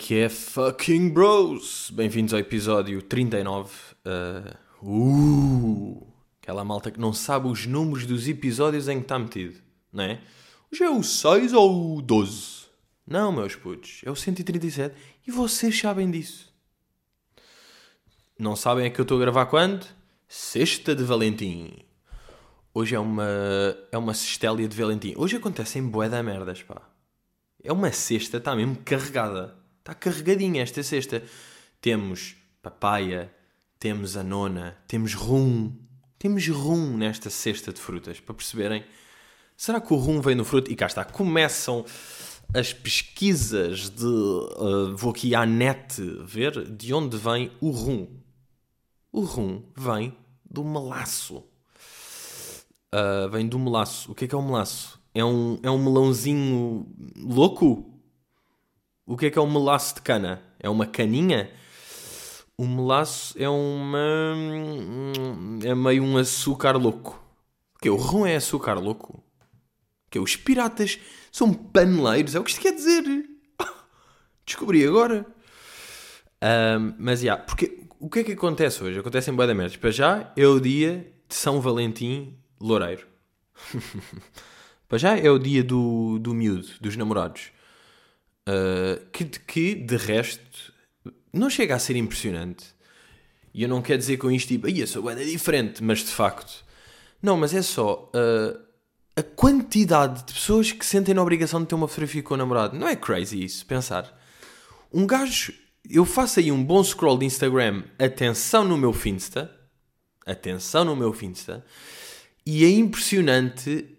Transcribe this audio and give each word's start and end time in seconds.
Que 0.00 0.14
é, 0.14 0.28
fucking 0.30 1.10
bros? 1.10 1.90
Bem-vindos 1.92 2.32
ao 2.32 2.40
episódio 2.40 3.02
39. 3.02 3.70
Uh, 4.82 4.88
uh, 4.88 6.06
aquela 6.40 6.64
malta 6.64 6.90
que 6.90 6.98
não 6.98 7.12
sabe 7.12 7.46
os 7.46 7.66
números 7.66 8.06
dos 8.06 8.26
episódios 8.26 8.88
em 8.88 8.96
que 8.96 9.02
está 9.02 9.18
metido, 9.18 9.60
não 9.92 10.04
é? 10.04 10.22
Hoje 10.72 10.84
é 10.84 10.90
o 10.90 11.02
6 11.02 11.52
ou 11.52 11.98
o 11.98 12.02
12? 12.02 12.66
Não, 13.06 13.30
meus 13.30 13.54
putos, 13.54 14.00
é 14.02 14.10
o 14.10 14.16
137 14.16 14.96
e 15.28 15.30
vocês 15.30 15.78
sabem 15.78 16.10
disso. 16.10 16.50
Não 18.38 18.56
sabem 18.56 18.86
é 18.86 18.90
que 18.90 19.00
eu 19.00 19.04
estou 19.04 19.18
a 19.18 19.20
gravar 19.20 19.46
quando? 19.46 19.86
Sexta 20.26 20.94
de 20.94 21.04
Valentim. 21.04 21.84
Hoje 22.72 22.94
é 22.94 22.98
uma, 22.98 23.28
é 23.92 23.98
uma 23.98 24.14
sextélia 24.14 24.66
de 24.66 24.76
Valentim. 24.76 25.12
Hoje 25.14 25.36
acontecem 25.36 25.86
bué 25.86 26.08
da 26.08 26.22
merdas, 26.22 26.62
pá. 26.62 26.88
É 27.62 27.70
uma 27.70 27.92
cesta, 27.92 28.38
está 28.38 28.56
mesmo 28.56 28.78
carregada. 28.82 29.59
Está 29.90 29.94
carregadinha 29.98 30.62
esta 30.62 30.84
cesta. 30.84 31.20
Temos 31.80 32.36
papaya, 32.62 33.28
temos 33.76 34.16
a 34.16 34.22
nona, 34.22 34.78
temos 34.86 35.14
rum. 35.14 35.76
Temos 36.16 36.46
rum 36.46 36.96
nesta 36.96 37.28
cesta 37.28 37.72
de 37.72 37.80
frutas, 37.80 38.20
para 38.20 38.36
perceberem. 38.36 38.84
Será 39.56 39.80
que 39.80 39.92
o 39.92 39.96
rum 39.96 40.20
vem 40.20 40.36
no 40.36 40.44
fruto? 40.44 40.70
E 40.70 40.76
cá 40.76 40.86
está, 40.86 41.04
começam 41.04 41.84
as 42.54 42.72
pesquisas 42.72 43.90
de. 43.90 44.04
Uh, 44.04 44.96
vou 44.96 45.10
aqui 45.10 45.34
à 45.34 45.44
net 45.44 46.00
ver 46.24 46.70
de 46.70 46.94
onde 46.94 47.16
vem 47.16 47.50
o 47.60 47.70
rum. 47.70 48.06
O 49.10 49.22
rum 49.22 49.64
vem 49.76 50.16
do 50.48 50.62
melaço. 50.62 51.38
Uh, 52.94 53.28
vem 53.28 53.48
do 53.48 53.58
melaço. 53.58 54.12
O 54.12 54.14
que 54.14 54.26
é 54.26 54.28
que 54.28 54.36
é 54.36 54.38
o 54.38 54.42
melaço? 54.42 55.00
É 55.12 55.24
um, 55.24 55.58
é 55.64 55.70
um 55.70 55.82
melãozinho 55.82 56.86
louco? 57.16 57.90
O 59.10 59.16
que 59.16 59.26
é 59.26 59.30
que 59.30 59.40
é 59.40 59.42
um 59.42 59.50
melaço 59.50 59.96
de 59.96 60.02
cana? 60.02 60.40
É 60.60 60.70
uma 60.70 60.86
caninha? 60.86 61.50
O 62.56 62.64
melaço 62.64 63.34
é 63.36 63.48
uma. 63.48 64.36
É 65.64 65.74
meio 65.74 66.04
um 66.04 66.16
açúcar 66.16 66.76
louco. 66.76 67.20
O 67.74 67.78
que? 67.80 67.90
O 67.90 67.96
rum 67.96 68.24
é 68.24 68.36
açúcar 68.36 68.74
louco? 68.74 69.14
O 69.16 70.10
que? 70.12 70.18
Os 70.20 70.36
piratas 70.36 71.00
são 71.32 71.52
paneleiros? 71.52 72.36
É 72.36 72.38
o 72.38 72.44
que 72.44 72.52
isto 72.52 72.60
quer 72.60 72.72
dizer? 72.72 73.02
Descobri 74.46 74.86
agora. 74.86 75.26
Um, 76.40 76.94
mas, 76.96 77.18
já, 77.18 77.24
yeah, 77.24 77.44
porque 77.44 77.80
o 77.98 78.08
que 78.08 78.20
é 78.20 78.22
que 78.22 78.32
acontece 78.34 78.84
hoje? 78.84 79.00
Acontece 79.00 79.28
em 79.28 79.34
da 79.34 79.52
Merda. 79.52 79.76
Para 79.76 79.90
já 79.90 80.32
é 80.36 80.46
o 80.46 80.60
dia 80.60 81.12
de 81.28 81.34
São 81.34 81.60
Valentim 81.60 82.38
Loureiro. 82.60 83.08
Para 84.88 84.98
já 84.98 85.18
é 85.18 85.28
o 85.28 85.38
dia 85.38 85.64
do, 85.64 86.16
do 86.20 86.32
miúdo, 86.32 86.68
dos 86.80 86.96
namorados. 86.96 87.50
Uh, 88.48 89.04
que, 89.12 89.24
que, 89.24 89.74
de 89.74 89.96
resto, 89.96 90.72
não 91.32 91.48
chega 91.48 91.74
a 91.74 91.78
ser 91.78 91.96
impressionante. 91.96 92.66
E 93.52 93.62
eu 93.62 93.68
não 93.68 93.82
quero 93.82 93.98
dizer 93.98 94.16
com 94.16 94.30
isto 94.30 94.48
tipo, 94.48 94.68
eu 94.68 94.86
sou 94.86 95.02
bem 95.02 95.16
diferente, 95.26 95.82
mas 95.82 95.98
de 95.98 96.10
facto. 96.10 96.64
Não, 97.22 97.36
mas 97.36 97.52
é 97.52 97.62
só 97.62 98.10
uh, 98.14 98.60
a 99.16 99.22
quantidade 99.22 100.24
de 100.24 100.32
pessoas 100.32 100.72
que 100.72 100.84
sentem 100.86 101.14
na 101.14 101.22
obrigação 101.22 101.60
de 101.60 101.66
ter 101.66 101.74
uma 101.74 101.88
fotografia 101.88 102.22
com 102.22 102.34
o 102.34 102.36
namorado. 102.36 102.78
Não 102.78 102.88
é 102.88 102.96
crazy 102.96 103.44
isso, 103.44 103.66
pensar. 103.66 104.18
Um 104.92 105.06
gajo, 105.06 105.52
eu 105.88 106.04
faço 106.04 106.40
aí 106.40 106.50
um 106.50 106.64
bom 106.64 106.82
scroll 106.82 107.18
de 107.18 107.26
Instagram, 107.26 107.84
atenção 107.98 108.64
no 108.64 108.76
meu 108.76 108.92
Finsta, 108.92 109.50
atenção 110.26 110.84
no 110.84 110.96
meu 110.96 111.12
Finsta, 111.12 111.64
e 112.46 112.64
é 112.64 112.70
impressionante 112.70 113.98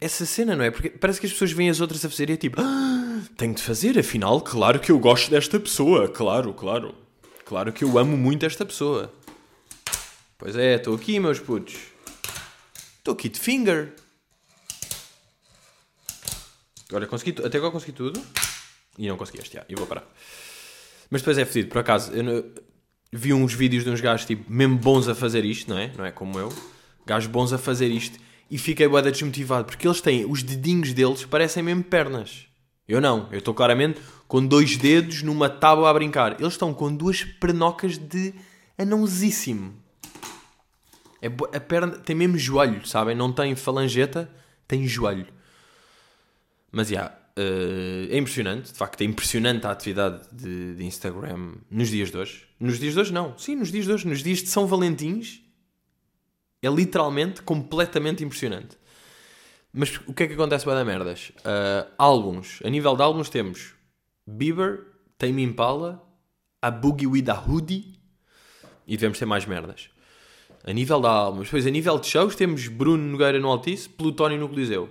essa 0.00 0.24
cena, 0.24 0.54
não 0.54 0.64
é? 0.64 0.70
Porque 0.70 0.90
parece 0.90 1.20
que 1.20 1.26
as 1.26 1.32
pessoas 1.32 1.52
veem 1.52 1.70
as 1.70 1.80
outras 1.80 2.04
a 2.04 2.08
fazer 2.08 2.30
e 2.30 2.34
é 2.34 2.36
tipo, 2.36 2.60
ah, 2.60 3.22
tenho 3.36 3.54
de 3.54 3.62
fazer, 3.62 3.98
afinal, 3.98 4.40
claro 4.40 4.78
que 4.78 4.92
eu 4.92 4.98
gosto 4.98 5.30
desta 5.30 5.58
pessoa, 5.58 6.08
claro, 6.08 6.52
claro. 6.54 6.94
Claro 7.44 7.72
que 7.72 7.84
eu 7.84 7.98
amo 7.98 8.16
muito 8.16 8.46
esta 8.46 8.64
pessoa. 8.64 9.12
Pois 10.38 10.56
é, 10.56 10.76
estou 10.76 10.94
aqui, 10.94 11.20
meus 11.20 11.38
putos. 11.38 11.76
Estou 12.98 13.14
aqui 13.14 13.28
de 13.28 13.38
finger. 13.38 13.94
Olha, 16.92 17.06
consegui, 17.06 17.44
até 17.44 17.58
agora 17.58 17.72
consegui 17.72 17.92
tudo. 17.92 18.22
E 18.96 19.08
não 19.08 19.16
consegui 19.16 19.40
este, 19.40 19.60
e 19.68 19.74
vou 19.74 19.86
parar. 19.86 20.06
Mas 21.10 21.20
depois 21.20 21.36
é 21.36 21.44
fedido, 21.44 21.68
por 21.68 21.78
acaso, 21.78 22.12
eu 22.12 22.54
vi 23.12 23.32
uns 23.34 23.52
vídeos 23.52 23.84
de 23.84 23.90
uns 23.90 24.00
gajos, 24.00 24.26
tipo, 24.26 24.50
mesmo 24.50 24.76
bons 24.76 25.08
a 25.08 25.14
fazer 25.14 25.44
isto, 25.44 25.68
não 25.68 25.78
é? 25.78 25.92
Não 25.96 26.04
é 26.04 26.10
como 26.10 26.38
eu. 26.38 26.52
Gajos 27.04 27.30
bons 27.30 27.52
a 27.52 27.58
fazer 27.58 27.88
isto 27.88 28.18
e 28.52 28.58
fiquei 28.58 28.86
bué 28.86 29.00
desmotivado 29.00 29.64
porque 29.64 29.88
eles 29.88 30.02
têm 30.02 30.26
os 30.26 30.42
dedinhos 30.42 30.92
deles 30.92 31.24
parecem 31.24 31.62
mesmo 31.62 31.82
pernas. 31.82 32.46
Eu 32.86 33.00
não, 33.00 33.26
eu 33.32 33.38
estou 33.38 33.54
claramente 33.54 33.98
com 34.28 34.46
dois 34.46 34.76
dedos 34.76 35.22
numa 35.22 35.48
tábua 35.48 35.88
a 35.88 35.94
brincar. 35.94 36.38
Eles 36.38 36.52
estão 36.52 36.74
com 36.74 36.94
duas 36.94 37.24
pernocas 37.24 37.96
de 37.96 38.34
anãozíssimo. 38.76 39.74
É, 41.22 41.28
a 41.28 41.60
perna 41.60 41.92
tem 41.92 42.14
mesmo 42.14 42.36
joelho, 42.36 42.86
sabem? 42.86 43.16
Não 43.16 43.32
tem 43.32 43.56
falangeta, 43.56 44.30
tem 44.68 44.86
joelho. 44.86 45.28
Mas 46.70 46.88
já, 46.88 46.94
yeah, 46.94 47.18
uh, 47.38 48.12
é 48.12 48.18
impressionante. 48.18 48.70
De 48.70 48.76
facto, 48.76 49.00
é 49.00 49.04
impressionante 49.04 49.66
a 49.66 49.70
atividade 49.70 50.28
de, 50.30 50.74
de, 50.74 50.84
Instagram 50.84 51.54
nos 51.70 51.88
dias 51.88 52.10
de 52.10 52.18
hoje. 52.18 52.44
Nos 52.60 52.78
dias 52.78 52.92
de 52.92 53.00
hoje, 53.00 53.12
não. 53.14 53.38
Sim, 53.38 53.56
nos 53.56 53.72
dias 53.72 53.86
de 53.86 53.92
hoje. 53.92 54.06
Nos 54.06 54.22
dias 54.22 54.40
de 54.40 54.48
São 54.48 54.66
Valentins, 54.66 55.41
é 56.62 56.68
literalmente 56.68 57.42
completamente 57.42 58.22
impressionante. 58.22 58.78
Mas 59.72 59.96
o 60.06 60.14
que 60.14 60.22
é 60.22 60.26
que 60.28 60.34
acontece 60.34 60.64
para 60.64 60.84
merdas? 60.84 61.32
Uh, 61.38 61.90
álbuns. 61.98 62.60
A 62.64 62.70
nível 62.70 62.94
de 62.94 63.02
álbuns 63.02 63.28
temos 63.28 63.74
Bieber, 64.26 64.86
Tame 65.18 65.42
Impala, 65.42 66.06
a 66.60 66.70
Boogie 66.70 67.06
with 67.06 67.28
a 67.28 67.34
Hoodie 67.34 67.98
e 68.86 68.96
devemos 68.96 69.18
ter 69.18 69.24
mais 69.24 69.44
merdas. 69.46 69.90
A 70.64 70.72
nível 70.72 71.00
de 71.00 71.06
álbuns. 71.08 71.46
Depois, 71.46 71.66
a 71.66 71.70
nível 71.70 71.98
de 71.98 72.06
shows, 72.06 72.36
temos 72.36 72.68
Bruno 72.68 73.02
Nogueira 73.02 73.40
no 73.40 73.48
Altice, 73.48 73.88
Plutónio 73.88 74.38
no 74.38 74.48
Coliseu. 74.48 74.88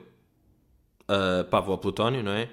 Uh, 1.04 1.46
pá, 1.46 1.62
vou 1.62 1.74
ao 1.74 1.78
Plutónio, 1.78 2.24
não 2.24 2.32
é? 2.32 2.50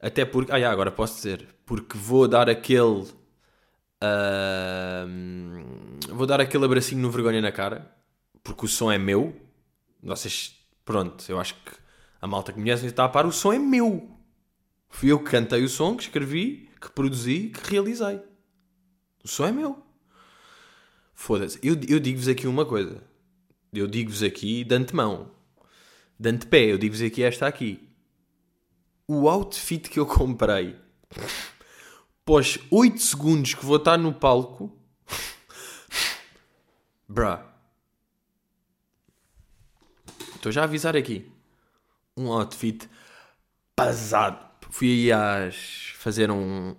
Até 0.00 0.24
porque... 0.24 0.52
Ah, 0.52 0.60
já, 0.60 0.70
agora 0.70 0.90
posso 0.90 1.16
dizer. 1.16 1.46
Porque 1.66 1.98
vou 1.98 2.26
dar 2.26 2.48
aquele... 2.48 3.04
Uh, 4.02 5.08
vou 6.14 6.26
dar 6.26 6.40
aquele 6.40 6.64
abracinho 6.64 7.02
no 7.02 7.10
vergonha 7.10 7.42
na 7.42 7.50
cara 7.50 7.95
porque 8.46 8.64
o 8.64 8.68
som 8.68 8.92
é 8.92 8.96
meu. 8.96 9.34
Vocês, 10.00 10.54
pronto, 10.84 11.24
eu 11.28 11.40
acho 11.40 11.54
que 11.54 11.72
a 12.20 12.28
malta 12.28 12.52
que 12.52 12.58
me 12.58 12.64
conhece 12.64 12.86
está 12.86 13.04
a 13.04 13.08
par, 13.08 13.26
o 13.26 13.32
som 13.32 13.52
é 13.52 13.58
meu. 13.58 14.08
Fui 14.88 15.10
eu 15.10 15.18
que 15.18 15.30
cantei 15.30 15.64
o 15.64 15.68
som, 15.68 15.96
que 15.96 16.04
escrevi, 16.04 16.70
que 16.80 16.88
produzi, 16.90 17.50
que 17.50 17.70
realizei. 17.70 18.20
O 19.24 19.28
som 19.28 19.46
é 19.46 19.52
meu. 19.52 19.82
Foda-se. 21.12 21.58
Eu, 21.60 21.74
eu 21.88 21.98
digo-vos 21.98 22.28
aqui 22.28 22.46
uma 22.46 22.64
coisa. 22.64 23.02
Eu 23.72 23.88
digo-vos 23.88 24.22
aqui 24.22 24.62
de 24.62 24.74
antemão. 24.74 25.32
De 26.18 26.30
antepé, 26.30 26.66
eu 26.66 26.78
digo-vos 26.78 27.02
aqui 27.02 27.24
esta 27.24 27.48
aqui. 27.48 27.88
O 29.08 29.28
outfit 29.28 29.90
que 29.90 29.98
eu 29.98 30.06
comprei 30.06 30.76
pós 32.24 32.58
8 32.70 32.98
segundos 33.00 33.54
que 33.54 33.66
vou 33.66 33.76
estar 33.76 33.96
no 33.96 34.14
palco. 34.14 34.72
Bruh 37.08 37.55
Estou 40.36 40.52
já 40.52 40.62
a 40.62 40.64
avisar 40.64 40.96
aqui. 40.96 41.26
Um 42.16 42.30
outfit 42.30 42.88
pesado. 43.74 44.38
Fui 44.70 44.88
aí 44.88 45.12
às 45.12 45.94
fazer 45.98 46.30
um, 46.30 46.74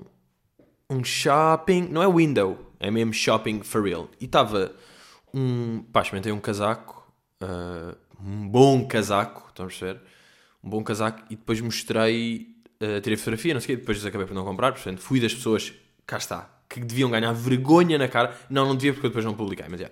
um 0.89 1.03
shopping. 1.03 1.87
Não 1.89 2.01
é 2.01 2.07
window, 2.07 2.71
é 2.79 2.89
mesmo 2.89 3.13
shopping 3.13 3.61
for 3.61 3.83
real. 3.83 4.09
E 4.19 4.25
estava 4.25 4.73
um. 5.33 5.83
Pá, 5.91 6.01
experimentei 6.01 6.31
um 6.31 6.39
casaco. 6.39 7.05
Uh, 7.41 7.95
um 8.23 8.47
bom 8.47 8.87
casaco, 8.87 9.47
estão 9.49 9.65
a 9.65 9.69
perceber? 9.69 9.99
Um 10.63 10.69
bom 10.69 10.83
casaco. 10.83 11.23
E 11.29 11.35
depois 11.35 11.59
mostrei. 11.59 12.55
Uh, 12.81 13.01
tirei 13.01 13.17
fotografia, 13.17 13.53
não 13.53 13.61
sei 13.61 13.75
o 13.75 13.77
quê. 13.77 13.81
Depois 13.81 14.05
acabei 14.05 14.27
por 14.27 14.33
não 14.33 14.45
comprar. 14.45 14.71
Portanto, 14.71 15.01
fui 15.01 15.19
das 15.19 15.33
pessoas. 15.33 15.73
Cá 16.05 16.17
está. 16.17 16.49
Que 16.69 16.79
deviam 16.79 17.09
ganhar 17.09 17.33
vergonha 17.33 17.97
na 17.97 18.07
cara. 18.07 18.35
Não, 18.49 18.65
não 18.65 18.75
devia 18.75 18.93
porque 18.93 19.07
eu 19.07 19.09
depois 19.09 19.25
não 19.25 19.33
publiquei, 19.33 19.65
mas 19.69 19.81
é 19.81 19.91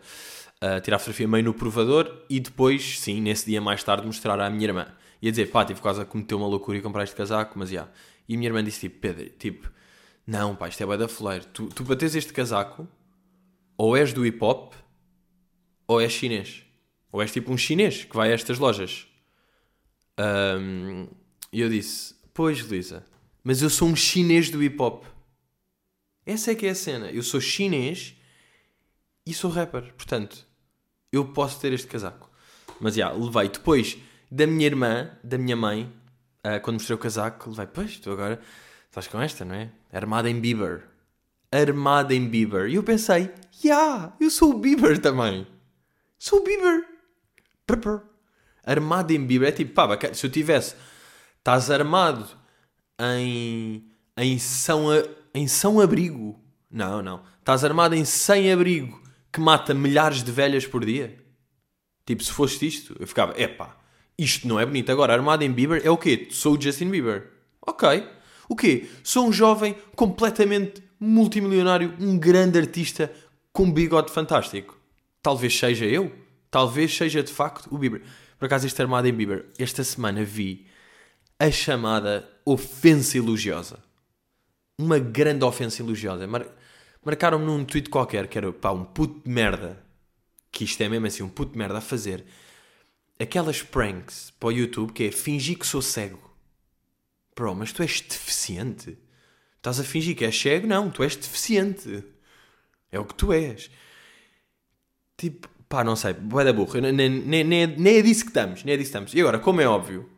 tirar 0.83 0.97
a 0.97 0.99
fotografia 0.99 1.27
meio 1.27 1.43
no 1.43 1.53
provador 1.53 2.23
e 2.29 2.39
depois, 2.39 2.99
sim, 2.99 3.21
nesse 3.21 3.45
dia 3.45 3.61
mais 3.61 3.83
tarde, 3.83 4.05
mostrar 4.05 4.39
à 4.39 4.49
minha 4.49 4.65
irmã. 4.65 4.87
Ia 5.21 5.31
dizer, 5.31 5.51
pá, 5.51 5.65
tive 5.65 5.81
quase 5.81 6.01
a 6.01 6.05
cometer 6.05 6.35
uma 6.35 6.47
loucura 6.47 6.77
e 6.77 6.81
comprar 6.81 7.03
este 7.03 7.15
casaco, 7.15 7.57
mas 7.57 7.69
já. 7.69 7.87
E 8.27 8.35
a 8.35 8.37
minha 8.37 8.49
irmã 8.49 8.63
disse, 8.63 8.81
tipo, 8.81 8.99
Pedro, 8.99 9.29
tipo, 9.37 9.71
não, 10.25 10.55
pá, 10.55 10.67
isto 10.67 10.81
é 10.81 10.85
bué 10.85 10.97
da 10.97 11.07
fleiro. 11.07 11.45
Tu, 11.53 11.67
tu 11.67 11.83
para 11.83 12.05
este 12.05 12.33
casaco, 12.33 12.87
ou 13.77 13.95
és 13.95 14.13
do 14.13 14.25
hip 14.25 14.37
hop, 14.41 14.73
ou 15.87 16.01
és 16.01 16.11
chinês. 16.11 16.63
Ou 17.11 17.21
és 17.21 17.31
tipo 17.31 17.51
um 17.51 17.57
chinês 17.57 18.03
que 18.03 18.15
vai 18.15 18.31
a 18.31 18.33
estas 18.33 18.59
lojas. 18.59 19.07
Um, 20.19 21.07
e 21.51 21.61
eu 21.61 21.69
disse, 21.69 22.15
pois, 22.33 22.65
Luísa, 22.67 23.05
mas 23.43 23.61
eu 23.61 23.69
sou 23.69 23.87
um 23.87 23.95
chinês 23.95 24.49
do 24.49 24.61
hip 24.61 24.81
hop. 24.81 25.05
Essa 26.25 26.51
é 26.51 26.55
que 26.55 26.65
é 26.65 26.71
a 26.71 26.75
cena. 26.75 27.11
Eu 27.11 27.21
sou 27.21 27.39
chinês 27.39 28.15
e 29.25 29.33
sou 29.33 29.51
rapper. 29.51 29.93
Portanto, 29.93 30.44
eu 31.15 31.25
posso 31.25 31.59
ter 31.59 31.73
este 31.73 31.87
casaco. 31.87 32.29
Mas 32.79 32.95
já, 32.95 33.11
levei 33.11 33.49
depois 33.49 33.97
da 34.29 34.45
minha 34.45 34.65
irmã, 34.65 35.11
da 35.23 35.37
minha 35.37 35.55
mãe, 35.55 35.91
uh, 36.45 36.59
quando 36.61 36.75
mostrei 36.75 36.95
o 36.95 36.99
casaco, 36.99 37.49
levei, 37.49 37.67
pois, 37.67 37.97
tu 37.99 38.11
agora 38.11 38.41
Estás 38.95 39.09
com 39.09 39.19
esta, 39.19 39.43
não 39.43 39.55
é? 39.55 39.69
Armada 39.91 40.29
em 40.29 40.39
Bieber. 40.39 40.87
Armada 41.51 42.15
em 42.15 42.29
Bieber. 42.29 42.69
E 42.69 42.75
eu 42.75 42.83
pensei, 42.83 43.29
yeah, 43.61 44.13
eu 44.21 44.29
sou 44.29 44.51
o 44.51 44.57
Bieber 44.57 44.97
também. 45.01 45.45
Sou 46.17 46.39
o 46.39 46.43
Bieber. 46.45 46.85
Prr, 47.67 47.99
Armado 48.63 49.11
em 49.11 49.25
Bieber. 49.25 49.49
É 49.49 49.51
tipo, 49.51 49.73
pá, 49.73 49.89
se 50.13 50.25
eu 50.25 50.31
tivesse, 50.31 50.75
estás 51.37 51.69
armado 51.69 52.25
em, 52.97 53.85
em, 54.15 54.39
São, 54.39 54.85
em 55.33 55.45
São 55.45 55.81
Abrigo. 55.81 56.41
Não, 56.71 57.01
não. 57.01 57.21
Estás 57.39 57.65
armado 57.65 57.95
em 57.95 58.05
sem 58.05 58.49
abrigo 58.49 59.03
que 59.35 59.41
mata 59.41 59.73
milhares 59.73 60.23
de 60.23 60.31
velhas 60.31 60.65
por 60.65 60.85
dia. 60.85 61.13
Tipo, 62.05 62.23
se 62.23 62.31
fosse 62.31 62.65
isto, 62.65 62.95
eu 62.97 63.05
ficava, 63.05 63.37
epá, 63.37 63.75
isto 64.17 64.47
não 64.47 64.57
é 64.57 64.65
bonito. 64.65 64.89
Agora, 64.89 65.11
armado 65.11 65.43
em 65.43 65.51
Bieber 65.51 65.81
é 65.83 65.89
o 65.89 65.97
quê? 65.97 66.29
Sou 66.31 66.55
o 66.55 66.61
Justin 66.61 66.89
Bieber. 66.89 67.31
Ok. 67.61 68.07
O 68.47 68.55
quê? 68.55 68.87
Sou 69.03 69.27
um 69.27 69.33
jovem 69.33 69.75
completamente 69.93 70.81
multimilionário, 70.97 71.93
um 71.99 72.17
grande 72.17 72.57
artista 72.57 73.11
com 73.51 73.63
um 73.63 73.71
bigode 73.73 74.09
fantástico. 74.09 74.79
Talvez 75.21 75.53
seja 75.57 75.83
eu. 75.83 76.15
Talvez 76.49 76.95
seja 76.95 77.21
de 77.21 77.33
facto 77.33 77.67
o 77.69 77.77
Bieber. 77.77 78.03
Por 78.39 78.45
acaso, 78.45 78.65
este 78.65 78.81
armado 78.81 79.05
em 79.05 79.13
Bieber, 79.13 79.47
esta 79.59 79.83
semana 79.83 80.23
vi 80.23 80.65
a 81.37 81.51
chamada 81.51 82.25
ofensa 82.45 83.17
elogiosa. 83.17 83.79
Uma 84.79 84.97
grande 84.97 85.43
ofensa 85.43 85.81
elogiosa. 85.81 86.25
Mar... 86.25 86.45
Marcaram-me 87.05 87.45
num 87.45 87.63
tweet 87.63 87.89
qualquer 87.89 88.27
que 88.27 88.37
era 88.37 88.51
pá, 88.51 88.71
um 88.71 88.83
puto 88.83 89.21
de 89.23 89.29
merda. 89.29 89.81
Que 90.51 90.63
isto 90.63 90.81
é 90.81 90.89
mesmo 90.89 91.05
assim, 91.05 91.21
um 91.21 91.29
puto 91.29 91.51
de 91.51 91.57
merda 91.57 91.77
a 91.77 91.81
fazer 91.81 92.25
aquelas 93.19 93.61
pranks 93.61 94.33
para 94.39 94.47
o 94.47 94.51
YouTube 94.51 94.91
que 94.91 95.03
é 95.03 95.11
fingir 95.11 95.57
que 95.57 95.67
sou 95.67 95.81
cego. 95.81 96.19
Bro, 97.35 97.53
mas 97.55 97.71
tu 97.71 97.83
és 97.83 98.01
deficiente. 98.01 98.97
Estás 99.57 99.79
a 99.79 99.83
fingir 99.83 100.15
que 100.15 100.25
és 100.25 100.35
cego? 100.35 100.65
Não, 100.65 100.89
tu 100.89 101.03
és 101.03 101.15
deficiente. 101.15 102.03
É 102.91 102.99
o 102.99 103.05
que 103.05 103.13
tu 103.13 103.31
és. 103.31 103.69
Tipo, 105.17 105.47
pá, 105.69 105.83
não 105.83 105.95
sei, 105.95 106.13
boé 106.13 106.43
da 106.43 106.53
burra. 106.53 106.81
Nem, 106.81 106.91
nem, 106.91 107.43
nem, 107.43 107.67
nem 107.67 107.97
é 107.97 108.01
disso 108.01 108.23
que 108.23 108.31
estamos, 108.31 108.63
nem 108.63 108.73
é 108.73 108.77
disso 108.77 108.91
que 108.91 108.97
estamos. 108.97 109.13
E 109.13 109.19
agora, 109.19 109.37
como 109.37 109.61
é 109.61 109.67
óbvio, 109.67 110.09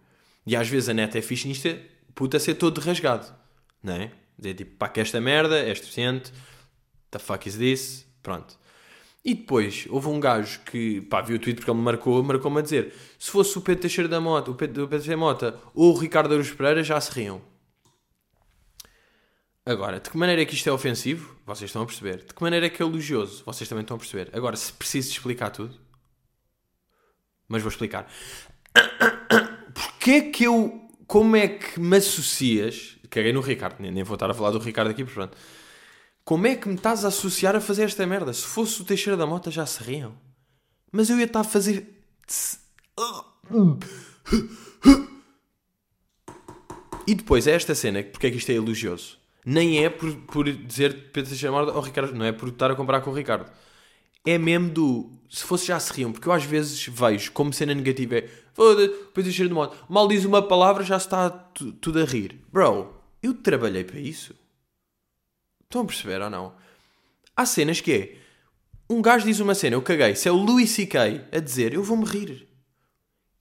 e 0.45 0.55
às 0.55 0.69
vezes 0.69 0.89
a 0.89 0.93
net 0.93 1.17
é 1.17 1.21
fixe 1.21 1.47
nisto, 1.47 1.67
é 1.67 1.81
puta 2.15 2.39
ser 2.39 2.55
todo 2.55 2.79
rasgado, 2.79 3.33
não 3.83 3.93
é? 3.93 4.11
Dizer 4.37 4.53
tipo, 4.53 4.75
pá, 4.77 4.87
que 4.87 4.99
esta 4.99 5.19
merda, 5.19 5.59
és 5.59 5.79
deficiente, 5.79 6.31
the 7.11 7.19
fuck 7.19 7.47
is 7.47 7.57
this? 7.57 8.05
Pronto. 8.21 8.57
E 9.23 9.33
depois, 9.33 9.85
houve 9.89 10.07
um 10.07 10.19
gajo 10.19 10.61
que, 10.61 11.01
pá, 11.01 11.21
viu 11.21 11.35
o 11.35 11.39
tweet 11.39 11.57
porque 11.57 11.69
ele 11.69 11.77
me 11.77 11.83
marcou, 11.83 12.23
marcou-me 12.23 12.59
a 12.59 12.61
dizer, 12.61 12.93
se 13.19 13.29
fosse 13.29 13.57
o 13.57 13.61
Pedro 13.61 13.81
Teixeira 13.81 14.07
da 14.07 14.21
Mota, 14.21 14.51
o 14.51 14.55
Pedro, 14.55 14.85
o 14.85 14.87
Pedro 14.87 14.99
Teixeira 14.99 15.17
Mota 15.17 15.59
ou 15.73 15.93
o 15.93 15.97
Ricardo 15.97 16.33
Aruz 16.33 16.51
Pereira, 16.51 16.81
já 16.83 16.99
se 17.01 17.11
riam. 17.11 17.41
Agora, 19.65 19.99
de 19.99 20.09
que 20.09 20.17
maneira 20.17 20.41
é 20.41 20.45
que 20.45 20.53
isto 20.53 20.69
é 20.69 20.71
ofensivo? 20.71 21.35
Vocês 21.45 21.69
estão 21.69 21.81
a 21.81 21.85
perceber. 21.85 22.23
De 22.23 22.33
que 22.33 22.41
maneira 22.41 22.67
é 22.67 22.69
que 22.69 22.81
é 22.81 22.85
elogioso? 22.85 23.43
Vocês 23.45 23.67
também 23.67 23.81
estão 23.81 23.97
a 23.97 23.99
perceber. 23.99 24.29
Agora, 24.31 24.55
se 24.55 24.71
preciso 24.71 25.11
explicar 25.11 25.49
tudo, 25.49 25.75
mas 27.49 27.61
vou 27.61 27.69
explicar. 27.69 28.09
Porquê 29.75 30.21
que 30.21 30.45
eu. 30.45 30.87
Como 31.05 31.35
é 31.35 31.49
que 31.49 31.81
me 31.81 31.97
associas. 31.97 32.95
Caguei 33.09 33.33
no 33.33 33.41
Ricardo, 33.41 33.81
nem, 33.81 33.91
nem 33.91 34.03
vou 34.03 34.15
estar 34.15 34.29
a 34.29 34.33
falar 34.33 34.51
do 34.51 34.59
Ricardo 34.59 34.91
aqui, 34.91 35.03
pronto. 35.03 35.37
Como 36.27 36.45
é 36.45 36.57
que 36.57 36.67
me 36.67 36.75
estás 36.75 37.05
a 37.05 37.07
associar 37.07 37.55
a 37.55 37.61
fazer 37.61 37.83
esta 37.83 38.05
merda? 38.05 38.33
Se 38.33 38.45
fosse 38.45 38.81
o 38.81 38.83
Teixeira 38.83 39.15
da 39.15 39.25
Mota 39.25 39.49
já 39.49 39.65
se 39.65 39.81
riam. 39.81 40.13
Mas 40.91 41.09
eu 41.09 41.17
ia 41.17 41.23
estar 41.23 41.39
a 41.39 41.43
fazer. 41.45 42.03
E 47.07 47.15
depois 47.15 47.47
é 47.47 47.51
esta 47.51 47.73
cena, 47.73 48.03
porque 48.03 48.27
é 48.27 48.31
que 48.31 48.35
isto 48.35 48.49
é 48.49 48.55
elogioso? 48.55 49.17
nem 49.45 49.85
é 49.85 49.89
por, 49.89 50.13
por 50.13 50.51
dizer 50.51 51.11
Pedro 51.13 51.29
Teixeira 51.29 51.53
Morda 51.53 51.71
ao 51.71 51.79
Ricardo, 51.79 52.13
não 52.13 52.25
é 52.25 52.33
por 52.33 52.49
estar 52.49 52.69
a 52.69 52.75
comparar 52.75 52.99
com 52.99 53.11
o 53.11 53.13
Ricardo. 53.13 53.49
É 54.25 54.37
mesmo 54.37 54.69
do. 54.69 55.09
Se 55.29 55.45
fosse 55.45 55.67
já 55.67 55.79
se 55.79 55.93
riam, 55.93 56.11
porque 56.11 56.27
eu 56.27 56.33
às 56.33 56.43
vezes 56.43 56.85
vejo 56.87 57.31
como 57.31 57.53
cena 57.53 57.73
negativa 57.73 58.17
é 58.17 58.29
foda 58.53 58.89
Pedro 58.89 59.23
Teixeira 59.23 59.47
de 59.47 59.55
Morda, 59.55 59.77
mal 59.87 60.09
diz 60.09 60.25
uma 60.25 60.41
palavra 60.41 60.83
já 60.83 60.97
está 60.97 61.29
tudo 61.29 62.01
a 62.01 62.03
rir. 62.03 62.41
Bro, 62.51 62.93
eu 63.23 63.33
trabalhei 63.33 63.85
para 63.85 63.97
isso. 63.97 64.35
Estão 65.67 65.81
a 65.81 65.85
perceber 65.85 66.21
ou 66.21 66.29
não? 66.29 66.55
Há 67.35 67.45
cenas 67.45 67.81
que 67.81 67.91
é. 67.91 68.17
Um 68.89 69.01
gajo 69.01 69.25
diz 69.25 69.39
uma 69.39 69.53
cena, 69.53 69.75
eu 69.75 69.81
caguei. 69.81 70.15
Se 70.15 70.29
é 70.29 70.31
o 70.31 70.35
Louis 70.35 70.69
C.K. 70.69 71.27
a 71.31 71.39
dizer, 71.39 71.73
eu 71.73 71.83
vou-me 71.83 72.05
rir. 72.05 72.47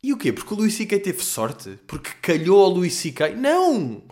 E 0.03 0.13
o 0.13 0.19
quê? 0.19 0.33
Porque 0.33 0.53
o 0.53 0.57
Louis 0.57 0.75
C.K. 0.75 0.99
teve 0.99 1.23
sorte? 1.23 1.79
Porque 1.87 2.11
calhou 2.21 2.65
ao 2.65 2.71
Louis 2.71 2.93
C.K.? 2.95 3.35
Não! 3.37 4.03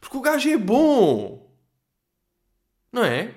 Porque 0.00 0.16
o 0.16 0.20
gajo 0.20 0.48
é 0.48 0.56
bom. 0.56 1.48
Não 2.92 3.04
é? 3.04 3.34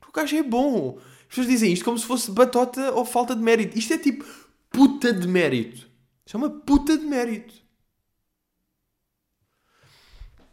Porque 0.00 0.10
o 0.10 0.22
gajo 0.22 0.36
é 0.36 0.42
bom. 0.42 0.98
As 0.98 1.26
pessoas 1.28 1.46
dizem 1.46 1.72
isto 1.72 1.84
como 1.84 1.98
se 1.98 2.06
fosse 2.06 2.30
batota 2.30 2.92
ou 2.92 3.04
falta 3.04 3.36
de 3.36 3.42
mérito. 3.42 3.78
Isto 3.78 3.94
é 3.94 3.98
tipo 3.98 4.24
puta 4.70 5.12
de 5.12 5.28
mérito. 5.28 5.88
Isto 6.24 6.36
é 6.36 6.38
uma 6.38 6.50
puta 6.50 6.98
de 6.98 7.04
mérito. 7.04 7.54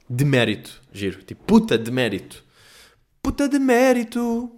De 0.07 0.23
mérito, 0.23 0.81
giro. 0.91 1.23
Tipo, 1.23 1.43
puta 1.45 1.77
de 1.77 1.89
mérito. 1.89 2.42
Puta 3.23 3.49
de 3.49 3.57
mérito. 3.57 4.55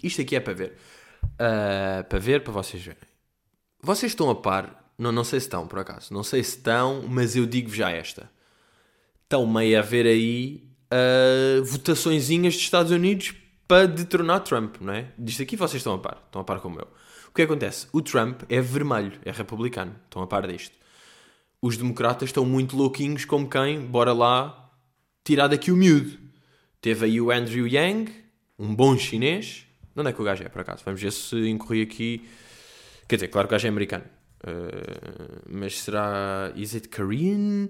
Isto 0.00 0.20
aqui 0.22 0.36
é 0.36 0.40
para 0.40 0.54
ver. 0.54 0.76
Uh, 1.24 2.04
para 2.08 2.18
ver, 2.20 2.44
para 2.44 2.52
vocês 2.52 2.80
verem. 2.80 3.02
Vocês 3.82 4.12
estão 4.12 4.30
a 4.30 4.36
par. 4.36 4.92
Não, 4.96 5.10
não 5.10 5.24
sei 5.24 5.40
se 5.40 5.46
estão, 5.46 5.66
por 5.66 5.80
acaso. 5.80 6.14
Não 6.14 6.22
sei 6.22 6.44
se 6.44 6.58
estão, 6.58 7.02
mas 7.08 7.34
eu 7.34 7.46
digo 7.46 7.74
já 7.74 7.90
esta 7.90 8.30
estão 9.30 9.46
meio 9.46 9.78
a 9.78 9.82
ver 9.82 10.06
aí 10.06 10.68
uh, 10.92 11.64
votaçõezinhas 11.64 12.54
dos 12.54 12.62
Estados 12.64 12.90
Unidos 12.90 13.32
para 13.68 13.86
detronar 13.86 14.40
Trump, 14.40 14.74
não 14.80 14.92
é? 14.92 15.12
Disto 15.16 15.42
aqui 15.42 15.54
vocês 15.54 15.78
estão 15.78 15.94
a 15.94 15.98
par, 15.98 16.20
estão 16.26 16.42
a 16.42 16.44
par 16.44 16.58
como 16.58 16.80
eu. 16.80 16.88
O 17.28 17.32
que 17.32 17.42
acontece? 17.42 17.86
O 17.92 18.02
Trump 18.02 18.42
é 18.48 18.60
vermelho, 18.60 19.20
é 19.24 19.30
republicano, 19.30 19.94
estão 20.04 20.20
a 20.20 20.26
par 20.26 20.48
disto. 20.48 20.76
Os 21.62 21.76
democratas 21.76 22.30
estão 22.30 22.44
muito 22.44 22.76
louquinhos 22.76 23.24
como 23.24 23.48
quem, 23.48 23.80
bora 23.80 24.12
lá, 24.12 24.68
tirar 25.24 25.46
daqui 25.46 25.70
o 25.70 25.76
miúdo. 25.76 26.18
Teve 26.80 27.06
aí 27.06 27.20
o 27.20 27.30
Andrew 27.30 27.66
Yang, 27.66 28.10
um 28.58 28.74
bom 28.74 28.96
chinês. 28.96 29.66
De 29.94 30.00
onde 30.00 30.10
é 30.10 30.12
que 30.12 30.20
o 30.20 30.24
gajo 30.24 30.42
é, 30.42 30.48
por 30.48 30.62
acaso? 30.62 30.82
Vamos 30.84 31.00
ver 31.00 31.12
se 31.12 31.36
incorri 31.48 31.82
aqui. 31.82 32.26
Quer 33.06 33.16
dizer, 33.16 33.28
claro 33.28 33.48
que 33.48 33.54
o 33.54 33.56
gajo 33.56 33.66
é 33.66 33.70
americano. 33.70 34.04
Uh, 34.42 35.42
mas 35.50 35.80
será. 35.80 36.52
Is 36.56 36.74
it 36.74 36.88
Korean? 36.88 37.68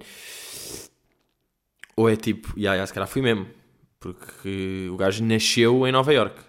Ou 1.96 2.08
é 2.08 2.14
tipo, 2.14 2.48
yeah, 2.50 2.74
yeah, 2.74 2.86
se 2.86 2.94
calhar 2.94 3.08
fui 3.08 3.20
mesmo. 3.20 3.48
Porque 3.98 4.88
o 4.90 4.96
gajo 4.96 5.24
nasceu 5.24 5.86
em 5.86 5.92
Nova 5.92 6.12
York. 6.12 6.40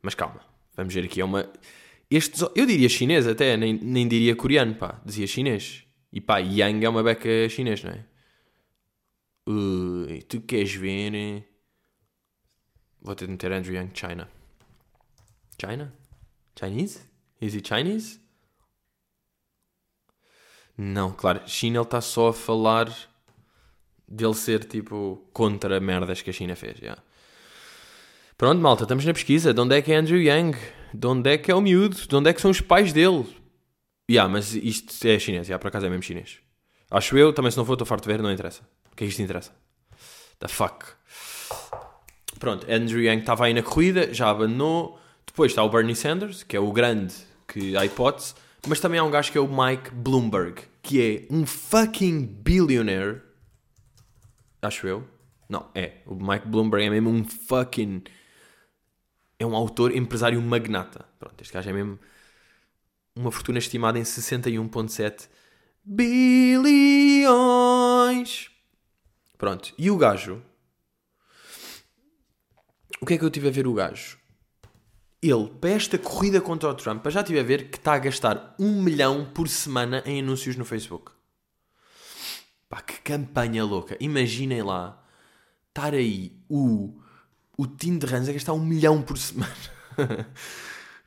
Mas 0.00 0.14
calma, 0.14 0.40
vamos 0.76 0.94
ver 0.94 1.04
aqui. 1.04 1.20
É 1.20 1.24
uma. 1.24 1.50
Este, 2.10 2.40
eu 2.54 2.64
diria 2.64 2.88
chinês 2.88 3.26
até, 3.26 3.56
nem, 3.56 3.74
nem 3.74 4.06
diria 4.06 4.36
coreano, 4.36 4.74
pá. 4.74 5.00
Dizia 5.04 5.26
chinês. 5.26 5.84
E 6.12 6.20
pá, 6.20 6.38
Yang 6.38 6.84
é 6.84 6.88
uma 6.88 7.02
beca 7.02 7.48
chinês, 7.48 7.82
não 7.82 7.90
é? 7.90 8.04
Ui, 9.50 10.20
tu 10.28 10.42
queres 10.42 10.74
ver? 10.74 11.42
Vou 13.00 13.14
ter 13.14 13.24
de 13.24 13.32
meter 13.32 13.50
Andrew 13.50 13.74
Yang 13.74 13.98
China. 13.98 14.28
China? 15.58 15.90
Chinese? 16.54 17.00
Is 17.40 17.54
it 17.54 17.66
Chinese? 17.66 18.20
Não, 20.76 21.12
claro, 21.12 21.40
China 21.46 21.78
ele 21.78 21.84
está 21.84 22.02
só 22.02 22.28
a 22.28 22.34
falar 22.34 22.94
dele 24.06 24.34
ser 24.34 24.64
tipo 24.64 25.26
contra 25.32 25.80
merdas 25.80 26.20
que 26.20 26.28
a 26.28 26.32
China 26.32 26.54
fez. 26.54 26.78
Yeah. 26.78 27.02
Pronto, 28.36 28.60
malta, 28.60 28.82
estamos 28.82 29.06
na 29.06 29.14
pesquisa. 29.14 29.54
De 29.54 29.60
onde 29.62 29.76
é 29.76 29.80
que 29.80 29.90
é 29.90 29.96
Andrew 29.96 30.20
Yang? 30.20 30.58
De 30.92 31.06
onde 31.06 31.30
é 31.30 31.38
que 31.38 31.50
é 31.50 31.54
o 31.54 31.62
miúdo? 31.62 31.96
De 31.96 32.14
onde 32.14 32.28
é 32.28 32.34
que 32.34 32.40
são 32.42 32.50
os 32.50 32.60
pais 32.60 32.92
dele? 32.92 33.26
Yeah, 34.10 34.30
mas 34.30 34.54
isto 34.54 34.92
é 35.06 35.18
chinês, 35.18 35.48
yeah, 35.48 35.58
por 35.58 35.68
acaso 35.68 35.86
é 35.86 35.88
mesmo 35.88 36.02
chinês. 36.02 36.38
Acho 36.90 37.16
eu, 37.16 37.32
também 37.32 37.50
se 37.50 37.56
não 37.56 37.64
for, 37.64 37.72
estou 37.72 37.86
farto 37.86 38.04
de 38.04 38.12
ver, 38.12 38.22
não 38.22 38.30
interessa. 38.30 38.62
Que 38.98 39.04
é 39.04 39.06
que 39.06 39.12
isto 39.12 39.22
interessa? 39.22 39.52
The 40.40 40.48
fuck. 40.48 40.84
Pronto, 42.40 42.66
Andrew 42.68 43.00
Yang 43.00 43.20
estava 43.20 43.44
aí 43.46 43.54
na 43.54 43.62
corrida, 43.62 44.12
já 44.12 44.28
abandonou. 44.28 44.98
Depois 45.24 45.52
está 45.52 45.62
o 45.62 45.68
Bernie 45.70 45.94
Sanders, 45.94 46.42
que 46.42 46.56
é 46.56 46.60
o 46.60 46.72
grande 46.72 47.14
que 47.46 47.76
há 47.76 47.86
hipótese. 47.86 48.34
Mas 48.66 48.80
também 48.80 48.98
há 48.98 49.04
um 49.04 49.10
gajo 49.10 49.30
que 49.30 49.38
é 49.38 49.40
o 49.40 49.46
Mike 49.46 49.92
Bloomberg, 49.92 50.62
que 50.82 51.00
é 51.00 51.24
um 51.32 51.46
fucking 51.46 52.26
billionaire 52.26 53.22
Acho 54.60 54.88
eu. 54.88 55.06
Não, 55.48 55.70
é. 55.76 55.98
O 56.04 56.16
Mike 56.16 56.48
Bloomberg 56.48 56.84
é 56.84 56.90
mesmo 56.90 57.08
um 57.08 57.22
fucking. 57.22 58.02
É 59.38 59.46
um 59.46 59.54
autor, 59.54 59.96
empresário 59.96 60.42
magnata. 60.42 61.04
Pronto, 61.20 61.40
este 61.40 61.54
gajo 61.54 61.70
é 61.70 61.72
mesmo. 61.72 61.96
Uma 63.14 63.30
fortuna 63.30 63.58
estimada 63.58 63.96
em 63.96 64.02
61,7 64.02 65.28
bilhões. 65.84 67.28
Pronto, 69.38 69.72
e 69.78 69.88
o 69.88 69.96
gajo. 69.96 70.42
O 73.00 73.06
que 73.06 73.14
é 73.14 73.18
que 73.18 73.24
eu 73.24 73.30
tive 73.30 73.46
a 73.46 73.52
ver 73.52 73.68
o 73.68 73.72
gajo? 73.72 74.18
Ele, 75.22 75.48
para 75.60 75.70
esta 75.70 75.96
corrida 75.96 76.40
contra 76.40 76.68
o 76.68 76.74
Trump, 76.74 77.06
já 77.08 77.22
tive 77.22 77.38
a 77.38 77.44
ver 77.44 77.70
que 77.70 77.78
está 77.78 77.94
a 77.94 77.98
gastar 77.98 78.56
um 78.58 78.82
milhão 78.82 79.24
por 79.32 79.48
semana 79.48 80.02
em 80.04 80.20
anúncios 80.20 80.56
no 80.56 80.64
Facebook. 80.64 81.12
Pá, 82.68 82.82
que 82.82 83.00
campanha 83.00 83.64
louca. 83.64 83.96
Imaginem 84.00 84.62
lá 84.62 85.02
estar 85.68 85.94
aí 85.94 86.36
o, 86.48 87.00
o 87.56 87.66
time 87.66 87.98
de 87.98 88.06
Rans 88.06 88.28
a 88.28 88.32
gastar 88.32 88.52
um 88.52 88.64
milhão 88.64 89.00
por 89.00 89.16
semana. 89.16 89.54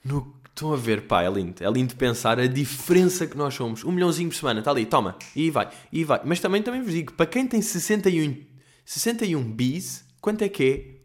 no, 0.03 0.40
estão 0.61 0.73
a 0.73 0.77
ver, 0.77 1.07
pá, 1.07 1.23
é 1.23 1.29
lindo. 1.29 1.63
É 1.63 1.69
lindo 1.69 1.95
pensar 1.95 2.39
a 2.39 2.45
diferença 2.45 3.25
que 3.25 3.35
nós 3.35 3.55
somos. 3.55 3.83
Um 3.83 3.91
milhãozinho 3.91 4.29
por 4.29 4.35
semana, 4.35 4.59
está 4.59 4.69
ali, 4.69 4.85
toma, 4.85 5.17
e 5.35 5.49
vai, 5.49 5.67
e 5.91 6.03
vai. 6.03 6.21
Mas 6.23 6.39
também, 6.39 6.61
também 6.61 6.83
vos 6.83 6.93
digo, 6.93 7.13
para 7.13 7.25
quem 7.25 7.47
tem 7.47 7.59
61, 7.61 8.45
61 8.85 9.51
bis, 9.51 10.05
quanto 10.21 10.43
é 10.43 10.49
que 10.49 10.63
é 10.63 11.01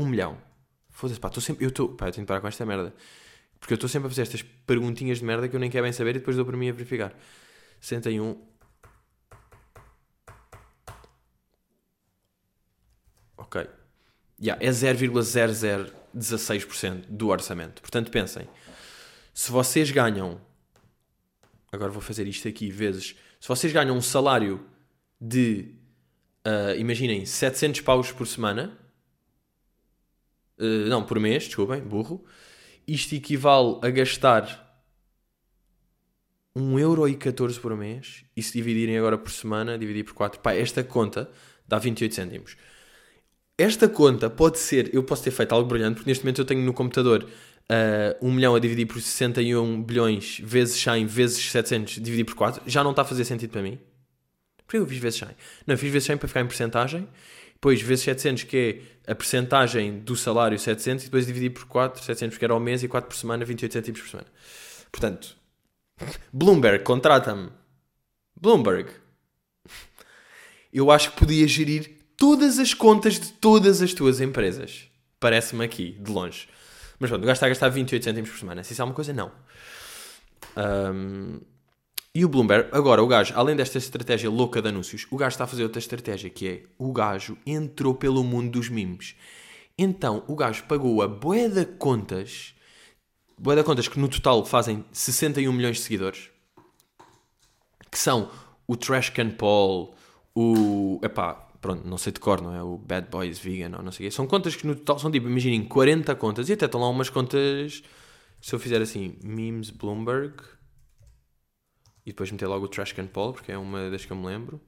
um 0.00 0.06
milhão? 0.06 0.36
Foda-se, 0.90 1.18
pá, 1.18 1.28
estou 1.28 1.42
sempre. 1.42 1.64
Eu 1.64 1.70
estou. 1.70 1.88
Pá, 1.88 2.08
eu 2.08 2.12
tenho 2.12 2.26
que 2.26 2.28
parar 2.28 2.42
com 2.42 2.48
esta 2.48 2.66
merda. 2.66 2.94
Porque 3.58 3.72
eu 3.72 3.76
estou 3.76 3.88
sempre 3.88 4.06
a 4.06 4.10
fazer 4.10 4.20
estas 4.22 4.42
perguntinhas 4.42 5.18
de 5.18 5.24
merda 5.24 5.48
que 5.48 5.56
eu 5.56 5.60
nem 5.60 5.70
quero 5.70 5.84
bem 5.84 5.92
saber 5.92 6.10
e 6.10 6.18
depois 6.18 6.36
dou 6.36 6.44
para 6.44 6.56
mim 6.56 6.68
a 6.68 6.72
verificar. 6.72 7.14
61 7.80 8.36
ok? 13.36 13.68
Yeah, 14.42 14.64
é 14.64 14.70
0,0016% 14.70 17.06
do 17.08 17.28
orçamento. 17.28 17.82
Portanto, 17.82 18.10
pensem, 18.10 18.48
se 19.40 19.50
vocês 19.50 19.90
ganham, 19.90 20.38
agora 21.72 21.90
vou 21.90 22.02
fazer 22.02 22.26
isto 22.26 22.46
aqui 22.46 22.70
vezes, 22.70 23.16
se 23.40 23.48
vocês 23.48 23.72
ganham 23.72 23.96
um 23.96 24.02
salário 24.02 24.62
de, 25.18 25.74
uh, 26.46 26.78
imaginem, 26.78 27.24
700 27.24 27.80
paus 27.80 28.12
por 28.12 28.26
semana, 28.26 28.78
uh, 30.58 30.86
não, 30.90 31.02
por 31.02 31.18
mês, 31.18 31.44
desculpem, 31.44 31.80
burro, 31.80 32.22
isto 32.86 33.14
equivale 33.14 33.78
a 33.80 33.88
gastar 33.88 34.84
1,14€ 36.54 37.58
por 37.60 37.74
mês, 37.74 38.26
e 38.36 38.42
se 38.42 38.52
dividirem 38.52 38.98
agora 38.98 39.16
por 39.16 39.30
semana, 39.30 39.78
dividir 39.78 40.04
por 40.04 40.12
4, 40.12 40.38
pá, 40.40 40.52
esta 40.52 40.84
conta 40.84 41.30
dá 41.66 41.78
28 41.78 42.14
cêntimos. 42.14 42.56
Esta 43.56 43.88
conta 43.88 44.28
pode 44.28 44.58
ser, 44.58 44.94
eu 44.94 45.02
posso 45.02 45.24
ter 45.24 45.30
feito 45.30 45.54
algo 45.54 45.66
brilhante, 45.66 45.94
porque 45.94 46.10
neste 46.10 46.24
momento 46.24 46.42
eu 46.42 46.44
tenho 46.44 46.60
no 46.60 46.74
computador 46.74 47.26
uh, 47.70 48.26
1 48.26 48.32
milhão 48.32 48.54
a 48.54 48.58
dividir 48.58 48.86
por 48.86 49.00
61 49.00 49.82
bilhões 49.82 50.40
vezes 50.42 50.80
100 50.80 51.06
vezes 51.06 51.50
700 51.50 51.94
dividir 51.94 52.24
por 52.24 52.34
4, 52.34 52.62
já 52.66 52.82
não 52.82 52.90
está 52.90 53.02
a 53.02 53.04
fazer 53.04 53.24
sentido 53.24 53.50
para 53.50 53.62
mim. 53.62 53.78
Por 54.66 54.72
que 54.72 54.76
eu 54.78 54.86
fiz 54.86 54.98
vezes 54.98 55.18
100? 55.20 55.28
Não, 55.66 55.74
eu 55.74 55.78
fiz 55.78 55.92
vezes 55.92 56.06
100 56.06 56.16
para 56.16 56.28
ficar 56.28 56.40
em 56.40 56.46
porcentagem, 56.46 57.08
depois 57.54 57.80
vezes 57.80 58.04
700 58.04 58.44
que 58.44 58.84
é 59.06 59.12
a 59.12 59.14
porcentagem 59.14 60.00
do 60.00 60.16
salário 60.16 60.58
700 60.58 61.04
e 61.04 61.06
depois 61.06 61.26
dividir 61.26 61.50
por 61.50 61.64
4, 61.66 62.02
700 62.02 62.34
porque 62.34 62.44
era 62.44 62.54
ao 62.54 62.60
mês 62.60 62.82
e 62.82 62.88
4 62.88 63.08
por 63.08 63.16
semana, 63.16 63.44
28 63.44 63.72
cêntimos 63.72 64.00
por 64.00 64.08
semana. 64.08 64.28
Portanto, 64.90 65.36
Bloomberg, 66.32 66.82
contrata-me. 66.84 67.50
Bloomberg. 68.40 68.90
Eu 70.72 70.90
acho 70.90 71.10
que 71.10 71.18
podia 71.18 71.46
gerir 71.46 71.98
todas 72.16 72.58
as 72.58 72.72
contas 72.72 73.18
de 73.18 73.32
todas 73.32 73.82
as 73.82 73.92
tuas 73.92 74.20
empresas. 74.20 74.84
Parece-me 75.18 75.64
aqui, 75.64 75.92
de 76.00 76.10
longe. 76.10 76.48
Mas 77.00 77.08
pronto, 77.08 77.22
o 77.22 77.26
gajo 77.26 77.36
está 77.36 77.46
a 77.46 77.48
gastar 77.48 77.68
28 77.70 78.04
cêntimos 78.04 78.30
por 78.30 78.38
semana. 78.38 78.62
Se 78.62 78.74
isso 78.74 78.82
é 78.82 78.84
uma 78.84 78.94
coisa, 78.94 79.12
não. 79.12 79.32
Um, 80.56 81.40
e 82.14 82.24
o 82.24 82.28
Bloomberg, 82.28 82.68
agora 82.72 83.02
o 83.02 83.06
gajo, 83.06 83.32
além 83.36 83.56
desta 83.56 83.78
estratégia 83.78 84.28
louca 84.28 84.60
de 84.60 84.68
anúncios, 84.68 85.06
o 85.10 85.16
gajo 85.16 85.34
está 85.34 85.44
a 85.44 85.46
fazer 85.46 85.62
outra 85.62 85.78
estratégia 85.78 86.28
que 86.28 86.48
é 86.48 86.62
o 86.76 86.92
gajo 86.92 87.38
entrou 87.46 87.94
pelo 87.94 88.22
mundo 88.22 88.50
dos 88.50 88.68
memes. 88.68 89.16
Então 89.78 90.22
o 90.26 90.36
gajo 90.36 90.64
pagou 90.64 91.00
a 91.00 91.08
boé 91.08 91.48
de 91.48 91.64
contas, 91.64 92.54
boé 93.38 93.56
de 93.56 93.64
contas 93.64 93.88
que 93.88 93.98
no 93.98 94.08
total 94.08 94.44
fazem 94.44 94.84
61 94.92 95.52
milhões 95.52 95.76
de 95.76 95.82
seguidores, 95.84 96.30
que 97.90 97.98
são 97.98 98.30
o 98.66 98.76
Trash 98.76 99.10
Can 99.10 99.30
Paul, 99.30 99.94
o. 100.34 101.00
Epá, 101.02 101.49
pronto, 101.60 101.86
não 101.86 101.98
sei 101.98 102.12
de 102.12 102.20
cor, 102.20 102.40
não 102.40 102.54
é? 102.54 102.62
O 102.62 102.78
Bad 102.78 103.08
Boys 103.10 103.38
Vegan 103.38 103.76
ou 103.76 103.82
não 103.82 103.92
sei 103.92 104.06
o 104.06 104.10
quê. 104.10 104.14
São 104.14 104.26
contas 104.26 104.56
que 104.56 104.66
no 104.66 104.74
total 104.74 104.98
são 104.98 105.10
tipo, 105.10 105.28
imaginem, 105.28 105.64
40 105.64 106.14
contas 106.16 106.48
e 106.48 106.54
até 106.54 106.66
estão 106.66 106.80
lá 106.80 106.88
umas 106.88 107.10
contas. 107.10 107.82
Se 108.40 108.54
eu 108.54 108.58
fizer 108.58 108.80
assim, 108.80 109.18
memes 109.22 109.70
Bloomberg 109.70 110.34
e 112.06 112.10
depois 112.10 112.30
meter 112.30 112.46
logo 112.46 112.64
o 112.64 112.68
Trash 112.68 112.92
Can 112.92 113.06
Paul, 113.06 113.34
porque 113.34 113.52
é 113.52 113.58
uma 113.58 113.90
das 113.90 114.04
que 114.04 114.12
eu 114.12 114.16
me 114.16 114.26
lembro. 114.26 114.60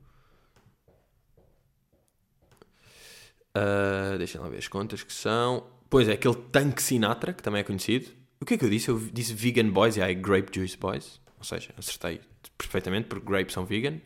Uh, 3.57 4.17
deixem 4.19 4.41
lá 4.41 4.49
ver 4.49 4.59
as 4.59 4.69
contas 4.69 5.03
que 5.03 5.13
são. 5.13 5.67
Pois 5.89 6.09
é, 6.09 6.13
aquele 6.13 6.35
Tank 6.35 6.81
Sinatra, 6.81 7.33
que 7.33 7.43
também 7.43 7.61
é 7.61 7.65
conhecido. 7.65 8.11
O 8.41 8.45
que 8.45 8.55
é 8.55 8.59
que 8.59 8.65
eu 8.65 8.71
disse? 8.71 8.89
Eu 8.89 8.99
disse 8.99 9.35
Vegan 9.35 9.71
Boys 9.71 9.97
e 9.97 10.03
aí 10.03 10.15
Grape 10.15 10.51
Juice 10.55 10.77
Boys. 10.77 11.21
Ou 11.39 11.45
seja, 11.45 11.75
acertei 11.77 12.21
perfeitamente 12.57 13.09
porque 13.09 13.27
grapes 13.27 13.53
são 13.55 13.65
vegan. 13.65 13.99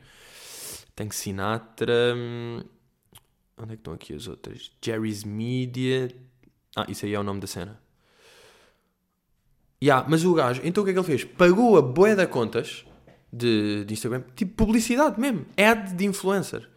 Tank 0.95 1.13
Sinatra. 1.13 2.15
Hum, 2.17 2.63
Onde 3.59 3.73
é 3.73 3.77
que 3.77 3.81
estão 3.81 3.95
aqui 3.95 4.13
as 4.13 4.29
outras? 4.29 4.71
Jerry's 4.85 5.25
Media. 5.25 6.15
Ah, 6.77 6.85
isso 6.89 7.07
aí 7.07 7.15
é 7.15 7.19
o 7.19 7.23
nome 7.23 7.41
da 7.41 7.47
cena. 7.47 7.81
Yeah, 9.83 10.07
mas 10.09 10.25
o 10.25 10.35
gajo, 10.35 10.61
então 10.65 10.83
o 10.83 10.85
que 10.85 10.91
é 10.91 10.93
que 10.95 10.99
ele 10.99 11.07
fez? 11.07 11.25
Pagou 11.25 11.77
a 11.77 11.83
boé 11.83 12.15
da 12.15 12.27
contas 12.27 12.85
de, 13.33 13.85
de 13.85 13.93
Instagram, 13.93 14.23
tipo 14.35 14.55
publicidade 14.55 15.21
mesmo, 15.21 15.47
ad 15.57 15.95
de 15.95 16.05
influencer. 16.05 16.69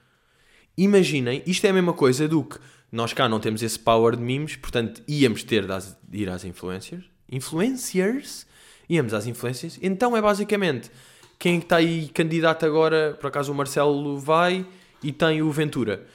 Imaginem, 0.78 1.42
isto 1.46 1.66
é 1.66 1.70
a 1.70 1.74
mesma 1.74 1.94
coisa 1.94 2.28
do 2.28 2.44
que 2.44 2.58
nós 2.92 3.14
cá 3.14 3.30
não 3.30 3.40
temos 3.40 3.64
esse 3.64 3.80
power 3.80 4.16
de 4.16 4.22
memes, 4.22 4.56
portanto 4.58 5.02
íamos 5.08 5.44
ter 5.44 5.66
de, 5.66 5.96
de 6.08 6.18
ir 6.24 6.30
às 6.30 6.44
influencers. 6.44 7.06
Influencers? 7.32 8.46
Íamos 8.90 9.14
às 9.14 9.28
influencers. 9.28 9.80
Então 9.82 10.16
é 10.16 10.22
basicamente 10.22 10.92
quem 11.38 11.56
é 11.56 11.60
está 11.60 11.78
aí 11.78 12.10
candidato 12.10 12.66
agora, 12.66 13.18
por 13.20 13.28
acaso 13.28 13.52
o 13.52 13.56
Marcelo 13.56 14.18
vai 14.20 14.66
e 15.02 15.14
tem 15.14 15.42
o 15.42 15.52
Ventura 15.52 16.06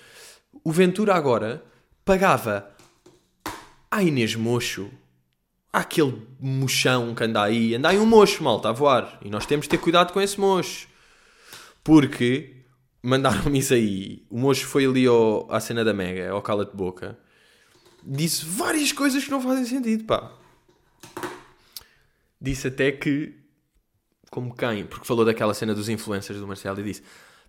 o 0.64 0.72
Ventura 0.72 1.14
agora 1.14 1.62
pagava 2.04 2.74
à 3.90 4.02
Inês 4.02 4.34
Mocho, 4.34 4.90
àquele 5.70 6.26
mochão 6.40 7.14
que 7.14 7.22
anda 7.22 7.42
aí, 7.42 7.74
anda 7.74 7.90
aí 7.90 7.98
um 7.98 8.06
mocho, 8.06 8.42
malta, 8.42 8.70
a 8.70 8.72
voar. 8.72 9.18
E 9.22 9.28
nós 9.28 9.44
temos 9.44 9.66
de 9.66 9.70
ter 9.70 9.78
cuidado 9.78 10.12
com 10.12 10.20
esse 10.20 10.40
mocho. 10.40 10.88
Porque 11.84 12.56
mandaram-me 13.02 13.58
isso 13.58 13.74
aí. 13.74 14.24
O 14.30 14.38
mocho 14.38 14.66
foi 14.66 14.86
ali 14.86 15.06
ao, 15.06 15.46
à 15.52 15.60
cena 15.60 15.84
da 15.84 15.92
Mega, 15.92 16.30
ao 16.30 16.40
cala-te 16.40 16.74
boca. 16.74 17.18
Disse 18.02 18.44
várias 18.46 18.90
coisas 18.90 19.22
que 19.22 19.30
não 19.30 19.42
fazem 19.42 19.66
sentido, 19.66 20.04
pá. 20.04 20.32
Disse 22.40 22.68
até 22.68 22.90
que, 22.90 23.34
como 24.30 24.54
quem? 24.54 24.86
Porque 24.86 25.06
falou 25.06 25.24
daquela 25.24 25.54
cena 25.54 25.74
dos 25.74 25.88
influencers 25.88 26.40
do 26.40 26.46
Marcelo 26.46 26.80
e 26.80 26.84
disse 26.84 27.02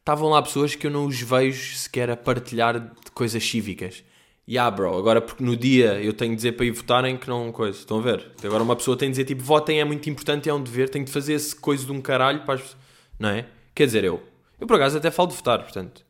estavam 0.06 0.30
lá 0.30 0.40
pessoas 0.40 0.76
que 0.76 0.86
eu 0.86 0.92
não 0.92 1.08
os 1.08 1.20
vejo 1.20 1.76
sequer 1.76 2.12
a 2.12 2.16
partilhar 2.16 2.80
de 2.80 3.12
coisas 3.12 3.44
cívicas. 3.44 4.04
E 4.48 4.54
yeah, 4.54 4.70
bro, 4.70 4.96
agora 4.96 5.20
porque 5.20 5.44
no 5.44 5.58
dia 5.58 6.00
eu 6.00 6.14
tenho 6.14 6.30
de 6.30 6.36
dizer 6.36 6.52
para 6.52 6.68
ir 6.68 6.72
votarem 6.72 7.18
que 7.18 7.28
não 7.28 7.52
coisa. 7.52 7.80
Estão 7.80 7.98
a 7.98 8.02
ver? 8.04 8.32
Agora 8.44 8.62
uma 8.62 8.76
pessoa 8.76 8.96
tem 8.96 9.10
de 9.10 9.14
dizer 9.14 9.26
tipo, 9.26 9.42
votem 9.42 9.82
é 9.82 9.84
muito 9.84 10.08
importante, 10.08 10.48
é 10.48 10.54
um 10.54 10.62
dever, 10.62 10.90
tenho 10.90 11.04
de 11.04 11.12
fazer 11.12 11.34
esse 11.34 11.56
coisa 11.56 11.84
de 11.84 11.92
um 11.92 12.00
caralho 12.00 12.46
para 12.46 12.54
as... 12.54 12.78
Não 13.18 13.30
é? 13.30 13.48
Quer 13.74 13.88
dizer, 13.88 14.04
eu. 14.04 14.22
Eu 14.60 14.68
por 14.68 14.76
acaso 14.76 14.96
até 15.00 15.10
falo 15.10 15.30
de 15.30 15.36
votar, 15.38 15.64
portanto. 15.64 16.06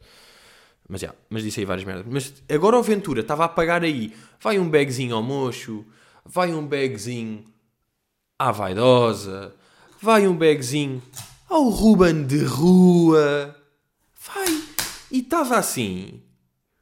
Mas 0.90 1.00
já, 1.00 1.16
mas 1.30 1.44
disse 1.44 1.62
aí 1.62 1.66
várias 1.66 1.86
merdas. 1.86 2.06
Mas 2.06 2.44
agora 2.50 2.78
o 2.78 2.84
Ventura 2.84 3.22
estava 3.22 3.46
a 3.46 3.50
pagar 3.50 3.82
aí. 3.82 4.14
Vai 4.42 4.60
um 4.60 4.70
bagzinho 4.70 5.16
ao 5.16 5.24
mocho, 5.24 5.86
vai 6.26 6.54
um 6.54 6.68
bagzinho 6.68 7.46
à 8.38 8.52
vaidosa, 8.52 9.56
vai 10.02 10.28
um 10.28 10.36
bagzinho 10.36 11.02
ao 11.50 11.70
Ruben 11.70 12.26
de 12.26 12.44
rua 12.44 13.56
vai. 14.28 14.64
E 15.12 15.20
estava 15.20 15.58
assim. 15.58 16.22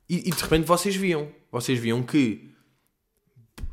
E, 0.09 0.29
e, 0.29 0.31
de 0.31 0.41
repente 0.41 0.65
vocês 0.65 0.95
viam. 0.95 1.29
Vocês 1.51 1.79
viam 1.79 2.03
que. 2.03 2.51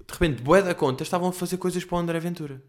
De 0.06 0.12
repente, 0.12 0.42
bué 0.42 0.62
da 0.62 0.74
conta, 0.74 1.02
estavam 1.02 1.28
a 1.28 1.32
fazer 1.32 1.56
coisas 1.56 1.84
para 1.84 1.96
o 1.96 1.98
André 1.98 2.18
Ventura. 2.18 2.62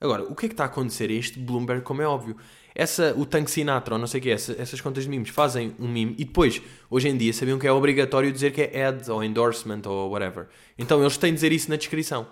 Agora, 0.00 0.22
o 0.24 0.34
que 0.34 0.46
é 0.46 0.48
que 0.48 0.52
está 0.52 0.64
a 0.64 0.66
acontecer 0.66 1.08
a 1.08 1.14
este 1.14 1.38
Bloomberg, 1.38 1.82
como 1.82 2.02
é 2.02 2.06
óbvio? 2.06 2.36
Essa, 2.74 3.14
o 3.16 3.24
Tank 3.24 3.48
Sinatra, 3.48 3.94
ou 3.94 3.98
não 3.98 4.06
sei 4.06 4.20
o 4.20 4.22
que, 4.22 4.30
essa, 4.30 4.54
essas 4.60 4.80
contas 4.80 5.04
de 5.04 5.08
memes 5.08 5.30
fazem 5.30 5.74
um 5.78 5.88
meme 5.88 6.14
e 6.18 6.24
depois, 6.24 6.60
hoje 6.90 7.08
em 7.08 7.16
dia, 7.16 7.32
sabiam 7.32 7.58
que 7.58 7.66
é 7.66 7.72
obrigatório 7.72 8.30
dizer 8.30 8.52
que 8.52 8.60
é 8.60 8.86
ad 8.86 9.10
ou 9.10 9.24
endorsement 9.24 9.80
ou 9.86 10.10
whatever. 10.10 10.48
Então 10.76 11.00
eles 11.00 11.16
têm 11.16 11.30
de 11.30 11.36
dizer 11.36 11.52
isso 11.52 11.70
na 11.70 11.76
descrição. 11.76 12.26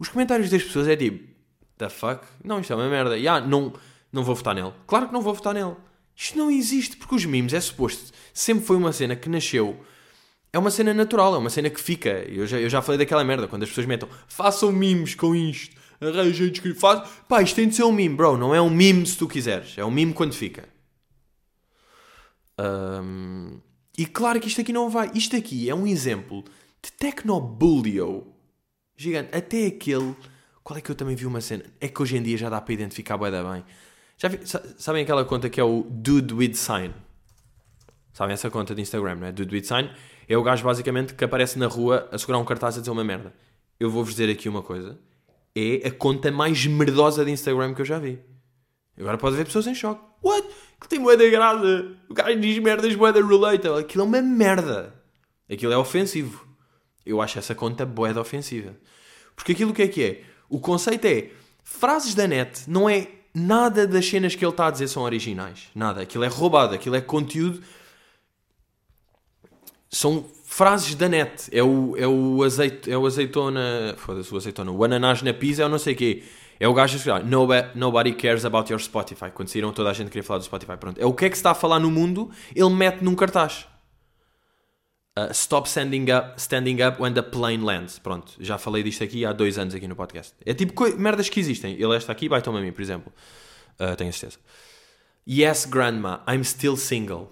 Os 0.00 0.08
comentários 0.08 0.50
das 0.50 0.64
pessoas 0.64 0.88
é 0.88 0.96
tipo, 0.96 1.28
the 1.78 1.88
fuck? 1.88 2.26
Não, 2.42 2.58
isto 2.58 2.72
é 2.72 2.76
uma 2.76 2.88
merda. 2.88 3.16
Yeah, 3.16 3.46
não, 3.46 3.72
não 4.12 4.24
vou 4.24 4.34
votar 4.34 4.54
nele. 4.54 4.72
Claro 4.86 5.06
que 5.06 5.12
não 5.12 5.22
vou 5.22 5.34
votar 5.34 5.54
nele. 5.54 5.76
Isto 6.22 6.38
não 6.38 6.48
existe, 6.48 6.96
porque 6.96 7.16
os 7.16 7.24
memes 7.24 7.52
é 7.52 7.60
suposto. 7.60 8.12
Sempre 8.32 8.64
foi 8.64 8.76
uma 8.76 8.92
cena 8.92 9.16
que 9.16 9.28
nasceu. 9.28 9.84
É 10.52 10.58
uma 10.58 10.70
cena 10.70 10.94
natural, 10.94 11.34
é 11.34 11.38
uma 11.38 11.50
cena 11.50 11.68
que 11.68 11.80
fica. 11.80 12.10
Eu 12.10 12.46
já, 12.46 12.60
eu 12.60 12.70
já 12.70 12.80
falei 12.80 12.96
daquela 12.96 13.24
merda, 13.24 13.48
quando 13.48 13.64
as 13.64 13.68
pessoas 13.68 13.88
metam 13.88 14.08
façam 14.28 14.70
memes 14.70 15.16
com 15.16 15.34
isto, 15.34 15.74
arranjem 16.00 16.48
descrição. 16.48 16.78
Faz... 16.78 17.10
Pá, 17.28 17.42
isto 17.42 17.56
tem 17.56 17.66
de 17.66 17.74
ser 17.74 17.82
um 17.82 17.90
meme, 17.90 18.14
bro. 18.14 18.36
Não 18.36 18.54
é 18.54 18.62
um 18.62 18.70
meme 18.70 19.04
se 19.04 19.18
tu 19.18 19.26
quiseres. 19.26 19.76
É 19.76 19.84
um 19.84 19.90
meme 19.90 20.12
quando 20.14 20.32
fica. 20.32 20.68
Um... 22.56 23.58
E 23.98 24.06
claro 24.06 24.38
que 24.38 24.46
isto 24.46 24.60
aqui 24.60 24.72
não 24.72 24.88
vai. 24.88 25.10
Isto 25.16 25.34
aqui 25.34 25.68
é 25.68 25.74
um 25.74 25.88
exemplo 25.88 26.44
de 26.80 26.92
tecnobulio 26.92 28.32
gigante. 28.96 29.36
Até 29.36 29.66
aquele. 29.66 30.14
Qual 30.62 30.78
é 30.78 30.80
que 30.80 30.88
eu 30.88 30.94
também 30.94 31.16
vi 31.16 31.26
uma 31.26 31.40
cena? 31.40 31.64
É 31.80 31.88
que 31.88 32.00
hoje 32.00 32.16
em 32.16 32.22
dia 32.22 32.38
já 32.38 32.48
dá 32.48 32.60
para 32.60 32.74
identificar 32.74 33.18
bem. 33.18 33.64
Já 34.22 34.28
vi, 34.28 34.38
sabem 34.78 35.02
aquela 35.02 35.24
conta 35.24 35.50
que 35.50 35.60
é 35.60 35.64
o 35.64 35.84
Dude 35.90 36.32
with 36.32 36.54
Sign? 36.54 36.94
Sabem 38.12 38.34
essa 38.34 38.48
conta 38.48 38.72
de 38.72 38.80
Instagram, 38.80 39.16
não 39.16 39.26
é? 39.26 39.32
Do 39.32 39.44
Tweet 39.44 39.66
Sign. 39.66 39.90
É 40.28 40.36
o 40.36 40.44
gajo 40.44 40.62
basicamente 40.62 41.12
que 41.12 41.24
aparece 41.24 41.58
na 41.58 41.66
rua 41.66 42.08
a 42.12 42.16
segurar 42.16 42.38
um 42.38 42.44
cartaz 42.44 42.76
a 42.76 42.78
dizer 42.78 42.92
uma 42.92 43.02
merda. 43.02 43.34
Eu 43.80 43.90
vou-vos 43.90 44.14
dizer 44.14 44.30
aqui 44.30 44.48
uma 44.48 44.62
coisa. 44.62 44.96
É 45.56 45.88
a 45.88 45.90
conta 45.90 46.30
mais 46.30 46.64
merdosa 46.66 47.24
de 47.24 47.32
Instagram 47.32 47.74
que 47.74 47.80
eu 47.80 47.84
já 47.84 47.98
vi. 47.98 48.20
Agora 48.96 49.18
pode 49.18 49.34
haver 49.34 49.46
pessoas 49.46 49.66
em 49.66 49.74
choque. 49.74 50.00
What? 50.22 50.46
Que 50.80 50.88
tem 50.88 51.00
moeda 51.00 51.28
graça. 51.28 51.88
O 52.08 52.14
gajo 52.14 52.38
diz 52.38 52.56
merdas 52.60 52.94
moeda 52.94 53.20
relatable. 53.20 53.80
Aquilo 53.80 54.04
é 54.04 54.06
uma 54.06 54.22
merda. 54.22 54.94
Aquilo 55.50 55.72
é 55.72 55.76
ofensivo. 55.76 56.46
Eu 57.04 57.20
acho 57.20 57.40
essa 57.40 57.56
conta 57.56 57.84
boeda 57.84 58.20
ofensiva. 58.20 58.72
Porque 59.34 59.50
aquilo 59.50 59.74
que 59.74 59.82
é 59.82 59.88
que 59.88 60.04
é? 60.04 60.22
O 60.48 60.60
conceito 60.60 61.06
é 61.06 61.30
frases 61.64 62.14
da 62.14 62.28
net 62.28 62.70
não 62.70 62.88
é 62.88 63.08
nada 63.34 63.86
das 63.86 64.06
cenas 64.06 64.34
que 64.34 64.44
ele 64.44 64.50
está 64.50 64.66
a 64.66 64.70
dizer 64.70 64.88
são 64.88 65.02
originais. 65.02 65.68
Nada. 65.74 66.02
Aquilo 66.02 66.24
é 66.24 66.28
roubado. 66.28 66.74
Aquilo 66.74 66.96
é 66.96 67.00
conteúdo. 67.00 67.62
São 69.90 70.24
frases 70.44 70.94
da 70.94 71.08
net. 71.08 71.48
É 71.50 71.62
o, 71.62 71.94
é 71.96 72.06
o, 72.06 72.42
azeite, 72.42 72.90
é 72.90 72.96
o 72.96 73.06
azeitona. 73.06 73.94
Foda-se, 73.96 74.32
o 74.32 74.36
azeitona. 74.36 74.70
O 74.70 74.84
ananás 74.84 75.22
na 75.22 75.32
pizza 75.32 75.62
é 75.62 75.66
o 75.66 75.68
não 75.68 75.78
sei 75.78 75.94
o 75.94 75.96
quê. 75.96 76.22
É 76.60 76.68
o 76.68 76.74
gajo 76.74 76.94
a 76.94 76.96
escrever 76.96 77.24
nobody, 77.24 77.68
nobody 77.74 78.12
cares 78.12 78.44
about 78.44 78.70
your 78.70 78.80
Spotify. 78.80 79.30
Quando 79.34 79.48
saíram 79.48 79.72
toda 79.72 79.90
a 79.90 79.92
gente 79.92 80.08
queria 80.08 80.22
falar 80.22 80.38
do 80.38 80.44
Spotify. 80.44 80.76
Pronto. 80.76 81.00
É 81.00 81.06
o 81.06 81.12
que 81.12 81.24
é 81.24 81.28
que 81.28 81.36
se 81.36 81.40
está 81.40 81.50
a 81.50 81.54
falar 81.54 81.80
no 81.80 81.90
mundo, 81.90 82.30
ele 82.54 82.70
mete 82.70 83.02
num 83.02 83.14
cartaz. 83.14 83.66
Uh, 85.14 85.30
stop 85.30 85.68
standing 85.68 86.10
up, 86.10 86.40
standing 86.40 86.80
up 86.80 86.98
when 86.98 87.12
the 87.12 87.22
plane 87.22 87.62
lands. 87.62 87.98
Pronto, 87.98 88.32
já 88.40 88.56
falei 88.56 88.82
disto 88.82 89.04
aqui 89.04 89.26
há 89.26 89.32
dois 89.32 89.58
anos 89.58 89.74
aqui 89.74 89.86
no 89.86 89.94
podcast. 89.94 90.34
É 90.46 90.54
tipo 90.54 90.72
merdas 90.96 91.28
que 91.28 91.38
existem. 91.38 91.74
Ele 91.74 91.94
está 91.94 92.12
aqui, 92.12 92.30
vai 92.30 92.40
tomar 92.40 92.62
mim, 92.62 92.72
por 92.72 92.80
exemplo. 92.80 93.12
Uh, 93.78 93.94
tenho 93.94 94.10
certeza. 94.10 94.38
Yes, 95.28 95.66
grandma, 95.66 96.22
I'm 96.26 96.42
still 96.42 96.78
single. 96.78 97.30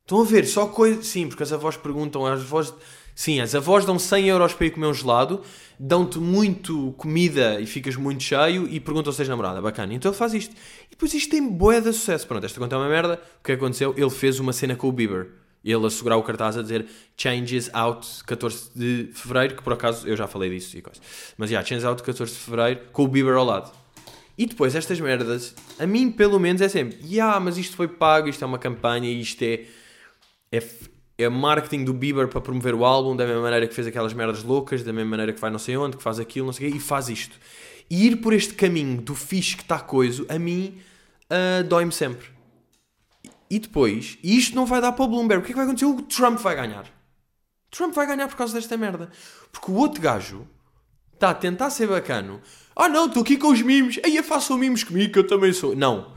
Estão 0.00 0.22
a 0.22 0.24
ver? 0.24 0.46
Só 0.46 0.66
coisa. 0.66 1.02
Sim, 1.02 1.28
porque 1.28 1.42
as 1.42 1.52
avós 1.52 1.76
perguntam, 1.76 2.24
as 2.24 2.40
avós. 2.40 2.72
Sim, 3.14 3.40
as 3.40 3.54
avós 3.54 3.84
dão 3.84 3.98
100 3.98 4.28
euros 4.28 4.54
para 4.54 4.66
ir 4.66 4.70
comer 4.70 4.86
um 4.86 4.94
gelado, 4.94 5.42
dão-te 5.78 6.18
muito 6.18 6.94
comida 6.96 7.60
e 7.60 7.66
ficas 7.66 7.94
muito 7.94 8.22
cheio 8.22 8.66
e 8.66 8.80
perguntam 8.80 9.12
se 9.12 9.18
tens 9.18 9.28
namorada. 9.28 9.60
Bacana. 9.60 9.92
Então 9.92 10.10
ele 10.10 10.16
faz 10.16 10.32
isto. 10.32 10.54
E 10.86 10.92
depois 10.92 11.12
isto 11.12 11.30
tem 11.30 11.46
boé 11.46 11.78
de 11.78 11.92
sucesso. 11.92 12.26
Pronto, 12.26 12.46
esta 12.46 12.58
conta 12.58 12.74
é 12.74 12.78
uma 12.78 12.88
merda. 12.88 13.20
O 13.38 13.44
que 13.44 13.52
aconteceu? 13.52 13.92
Ele 13.98 14.08
fez 14.08 14.40
uma 14.40 14.54
cena 14.54 14.74
com 14.74 14.88
o 14.88 14.92
Bieber. 14.92 15.41
Ele 15.64 15.86
a 15.86 15.90
segurar 15.90 16.16
o 16.16 16.22
cartaz 16.22 16.56
a 16.56 16.62
dizer 16.62 16.86
Changes 17.16 17.70
Out 17.72 18.24
14 18.24 18.70
de 18.74 19.10
Fevereiro, 19.14 19.56
que 19.56 19.62
por 19.62 19.72
acaso 19.72 20.06
eu 20.08 20.16
já 20.16 20.26
falei 20.26 20.50
disso 20.50 20.76
e. 20.76 20.82
Mas 21.36 21.50
já, 21.50 21.54
yeah, 21.54 21.68
Changes 21.68 21.84
Out 21.84 22.02
14 22.02 22.32
de 22.32 22.38
Fevereiro, 22.38 22.80
com 22.92 23.04
o 23.04 23.08
Bieber 23.08 23.34
ao 23.34 23.44
lado. 23.44 23.72
E 24.36 24.46
depois 24.46 24.74
estas 24.74 24.98
merdas, 24.98 25.54
a 25.78 25.86
mim 25.86 26.10
pelo 26.10 26.40
menos 26.40 26.62
é 26.62 26.68
sempre, 26.68 26.98
yeah, 27.04 27.38
mas 27.38 27.58
isto 27.58 27.76
foi 27.76 27.86
pago, 27.86 28.28
isto 28.28 28.42
é 28.42 28.46
uma 28.46 28.58
campanha, 28.58 29.10
isto 29.10 29.42
é, 29.42 29.66
é, 30.50 30.62
é 31.18 31.28
marketing 31.28 31.84
do 31.84 31.92
Bieber 31.92 32.26
para 32.28 32.40
promover 32.40 32.74
o 32.74 32.84
álbum, 32.84 33.14
da 33.14 33.26
mesma 33.26 33.42
maneira 33.42 33.68
que 33.68 33.74
fez 33.74 33.86
aquelas 33.86 34.14
merdas 34.14 34.42
loucas, 34.42 34.82
da 34.82 34.92
mesma 34.92 35.10
maneira 35.10 35.32
que 35.32 35.40
vai 35.40 35.50
não 35.50 35.58
sei 35.58 35.76
onde, 35.76 35.96
que 35.96 36.02
faz 36.02 36.18
aquilo, 36.18 36.46
não 36.46 36.52
sei 36.52 36.68
o 36.68 36.72
quê, 36.72 36.78
e 36.78 36.80
faz 36.80 37.08
isto. 37.08 37.36
E 37.90 38.06
ir 38.06 38.16
por 38.16 38.32
este 38.32 38.54
caminho 38.54 39.02
do 39.02 39.14
fixe 39.14 39.54
que 39.54 39.62
está 39.62 39.78
coisa, 39.78 40.24
a 40.28 40.38
mim 40.38 40.78
uh, 41.30 41.62
dói-me 41.64 41.92
sempre. 41.92 42.26
E 43.52 43.58
depois, 43.58 44.16
e 44.22 44.38
isto 44.38 44.56
não 44.56 44.64
vai 44.64 44.80
dar 44.80 44.92
para 44.92 45.04
o 45.04 45.08
Bloomberg. 45.08 45.42
O 45.42 45.44
que 45.44 45.50
é 45.50 45.52
que 45.52 45.56
vai 45.58 45.66
acontecer? 45.66 45.84
O 45.84 46.00
Trump 46.00 46.38
vai 46.38 46.56
ganhar. 46.56 46.86
Trump 47.70 47.92
vai 47.92 48.06
ganhar 48.06 48.26
por 48.26 48.34
causa 48.34 48.54
desta 48.54 48.78
merda. 48.78 49.10
Porque 49.52 49.70
o 49.70 49.74
outro 49.74 50.00
gajo 50.00 50.48
está 51.12 51.28
a 51.28 51.34
tentar 51.34 51.68
ser 51.68 51.86
bacano. 51.86 52.40
Ah 52.74 52.88
não, 52.88 53.08
estou 53.08 53.22
aqui 53.22 53.36
com 53.36 53.48
os 53.48 53.60
mimos. 53.60 54.00
Aí 54.02 54.22
façam 54.22 54.56
mimos 54.56 54.82
comigo 54.82 55.12
que 55.12 55.18
eu 55.18 55.26
também 55.26 55.52
sou. 55.52 55.76
Não. 55.76 56.14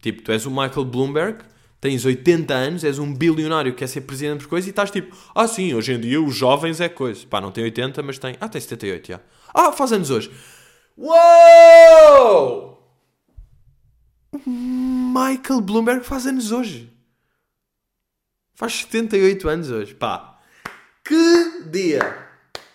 Tipo, 0.00 0.22
tu 0.22 0.32
és 0.32 0.46
o 0.46 0.50
Michael 0.50 0.86
Bloomberg, 0.86 1.44
tens 1.78 2.06
80 2.06 2.54
anos, 2.54 2.84
és 2.84 2.98
um 2.98 3.12
bilionário 3.12 3.72
que 3.72 3.80
quer 3.80 3.86
ser 3.86 4.00
presidente 4.00 4.44
por 4.44 4.48
coisa 4.48 4.66
e 4.66 4.70
estás 4.70 4.90
tipo, 4.90 5.14
ah 5.34 5.46
sim, 5.46 5.74
hoje 5.74 5.92
em 5.92 6.00
dia 6.00 6.22
os 6.22 6.34
jovens 6.34 6.80
é 6.80 6.88
coisa. 6.88 7.26
Pá, 7.26 7.38
não 7.38 7.50
tem 7.50 7.64
80, 7.64 8.02
mas 8.02 8.18
tem. 8.18 8.34
Ah, 8.40 8.48
tem 8.48 8.62
78, 8.62 9.08
já. 9.08 9.20
Ah, 9.52 9.72
faz 9.72 9.92
anos 9.92 10.08
hoje. 10.08 10.30
Uou! 10.96 12.77
Michael 14.34 15.60
Bloomberg 15.62 16.04
faz 16.04 16.26
anos 16.26 16.52
hoje. 16.52 16.92
Faz 18.54 18.74
78 18.74 19.48
anos 19.48 19.70
hoje. 19.70 19.94
Pá, 19.94 20.38
que 21.04 21.62
dia! 21.70 22.26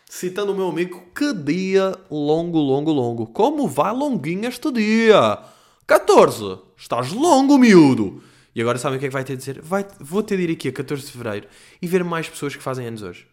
Citando 0.09 0.53
o 0.53 0.55
meu 0.55 0.69
amigo, 0.69 1.11
que 1.15 1.33
dia 1.33 1.95
longo, 2.09 2.59
longo, 2.59 2.91
longo. 2.91 3.27
Como 3.27 3.67
vai 3.67 3.93
longuinho 3.93 4.47
este 4.47 4.71
dia? 4.71 5.39
14. 5.85 6.59
Estás 6.77 7.11
longo, 7.11 7.57
miúdo. 7.57 8.23
E 8.55 8.61
agora 8.61 8.77
sabem 8.77 8.97
o 8.97 8.99
que 8.99 9.07
é 9.07 9.09
que 9.09 9.13
vai 9.13 9.23
ter 9.23 9.33
de 9.33 9.39
dizer? 9.39 9.61
Vai, 9.61 9.85
vou 9.99 10.21
ter 10.21 10.37
de 10.37 10.43
ir 10.43 10.51
aqui 10.51 10.69
a 10.69 10.71
14 10.71 11.05
de 11.05 11.11
Fevereiro 11.11 11.47
e 11.81 11.87
ver 11.87 12.03
mais 12.03 12.29
pessoas 12.29 12.55
que 12.55 12.61
fazem 12.61 12.85
anos 12.85 13.01
hoje. 13.01 13.27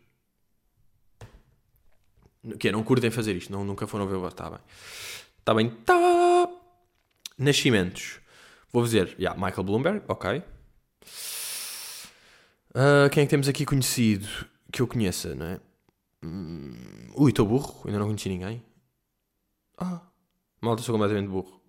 Que 2.59 2.69
é, 2.69 2.73
não 2.73 2.83
curtem 2.83 3.11
fazer 3.11 3.37
isto. 3.37 3.53
Não, 3.53 3.65
nunca 3.65 3.87
foram 3.87 4.07
ver 4.07 4.17
o... 4.17 4.27
Está 4.27 4.49
bem. 4.49 4.61
Está 5.39 5.55
bem. 5.55 5.71
Tá. 5.85 6.60
Nascimentos. 7.41 8.21
Vou 8.71 8.85
dizer, 8.85 9.17
yeah, 9.19 9.35
Michael 9.35 9.65
Bloomberg, 9.65 10.03
ok. 10.07 10.43
Uh, 12.71 13.11
quem 13.11 13.23
é 13.23 13.27
que 13.27 13.31
temos 13.31 13.49
aqui 13.49 13.65
conhecido 13.65 14.29
que 14.71 14.83
eu 14.83 14.87
conheça, 14.87 15.35
não 15.35 15.47
é? 15.47 15.61
Hum, 16.23 16.75
ui, 17.17 17.31
estou 17.31 17.47
burro, 17.47 17.83
ainda 17.87 17.99
não 17.99 18.07
conheci 18.07 18.29
ninguém. 18.29 18.63
Ah, 19.79 20.03
malta, 20.61 20.83
sou 20.83 20.93
completamente 20.93 21.29
burro. 21.29 21.61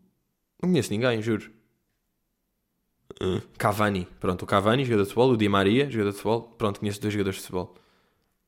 Não 0.62 0.70
conheço 0.70 0.92
ninguém, 0.92 1.22
juro. 1.22 1.50
Uh, 3.22 3.42
Cavani, 3.58 4.06
pronto, 4.20 4.44
o 4.44 4.46
Cavani, 4.46 4.84
jogador 4.84 5.04
de 5.04 5.10
futebol, 5.10 5.32
o 5.32 5.38
Di 5.38 5.48
Maria, 5.48 5.90
jogador 5.90 6.12
de 6.12 6.18
futebol. 6.18 6.42
Pronto, 6.58 6.82
conheço 6.82 7.00
dois 7.02 7.14
jogadores 7.14 7.38
de 7.38 7.44
futebol. 7.44 7.76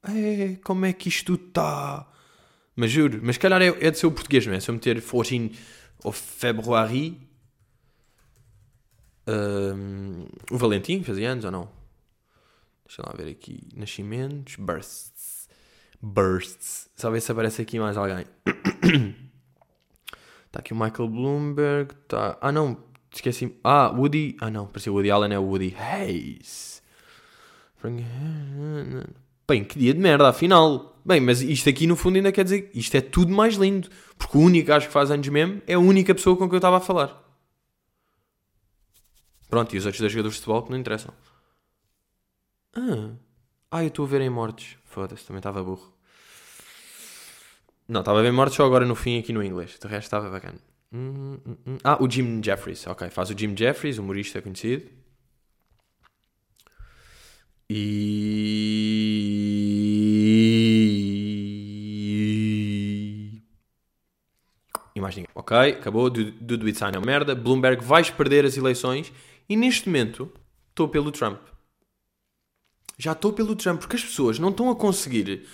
É, 0.03 0.57
como 0.61 0.85
é 0.85 0.91
que 0.91 1.07
isto 1.07 1.35
está? 1.35 2.05
Mas 2.75 2.91
juro, 2.91 3.21
mas 3.23 3.37
calhar 3.37 3.61
é, 3.61 3.67
é 3.67 3.91
de 3.91 3.97
ser 3.97 4.07
o 4.07 4.11
português, 4.11 4.45
não 4.45 4.53
é? 4.53 4.59
Se 4.59 4.69
eu 4.69 4.73
meter 4.73 5.01
14 5.01 5.51
of 6.03 6.19
February, 6.19 7.19
um, 9.27 10.25
o 10.51 10.57
Valentim 10.57 11.03
fazia 11.03 11.31
anos 11.31 11.45
ou 11.45 11.51
não? 11.51 11.69
Deixa 12.85 13.01
lá 13.05 13.13
ver 13.15 13.29
aqui. 13.31 13.61
Nascimentos. 13.75 14.55
Bursts. 14.57 15.47
Bursts. 16.01 16.89
Só 16.95 17.09
ver 17.09 17.21
se 17.21 17.31
aparece 17.31 17.61
aqui 17.61 17.79
mais 17.79 17.97
alguém. 17.97 18.25
Está 20.45 20.59
aqui 20.59 20.73
o 20.73 20.75
Michael 20.75 21.09
Bloomberg. 21.09 21.95
Tá... 22.07 22.37
Ah, 22.41 22.51
não. 22.51 22.77
Esqueci. 23.11 23.57
Ah, 23.63 23.89
Woody. 23.89 24.35
Ah, 24.41 24.51
não. 24.51 24.67
Parecia 24.67 24.91
Woody 24.91 25.09
Allen 25.09 25.33
é 25.33 25.39
o 25.39 25.43
Woody 25.43 25.75
Hayes. 25.75 26.83
Bem, 29.47 29.63
que 29.63 29.79
dia 29.79 29.93
de 29.93 29.99
merda, 29.99 30.29
afinal. 30.29 30.92
Bem, 31.05 31.19
mas 31.19 31.41
isto 31.41 31.67
aqui 31.69 31.85
no 31.85 31.95
fundo 31.95 32.15
ainda 32.15 32.31
quer 32.31 32.43
dizer. 32.43 32.71
Isto 32.73 32.95
é 32.95 33.01
tudo 33.01 33.31
mais 33.33 33.55
lindo. 33.55 33.89
Porque 34.17 34.37
o 34.37 34.41
único 34.41 34.67
gajo 34.67 34.87
que 34.87 34.93
faz 34.93 35.11
anos 35.11 35.27
mesmo 35.27 35.61
é 35.67 35.73
a 35.73 35.79
única 35.79 36.15
pessoa 36.15 36.37
com 36.37 36.45
quem 36.47 36.55
eu 36.55 36.57
estava 36.57 36.77
a 36.77 36.81
falar. 36.81 37.21
Pronto, 39.49 39.75
e 39.75 39.77
os 39.77 39.85
outros 39.85 39.99
dois 39.99 40.11
jogadores 40.11 40.35
de 40.35 40.41
futebol 40.41 40.63
que 40.63 40.71
não 40.71 40.77
interessam. 40.77 41.13
Ah, 42.75 43.11
ah 43.69 43.83
eu 43.83 43.89
estou 43.89 44.05
a 44.05 44.07
ver 44.07 44.21
em 44.21 44.29
mortes. 44.29 44.77
Foda-se, 44.85 45.25
também 45.25 45.39
estava 45.39 45.63
burro. 45.63 45.93
Não, 47.87 47.99
estava 47.99 48.21
bem 48.21 48.31
mortos 48.31 48.55
só 48.55 48.65
agora 48.65 48.85
no 48.85 48.95
fim 48.95 49.19
aqui 49.19 49.33
no 49.33 49.43
inglês. 49.43 49.77
De 49.79 49.87
resto 49.87 50.05
estava 50.05 50.29
bacana. 50.29 50.59
Hum, 50.91 51.37
hum, 51.45 51.57
hum. 51.67 51.77
Ah, 51.83 52.01
o 52.01 52.09
Jim 52.09 52.41
Jeffries. 52.43 52.87
Ok, 52.87 53.09
faz 53.09 53.29
o 53.29 53.37
Jim 53.37 53.55
Jeffries, 53.57 53.97
humorista 53.97 54.41
conhecido. 54.41 54.89
E... 57.69 58.82
mais 65.03 65.15
ninguém. 65.15 65.29
Ok, 65.35 65.55
acabou. 65.55 66.09
Do 66.09 66.67
It's 66.67 66.81
é 66.81 66.87
uma 66.87 67.05
merda. 67.05 67.35
Bloomberg, 67.35 67.83
vais 67.83 68.09
perder 68.09 68.45
as 68.45 68.57
eleições 68.57 69.11
e 69.47 69.55
neste 69.55 69.87
momento 69.87 70.31
estou 70.69 70.87
pelo 70.87 71.11
Trump. 71.11 71.39
Já 72.97 73.11
estou 73.11 73.33
pelo 73.33 73.55
Trump, 73.55 73.79
porque 73.79 73.95
as 73.95 74.03
pessoas 74.03 74.39
não 74.39 74.49
estão 74.49 74.69
a 74.69 74.75
conseguir 74.75 75.45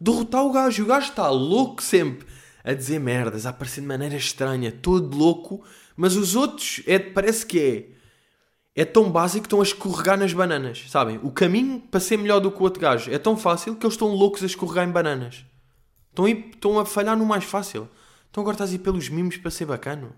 derrotar 0.00 0.44
o 0.44 0.52
gajo. 0.52 0.82
O 0.82 0.86
gajo 0.86 1.10
está 1.10 1.28
louco 1.28 1.82
sempre 1.82 2.26
a 2.64 2.72
dizer 2.72 2.98
merdas, 2.98 3.46
a 3.46 3.50
aparecer 3.50 3.80
de 3.80 3.86
maneira 3.86 4.16
estranha, 4.16 4.72
todo 4.72 5.16
louco, 5.16 5.62
mas 5.96 6.16
os 6.16 6.34
outros 6.34 6.82
é, 6.86 6.98
parece 6.98 7.46
que 7.46 7.60
é. 7.60 7.96
É 8.78 8.84
tão 8.84 9.10
básico 9.10 9.44
que 9.44 9.46
estão 9.46 9.60
a 9.60 9.62
escorregar 9.62 10.18
nas 10.18 10.34
bananas, 10.34 10.84
sabem? 10.90 11.18
O 11.22 11.30
caminho 11.30 11.80
para 11.80 11.98
ser 11.98 12.18
melhor 12.18 12.40
do 12.40 12.50
que 12.50 12.60
o 12.60 12.62
outro 12.62 12.78
gajo 12.78 13.10
é 13.10 13.16
tão 13.16 13.34
fácil 13.34 13.74
que 13.74 13.86
eles 13.86 13.94
estão 13.94 14.08
loucos 14.08 14.42
a 14.42 14.46
escorregar 14.46 14.86
em 14.86 14.92
bananas. 14.92 15.46
Estão 16.52 16.78
a 16.78 16.84
falhar 16.84 17.16
no 17.16 17.24
mais 17.24 17.44
fácil. 17.44 17.88
Então 18.30 18.42
agora 18.42 18.54
estás 18.54 18.70
a 18.70 18.74
ir 18.74 18.78
pelos 18.78 19.08
mimos 19.08 19.36
para 19.36 19.50
ser 19.50 19.66
bacano. 19.66 20.14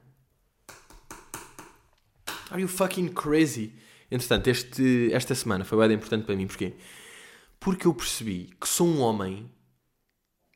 Are 2.51 2.61
you 2.61 2.69
fucking 2.69 3.09
crazy? 3.09 3.75
Entretanto, 4.11 4.49
este, 4.49 5.13
esta 5.13 5.35
semana 5.35 5.65
foi 5.65 5.87
bem 5.87 5.97
importante 5.97 6.25
para 6.25 6.35
mim. 6.35 6.47
Porquê? 6.47 6.75
Porque 7.61 7.87
eu 7.87 7.95
percebi 7.95 8.51
que 8.59 8.69
sou 8.69 8.87
um 8.87 9.01
homem 9.01 9.51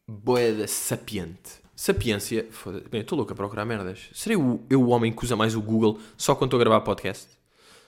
boeda 0.09 0.67
sapiente. 0.67 1.61
Sapiência. 1.75 2.49
Bem, 2.91 3.01
estou 3.01 3.17
louco 3.17 3.33
a 3.33 3.37
procurar 3.37 3.65
merdas. 3.65 4.09
Serei 4.13 4.37
eu, 4.37 4.65
eu 4.71 4.83
o 4.83 4.89
homem 4.89 5.13
que 5.13 5.25
usa 5.25 5.37
mais 5.37 5.55
o 5.55 5.61
Google 5.61 5.99
só 6.17 6.35
quando 6.35 6.49
estou 6.49 6.61
a 6.61 6.65
gravar 6.65 6.81
podcast? 6.83 7.29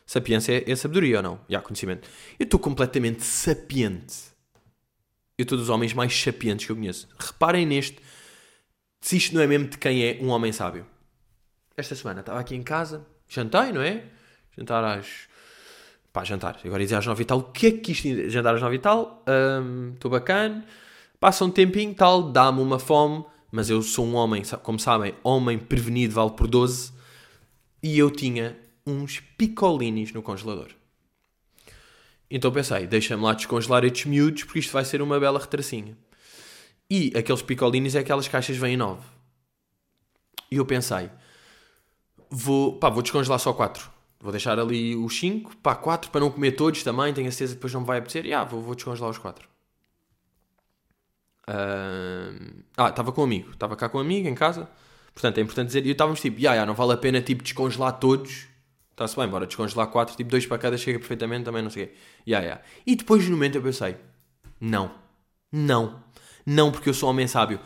Sapiência 0.06 0.52
é, 0.52 0.70
é 0.70 0.76
sabedoria 0.76 1.18
ou 1.18 1.22
não? 1.22 1.40
Já, 1.48 1.60
conhecimento. 1.60 2.08
Eu 2.38 2.44
estou 2.44 2.60
completamente 2.60 3.22
sapiente. 3.22 4.34
Eu 5.38 5.44
estou 5.44 5.56
dos 5.56 5.68
homens 5.68 5.94
mais 5.94 6.14
sapientes 6.14 6.66
que 6.66 6.72
eu 6.72 6.76
conheço. 6.76 7.08
Reparem 7.18 7.66
neste. 7.66 7.98
Se 9.04 9.18
isto 9.18 9.34
não 9.34 9.42
é 9.42 9.46
mesmo 9.46 9.68
de 9.68 9.76
quem 9.76 10.02
é 10.02 10.18
um 10.22 10.30
homem 10.30 10.50
sábio. 10.50 10.86
Esta 11.76 11.94
semana 11.94 12.20
estava 12.20 12.40
aqui 12.40 12.56
em 12.56 12.62
casa, 12.62 13.06
jantei, 13.28 13.70
não 13.70 13.82
é? 13.82 14.02
Jantar 14.56 14.82
às. 14.82 15.28
Pá, 16.10 16.24
jantar. 16.24 16.58
Agora 16.64 16.82
dizer 16.82 16.94
às 16.94 17.04
nove 17.04 17.22
e 17.22 17.26
tal. 17.26 17.40
O 17.40 17.42
que 17.42 17.66
é 17.66 17.70
que 17.72 17.92
isto. 17.92 18.30
Jantar 18.30 18.54
às 18.54 18.62
nove 18.62 18.76
e 18.76 18.78
tal. 18.78 19.22
Estou 19.92 20.10
um, 20.10 20.12
bacana. 20.12 20.64
Passa 21.20 21.44
um 21.44 21.50
tempinho 21.50 21.94
tal, 21.94 22.32
dá-me 22.32 22.62
uma 22.62 22.78
fome. 22.78 23.26
Mas 23.52 23.68
eu 23.68 23.82
sou 23.82 24.06
um 24.06 24.14
homem, 24.14 24.42
como 24.62 24.80
sabem, 24.80 25.14
homem 25.22 25.58
prevenido 25.58 26.14
vale 26.14 26.30
por 26.30 26.48
12. 26.48 26.90
E 27.82 27.98
eu 27.98 28.10
tinha 28.10 28.56
uns 28.86 29.20
picolinis 29.36 30.14
no 30.14 30.22
congelador. 30.22 30.70
Então 32.30 32.50
pensei, 32.50 32.86
deixa-me 32.86 33.22
lá 33.22 33.34
descongelar 33.34 33.84
estes 33.84 34.06
miúdos 34.06 34.44
porque 34.44 34.60
isto 34.60 34.72
vai 34.72 34.84
ser 34.86 35.02
uma 35.02 35.20
bela 35.20 35.38
retracinha. 35.38 35.94
E 36.90 37.12
aqueles 37.16 37.42
picolinis 37.42 37.94
é 37.94 38.00
aquelas 38.00 38.28
caixas 38.28 38.56
vêm 38.56 38.74
em 38.74 38.76
9. 38.76 39.02
E 40.50 40.56
eu 40.56 40.66
pensei, 40.66 41.10
vou, 42.30 42.78
pá, 42.78 42.88
vou 42.88 43.02
descongelar 43.02 43.38
só 43.38 43.52
4. 43.52 43.90
Vou 44.20 44.30
deixar 44.30 44.58
ali 44.58 44.94
os 44.94 45.18
5, 45.18 45.56
pá, 45.58 45.74
4 45.74 46.10
para 46.10 46.20
não 46.20 46.30
comer 46.30 46.52
todos 46.52 46.82
também, 46.82 47.12
tenho 47.12 47.28
a 47.28 47.30
certeza 47.30 47.52
que 47.52 47.56
depois 47.56 47.72
não 47.72 47.80
me 47.80 47.86
vai 47.86 47.98
apetecer. 47.98 48.26
E 48.26 48.32
ah, 48.32 48.44
vou, 48.44 48.62
vou 48.62 48.74
descongelar 48.74 49.10
os 49.10 49.18
4. 49.18 49.48
Uh... 51.48 52.64
Ah, 52.76 52.88
estava 52.88 53.12
com 53.12 53.20
um 53.20 53.24
amigo, 53.24 53.50
estava 53.50 53.76
cá 53.76 53.88
com 53.88 53.98
um 53.98 54.00
amigo 54.00 54.28
em 54.28 54.34
casa. 54.34 54.68
Portanto, 55.12 55.38
é 55.38 55.40
importante 55.40 55.68
dizer, 55.68 55.86
e 55.86 55.90
estávamos 55.90 56.20
tipo, 56.20 56.38
yeah, 56.38 56.54
yeah, 56.54 56.66
não 56.66 56.74
vale 56.74 56.92
a 56.92 56.96
pena 56.96 57.20
tipo 57.20 57.42
descongelar 57.42 57.98
todos 57.98 58.48
Está-se 58.94 59.16
bem, 59.16 59.26
bora 59.26 59.44
descongelar 59.44 59.88
4, 59.88 60.16
tipo 60.16 60.30
2 60.30 60.46
para 60.46 60.56
cada 60.56 60.78
chega 60.78 61.00
perfeitamente, 61.00 61.44
também 61.44 61.60
não 61.60 61.68
sei 61.68 61.84
o 61.84 61.88
quê. 61.88 61.94
Yeah, 62.28 62.46
yeah. 62.46 62.64
E 62.86 62.94
depois 62.94 63.24
no 63.24 63.32
momento 63.32 63.56
eu 63.56 63.62
pensei, 63.62 63.96
não, 64.60 64.92
não, 65.50 66.03
não 66.44 66.70
porque 66.70 66.88
eu 66.88 66.94
sou 66.94 67.08
homem 67.08 67.26
sábio. 67.26 67.60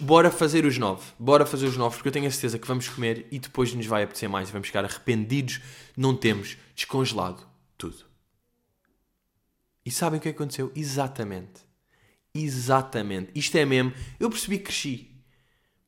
Bora 0.00 0.30
fazer 0.30 0.66
os 0.66 0.76
9, 0.76 1.02
bora 1.18 1.46
fazer 1.46 1.66
os 1.66 1.76
9 1.76 1.96
porque 1.96 2.08
eu 2.08 2.12
tenho 2.12 2.26
a 2.26 2.30
certeza 2.30 2.58
que 2.58 2.68
vamos 2.68 2.88
comer 2.88 3.26
e 3.30 3.38
depois 3.38 3.72
nos 3.72 3.86
vai 3.86 4.02
apetecer 4.02 4.28
mais 4.28 4.50
e 4.50 4.52
vamos 4.52 4.68
ficar 4.68 4.84
arrependidos 4.84 5.60
não 5.96 6.14
temos 6.14 6.58
descongelado 6.74 7.42
tudo. 7.78 8.04
E 9.84 9.90
sabem 9.90 10.18
o 10.18 10.22
que 10.22 10.28
aconteceu? 10.28 10.70
Exatamente. 10.74 11.62
Exatamente. 12.34 13.30
Isto 13.34 13.56
é 13.56 13.64
mesmo. 13.64 13.92
Eu 14.20 14.28
percebi 14.28 14.58
que 14.58 14.64
cresci. 14.64 15.10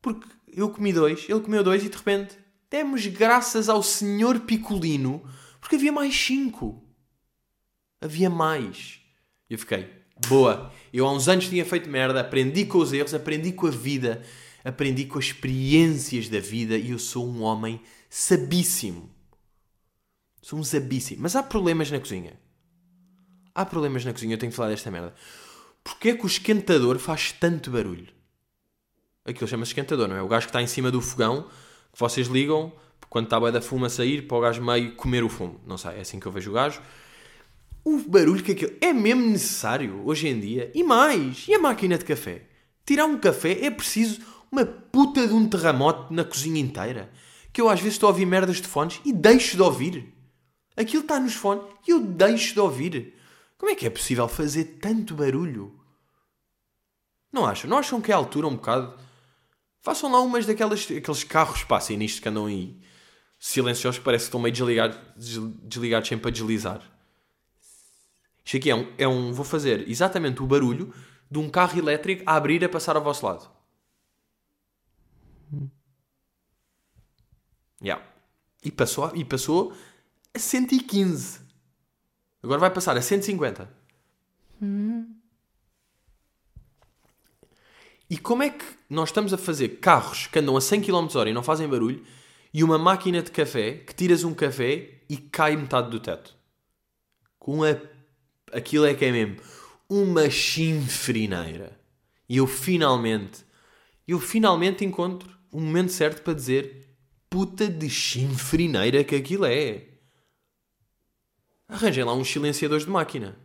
Porque 0.01 0.27
eu 0.47 0.69
comi 0.69 0.91
dois, 0.91 1.25
ele 1.29 1.39
comeu 1.39 1.63
dois 1.63 1.83
e 1.83 1.89
de 1.89 1.97
repente 1.97 2.37
Demos 2.69 3.05
graças 3.07 3.69
ao 3.69 3.81
senhor 3.81 4.41
Picolino 4.41 5.23
porque 5.59 5.75
havia 5.75 5.91
mais 5.91 6.15
cinco. 6.15 6.83
Havia 8.01 8.29
mais. 8.29 8.99
E 9.49 9.53
eu 9.53 9.59
fiquei, 9.59 9.89
boa. 10.27 10.71
Eu 10.93 11.05
há 11.05 11.11
uns 11.11 11.27
anos 11.27 11.47
tinha 11.47 11.65
feito 11.65 11.89
merda, 11.89 12.21
aprendi 12.21 12.65
com 12.65 12.77
os 12.77 12.93
erros, 12.93 13.13
aprendi 13.13 13.51
com 13.51 13.67
a 13.67 13.71
vida, 13.71 14.21
aprendi 14.63 15.05
com 15.05 15.19
as 15.19 15.25
experiências 15.25 16.29
da 16.29 16.39
vida 16.39 16.77
e 16.77 16.91
eu 16.91 16.99
sou 16.99 17.27
um 17.27 17.41
homem 17.41 17.81
sabíssimo. 18.09 19.09
Sou 20.41 20.59
um 20.59 20.63
sabíssimo. 20.63 21.21
Mas 21.21 21.35
há 21.35 21.43
problemas 21.43 21.89
na 21.91 21.99
cozinha. 21.99 22.39
Há 23.53 23.65
problemas 23.65 24.05
na 24.05 24.13
cozinha, 24.13 24.35
eu 24.35 24.37
tenho 24.37 24.51
que 24.51 24.55
falar 24.55 24.69
desta 24.69 24.91
merda. 24.91 25.13
Porquê 25.83 26.09
é 26.09 26.15
que 26.15 26.25
o 26.25 26.27
esquentador 26.27 26.97
faz 26.99 27.31
tanto 27.31 27.71
barulho? 27.71 28.07
Aquilo 29.23 29.47
chama-se 29.47 29.71
esquentador, 29.71 30.07
não 30.07 30.15
é? 30.15 30.21
O 30.21 30.27
gajo 30.27 30.45
que 30.45 30.49
está 30.49 30.61
em 30.61 30.67
cima 30.67 30.91
do 30.91 31.01
fogão 31.01 31.49
que 31.91 31.99
vocês 31.99 32.27
ligam 32.27 32.71
quando 33.09 33.25
está 33.25 33.37
a 33.37 33.51
da 33.51 33.61
fumo 33.61 33.85
a 33.85 33.89
sair 33.89 34.27
para 34.27 34.37
o 34.37 34.41
gajo 34.41 34.61
meio 34.61 34.95
comer 34.95 35.23
o 35.23 35.29
fumo. 35.29 35.59
Não 35.65 35.77
sei, 35.77 35.91
é 35.91 36.01
assim 36.01 36.19
que 36.19 36.25
eu 36.25 36.31
vejo 36.31 36.51
o 36.51 36.53
gajo. 36.53 36.81
O 37.85 37.99
barulho 37.99 38.43
que 38.43 38.53
aquilo 38.53 38.75
é 38.81 38.91
mesmo 38.91 39.21
necessário 39.27 40.01
hoje 40.03 40.27
em 40.27 40.39
dia. 40.39 40.71
E 40.73 40.83
mais, 40.83 41.47
e 41.47 41.53
a 41.53 41.59
máquina 41.59 41.97
de 41.97 42.03
café? 42.03 42.47
Tirar 42.83 43.05
um 43.05 43.19
café 43.19 43.63
é 43.63 43.69
preciso 43.69 44.21
uma 44.51 44.65
puta 44.65 45.27
de 45.27 45.33
um 45.33 45.47
terremoto 45.47 46.11
na 46.11 46.23
cozinha 46.23 46.59
inteira. 46.59 47.11
Que 47.53 47.61
eu 47.61 47.69
às 47.69 47.79
vezes 47.79 47.93
estou 47.93 48.07
a 48.07 48.11
ouvir 48.11 48.25
merdas 48.25 48.57
de 48.57 48.67
fones 48.67 48.99
e 49.05 49.13
deixo 49.13 49.55
de 49.55 49.61
ouvir. 49.61 50.11
Aquilo 50.75 51.03
está 51.03 51.19
nos 51.19 51.35
fones 51.35 51.63
e 51.87 51.91
eu 51.91 52.01
deixo 52.01 52.55
de 52.55 52.59
ouvir. 52.59 53.13
Como 53.57 53.71
é 53.71 53.75
que 53.75 53.85
é 53.85 53.89
possível 53.89 54.27
fazer 54.27 54.79
tanto 54.81 55.13
barulho? 55.13 55.79
Não 57.31 57.45
acham? 57.45 57.69
Não 57.69 57.77
acham 57.77 58.01
que 58.01 58.11
é 58.11 58.15
a 58.15 58.17
altura 58.17 58.47
um 58.47 58.55
bocado 58.55 58.97
Façam 59.85 60.11
lá 60.11 60.19
umas 60.19 60.47
daquelas 60.47 60.81
aqueles 60.81 61.23
carros, 61.23 61.63
passem 61.63 61.95
nisto 61.95 62.19
que 62.19 62.27
andam 62.27 62.47
aí 62.47 62.75
silenciosos 63.37 63.99
parece 63.99 64.23
que 64.23 64.29
estão 64.29 64.39
meio 64.39 64.51
desligados, 64.51 64.97
desligados 65.61 66.09
sempre 66.09 66.29
a 66.29 66.31
deslizar. 66.31 66.94
Isto 68.45 68.57
aqui 68.57 68.69
é 68.69 68.75
um, 68.75 68.93
é 68.97 69.07
um. 69.07 69.33
Vou 69.33 69.43
fazer 69.43 69.89
exatamente 69.89 70.41
o 70.43 70.45
barulho 70.47 70.93
de 71.29 71.39
um 71.39 71.49
carro 71.49 71.77
elétrico 71.77 72.23
a 72.25 72.35
abrir 72.35 72.63
a 72.63 72.69
passar 72.69 72.95
ao 72.95 73.03
vosso 73.03 73.25
lado. 73.25 73.49
Yeah. 77.81 78.03
E 78.63 78.71
passou, 78.71 79.11
e 79.15 79.25
passou 79.25 79.73
a 80.33 80.39
115. 80.39 81.41
Agora 82.41 82.59
vai 82.59 82.71
passar 82.71 82.95
a 82.95 83.01
150. 83.01 83.69
Hum. 84.61 85.15
E 88.09 88.17
como 88.17 88.43
é 88.43 88.51
que 88.51 88.65
nós 88.89 89.09
estamos 89.09 89.33
a 89.33 89.37
fazer 89.37 89.79
carros 89.79 90.27
que 90.27 90.37
andam 90.37 90.55
a 90.55 90.61
100 90.61 90.81
km 90.81 91.05
h 91.05 91.29
e 91.29 91.33
não 91.33 91.41
fazem 91.41 91.67
barulho 91.67 92.05
e 92.53 92.63
uma 92.63 92.77
máquina 92.77 93.21
de 93.21 93.31
café 93.31 93.73
que 93.73 93.95
tiras 93.95 94.23
um 94.23 94.33
café 94.33 95.01
e 95.09 95.17
cai 95.17 95.55
metade 95.55 95.89
do 95.89 95.99
teto? 95.99 96.35
Com 97.39 97.63
a... 97.63 97.75
Aquilo 98.55 98.85
é 98.85 98.93
que 98.93 99.03
é 99.03 99.11
mesmo 99.11 99.35
uma 99.89 100.29
chinfrineira. 100.29 101.77
E 102.27 102.37
eu 102.37 102.47
finalmente, 102.47 103.45
eu 104.07 104.17
finalmente 104.17 104.85
encontro 104.85 105.29
o 105.51 105.59
momento 105.59 105.91
certo 105.91 106.21
para 106.21 106.33
dizer 106.33 106.97
puta 107.29 107.67
de 107.67 107.89
chinfrineira 107.89 109.03
que 109.03 109.13
aquilo 109.13 109.45
é. 109.45 109.89
Arranjem 111.67 112.05
lá 112.05 112.13
uns 112.13 112.29
silenciadores 112.29 112.85
de 112.85 112.91
máquina. 112.91 113.37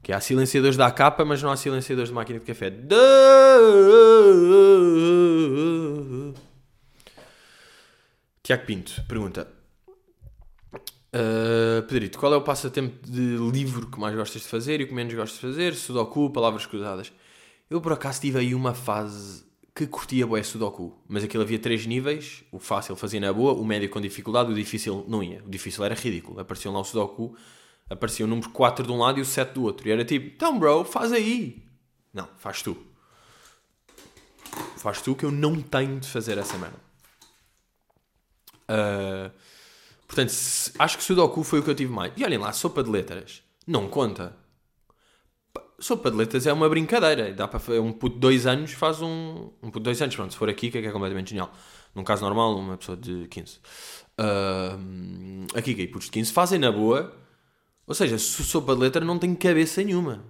Que 0.00 0.12
há 0.12 0.20
silenciadores 0.20 0.76
da 0.76 0.88
capa, 0.92 1.24
mas 1.24 1.42
não 1.42 1.50
há 1.50 1.56
silenciadores 1.56 2.10
de 2.10 2.14
máquina 2.14 2.38
de 2.38 2.44
café. 2.44 2.70
Tiago 8.44 8.64
Pinto 8.64 9.02
pergunta: 9.08 9.52
uh, 11.78 11.82
Pedrito, 11.82 12.18
qual 12.18 12.32
é 12.32 12.36
o 12.36 12.42
passatempo 12.42 13.06
de 13.08 13.36
livro 13.36 13.86
que 13.86 13.98
mais 13.98 14.14
gostas 14.14 14.42
de 14.42 14.48
fazer 14.48 14.80
e 14.80 14.84
o 14.84 14.88
que 14.88 14.94
menos 14.94 15.14
gostas 15.14 15.40
de 15.40 15.46
fazer? 15.46 15.74
Sudoku, 15.74 16.30
palavras 16.30 16.66
cruzadas. 16.66 17.12
Eu 17.68 17.80
por 17.80 17.92
acaso 17.92 18.20
tive 18.20 18.38
aí 18.38 18.54
uma 18.54 18.74
fase 18.74 19.44
que 19.74 19.86
curtia 19.86 20.26
bué 20.26 20.42
Sudoku, 20.42 20.96
mas 21.08 21.24
aquilo 21.24 21.42
havia 21.42 21.58
três 21.58 21.86
níveis: 21.86 22.44
o 22.50 22.58
fácil 22.58 22.96
fazia 22.96 23.20
na 23.20 23.32
boa, 23.32 23.52
o 23.52 23.64
médio 23.64 23.88
com 23.90 24.00
dificuldade, 24.00 24.52
o 24.52 24.54
difícil 24.54 25.04
não 25.08 25.22
ia. 25.22 25.42
O 25.44 25.48
difícil 25.48 25.84
era 25.84 25.94
ridículo. 25.94 26.40
Apareciam 26.40 26.72
lá 26.72 26.80
o 26.80 26.84
Sudoku 26.84 27.36
aparecia 27.88 28.26
o 28.26 28.28
número 28.28 28.50
4 28.50 28.86
de 28.86 28.92
um 28.92 28.98
lado 28.98 29.18
e 29.18 29.22
o 29.22 29.24
7 29.24 29.52
do 29.54 29.62
outro. 29.62 29.88
E 29.88 29.92
era 29.92 30.04
tipo, 30.04 30.26
então 30.34 30.58
bro, 30.58 30.84
faz 30.84 31.12
aí. 31.12 31.64
Não, 32.12 32.28
faz 32.38 32.62
tu. 32.62 32.76
Faz 34.76 35.00
tu 35.00 35.14
que 35.14 35.24
eu 35.24 35.30
não 35.30 35.60
tenho 35.60 36.00
de 36.00 36.08
fazer 36.08 36.38
essa 36.38 36.56
merda. 36.58 36.78
Uh, 38.68 39.30
portanto, 40.06 40.30
se, 40.30 40.72
acho 40.78 40.98
que 40.98 41.04
Sudoku 41.04 41.42
foi 41.42 41.60
o 41.60 41.62
que 41.62 41.70
eu 41.70 41.74
tive 41.74 41.92
mais. 41.92 42.12
E 42.16 42.24
olhem 42.24 42.38
lá, 42.38 42.52
sopa 42.52 42.82
de 42.82 42.90
letras. 42.90 43.42
Não 43.66 43.88
conta. 43.88 44.36
Sopa 45.78 46.10
de 46.10 46.16
letras 46.16 46.46
é 46.46 46.52
uma 46.52 46.68
brincadeira. 46.68 47.32
Dá 47.32 47.46
para 47.46 47.80
um 47.80 47.92
puto 47.92 48.14
de 48.14 48.20
2 48.20 48.46
anos 48.46 48.72
faz 48.72 49.02
um. 49.02 49.50
Um 49.62 49.70
puto 49.70 49.80
de 49.80 49.84
2 49.84 50.02
anos, 50.02 50.16
pronto, 50.16 50.32
se 50.32 50.38
for 50.38 50.48
aqui, 50.48 50.70
que 50.70 50.78
é, 50.78 50.84
é 50.84 50.90
completamente 50.90 51.30
genial. 51.30 51.52
Num 51.94 52.04
caso 52.04 52.22
normal, 52.22 52.56
uma 52.56 52.76
pessoa 52.76 52.96
de 52.96 53.26
15. 53.28 53.58
Uh, 54.18 55.46
aqui, 55.54 55.74
que 55.74 55.86
putos 55.88 56.06
de 56.06 56.12
15 56.12 56.32
fazem 56.32 56.58
na 56.58 56.72
boa 56.72 57.26
ou 57.86 57.94
seja, 57.94 58.18
sopa 58.18 58.74
de 58.74 58.80
letra 58.80 59.04
não 59.04 59.18
tem 59.18 59.34
cabeça 59.34 59.82
nenhuma. 59.82 60.24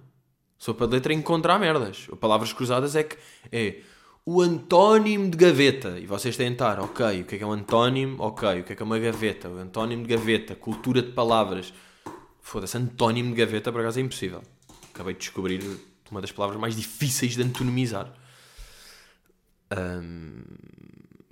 Sopa 0.57 0.87
de 0.87 0.93
letra 0.93 1.11
é 1.11 1.15
encontrar 1.15 1.57
merdas. 1.59 2.07
Palavras 2.19 2.53
cruzadas 2.53 2.95
é 2.95 3.03
que 3.03 3.17
é 3.51 3.81
o 4.29 4.41
antónimo 4.41 5.29
de 5.29 5.37
gaveta. 5.37 5.97
E 5.97 6.05
vocês 6.05 6.37
estar, 6.37 6.81
ok, 6.81 7.21
o 7.21 7.23
que 7.23 7.35
é 7.35 7.37
que 7.37 7.43
é 7.45 7.47
um 7.47 7.53
antónimo? 7.53 8.21
Ok, 8.21 8.59
o 8.59 8.63
que 8.65 8.73
é 8.73 8.75
que 8.75 8.83
é 8.83 8.85
uma 8.85 8.99
gaveta? 8.99 9.47
O 9.47 9.57
antónimo 9.57 10.05
de 10.05 10.13
gaveta, 10.13 10.53
cultura 10.53 11.01
de 11.01 11.13
palavras. 11.13 11.73
Foda-se, 12.41 12.77
antónimo 12.77 13.29
de 13.29 13.35
gaveta 13.35 13.71
por 13.71 13.79
acaso 13.79 13.99
é 13.99 14.01
impossível. 14.01 14.43
Acabei 14.93 15.13
de 15.13 15.21
descobrir 15.21 15.63
uma 16.11 16.19
das 16.19 16.33
palavras 16.33 16.59
mais 16.59 16.75
difíceis 16.75 17.37
de 17.37 17.41
antonimizar. 17.41 18.13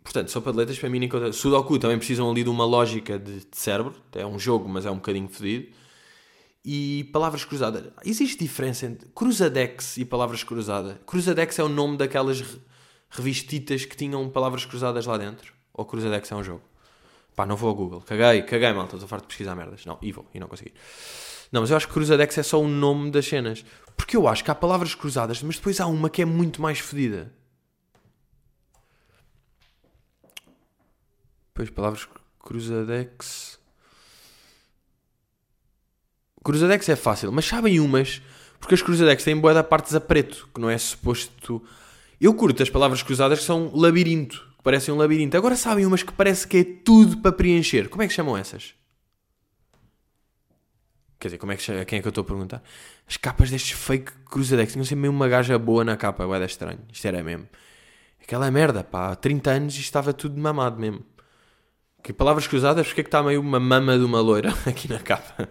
Portanto, 0.02 0.32
sopa 0.32 0.54
de 0.54 0.58
letras 0.60 0.80
para 0.80 0.90
mim 0.90 1.04
encontra. 1.04 1.34
Sudoku 1.34 1.78
também 1.78 1.98
precisam 1.98 2.32
ali 2.32 2.44
de 2.46 2.50
uma 2.50 2.64
lógica 2.64 3.20
de, 3.20 3.40
de 3.40 3.58
cérebro. 3.58 3.94
É 4.14 4.26
um 4.26 4.40
jogo, 4.40 4.70
mas 4.70 4.86
é 4.86 4.92
um 4.92 4.96
bocadinho 4.96 5.28
fedido 5.28 5.68
e 6.64 7.10
palavras 7.12 7.44
cruzadas. 7.44 7.92
Existe 8.06 8.40
diferença 8.40 8.86
entre 8.86 9.10
cruzadex 9.14 9.98
e 9.98 10.06
palavras 10.06 10.46
cruzadas? 10.46 10.96
Cruzadex 11.06 11.60
é 11.60 11.64
o 11.64 11.70
nome 11.70 11.98
daquelas 11.98 12.42
revistitas 13.16 13.86
que 13.86 13.96
tinham 13.96 14.30
palavras 14.30 14.66
cruzadas 14.66 15.06
lá 15.06 15.18
dentro? 15.18 15.54
Ou 15.74 15.86
cruzadex 15.86 16.32
é 16.32 16.36
um 16.36 16.44
jogo? 16.44 16.62
Pá, 17.36 17.46
não 17.46 17.56
vou 17.56 17.70
ao 17.70 17.76
Google. 17.76 18.02
Caguei, 18.02 18.44
caguei, 18.44 18.72
malta. 18.72 18.96
Estou 18.96 19.10
farto 19.10 19.24
de 19.24 19.28
pesquisar 19.28 19.56
merdas. 19.56 19.86
Não, 19.86 19.98
e 20.02 20.12
vou, 20.12 20.26
e 20.34 20.40
não 20.40 20.48
consegui. 20.48 20.74
Não, 21.52 21.62
mas 21.62 21.70
eu 21.70 21.78
acho 21.78 21.88
que 21.88 21.94
Cruzadex 21.94 22.38
é 22.38 22.44
só 22.44 22.62
o 22.62 22.68
nome 22.68 23.12
das 23.12 23.26
cenas. 23.26 23.66
Porque 23.98 24.16
eu 24.16 24.28
acho 24.28 24.44
que 24.44 24.52
há 24.52 24.56
palavras 24.56 24.96
cruzadas, 24.96 25.42
mas 25.42 25.58
depois 25.58 25.80
há 25.80 25.88
uma 25.88 26.10
que 26.10 26.22
é 26.22 26.26
muito 26.26 26.62
mais 26.62 26.80
fodida. 26.80 27.34
Pois, 31.54 31.70
palavras 31.70 32.08
Cruzadex. 32.40 33.60
Cruzadex 36.44 36.88
é 36.90 36.96
fácil, 36.96 37.32
mas 37.32 37.46
sabem 37.46 37.80
umas, 37.80 38.22
porque 38.60 38.76
as 38.76 38.82
Cruzadex 38.82 39.24
têm 39.24 39.36
boa 39.36 39.54
da 39.54 39.64
partes 39.64 39.96
a 39.96 40.00
preto, 40.00 40.48
que 40.54 40.62
não 40.62 40.70
é 40.70 40.78
suposto. 40.78 41.62
Eu 42.20 42.34
curto 42.34 42.64
as 42.64 42.70
palavras 42.70 43.04
cruzadas 43.04 43.40
que 43.40 43.46
são 43.46 43.72
labirinto, 43.74 44.38
que 44.58 44.64
parecem 44.64 44.94
um 44.94 44.98
labirinto. 44.98 45.36
Agora 45.36 45.56
sabem 45.56 45.86
umas 45.86 46.04
que 46.04 46.14
parece 46.14 46.48
que 46.48 46.58
é 46.58 46.64
tudo 46.64 47.18
para 47.18 47.32
preencher. 47.32 47.90
Como 47.90 48.02
é 48.04 48.08
que 48.08 48.14
chamam 48.14 48.38
essas? 48.38 48.74
Quer 51.20 51.30
dizer, 51.30 51.38
como 51.38 51.52
é 51.52 51.56
que 51.58 51.86
quem 51.86 52.00
é 52.00 52.02
que 52.02 52.08
eu 52.08 52.10
estou 52.10 52.22
a 52.22 52.26
perguntar? 52.26 52.64
As 53.08 53.18
capas 53.18 53.50
destes 53.50 53.72
fake 53.72 54.12
Cruzadex 54.26 54.74
tinham 54.74 54.86
sempre 54.86 55.02
meio 55.02 55.14
uma 55.14 55.28
gaja 55.28 55.58
boa 55.58 55.84
na 55.84 55.98
capa, 55.98 56.26
vai 56.28 56.40
dar 56.40 56.46
estranho. 56.46 56.80
Isto 56.92 57.08
era 57.08 57.24
mesmo. 57.24 57.48
Aquela 58.22 58.50
merda, 58.52 58.84
pá, 58.84 59.12
há 59.12 59.16
30 59.16 59.52
anos 59.52 59.74
isto 59.74 59.86
estava 59.86 60.14
tudo 60.14 60.40
mamado 60.40 60.80
mesmo. 60.80 61.04
Que 62.04 62.14
palavras 62.14 62.48
cruzadas, 62.48 62.88
porque 62.88 63.02
é 63.02 63.04
que 63.04 63.08
está 63.08 63.24
meio 63.24 63.42
uma 63.42 63.60
mama 63.60 63.98
de 63.98 64.04
uma 64.04 64.20
loira 64.20 64.54
aqui 64.66 64.88
na 64.88 65.00
capa? 65.00 65.50